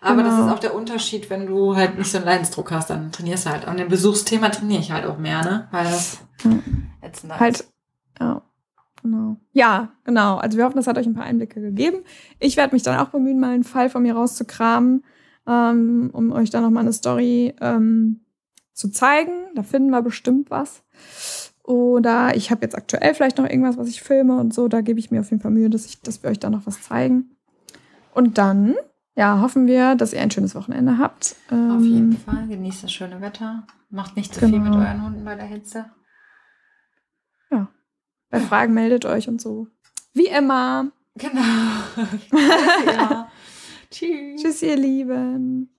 Aber 0.00 0.22
genau. 0.22 0.30
das 0.30 0.46
ist 0.46 0.52
auch 0.52 0.58
der 0.58 0.74
Unterschied, 0.74 1.28
wenn 1.28 1.46
du 1.46 1.76
halt 1.76 1.98
nicht 1.98 2.10
so 2.10 2.18
einen 2.18 2.26
Leidensdruck 2.26 2.70
hast, 2.70 2.88
dann 2.88 3.12
trainierst 3.12 3.46
du 3.46 3.50
halt. 3.50 3.66
An 3.66 3.76
dem 3.76 3.88
Besuchsthema 3.88 4.48
trainiere 4.48 4.80
ich 4.80 4.92
halt 4.92 5.04
auch 5.04 5.18
mehr, 5.18 5.42
ne? 5.42 5.68
Weil 5.70 5.84
das 5.84 6.18
jetzt 7.02 7.24
halt, 7.28 7.64
ja. 8.20 8.42
Genau. 9.10 9.36
Ja, 9.52 9.88
genau. 10.04 10.36
Also 10.36 10.58
wir 10.58 10.64
hoffen, 10.64 10.76
das 10.76 10.86
hat 10.86 10.98
euch 10.98 11.06
ein 11.06 11.14
paar 11.14 11.24
Einblicke 11.24 11.60
gegeben. 11.60 11.98
Ich 12.38 12.56
werde 12.56 12.74
mich 12.74 12.82
dann 12.82 12.98
auch 12.98 13.08
bemühen, 13.08 13.40
mal 13.40 13.52
einen 13.52 13.64
Fall 13.64 13.88
von 13.88 14.02
mir 14.02 14.14
rauszukramen, 14.14 15.04
ähm, 15.46 16.10
um 16.12 16.32
euch 16.32 16.50
dann 16.50 16.62
nochmal 16.62 16.82
eine 16.82 16.92
Story 16.92 17.54
ähm, 17.60 18.20
zu 18.74 18.90
zeigen. 18.90 19.32
Da 19.54 19.62
finden 19.62 19.90
wir 19.90 20.02
bestimmt 20.02 20.50
was. 20.50 20.82
Oder 21.62 22.36
ich 22.36 22.50
habe 22.50 22.62
jetzt 22.62 22.76
aktuell 22.76 23.14
vielleicht 23.14 23.38
noch 23.38 23.48
irgendwas, 23.48 23.76
was 23.76 23.88
ich 23.88 24.02
filme 24.02 24.38
und 24.38 24.52
so. 24.54 24.68
Da 24.68 24.80
gebe 24.80 24.98
ich 24.98 25.10
mir 25.10 25.20
auf 25.20 25.30
jeden 25.30 25.42
Fall 25.42 25.50
Mühe, 25.50 25.70
dass, 25.70 25.86
ich, 25.86 26.00
dass 26.02 26.22
wir 26.22 26.30
euch 26.30 26.38
da 26.38 26.50
noch 26.50 26.66
was 26.66 26.82
zeigen. 26.82 27.36
Und 28.14 28.38
dann, 28.38 28.74
ja, 29.16 29.40
hoffen 29.40 29.66
wir, 29.66 29.94
dass 29.94 30.12
ihr 30.12 30.20
ein 30.20 30.30
schönes 30.30 30.54
Wochenende 30.54 30.98
habt. 30.98 31.36
Ähm, 31.50 31.70
auf 31.70 31.82
jeden 31.82 32.16
Fall. 32.16 32.46
Genießt 32.48 32.84
das 32.84 32.92
schöne 32.92 33.20
Wetter. 33.20 33.66
Macht 33.90 34.16
nicht 34.16 34.34
zu 34.34 34.40
genau. 34.40 34.52
viel 34.52 34.60
mit 34.60 34.72
genau. 34.72 34.84
euren 34.84 35.04
Hunden 35.04 35.24
bei 35.24 35.34
der 35.34 35.46
Hitze. 35.46 35.86
Bei 38.30 38.40
Fragen 38.40 38.74
meldet 38.74 39.04
euch 39.04 39.28
und 39.28 39.40
so. 39.40 39.68
Wie 40.12 40.26
immer. 40.26 40.90
Genau. 41.16 41.42
Tschüss. 43.90 44.42
Tschüss, 44.42 44.62
ihr 44.62 44.76
Lieben. 44.76 45.70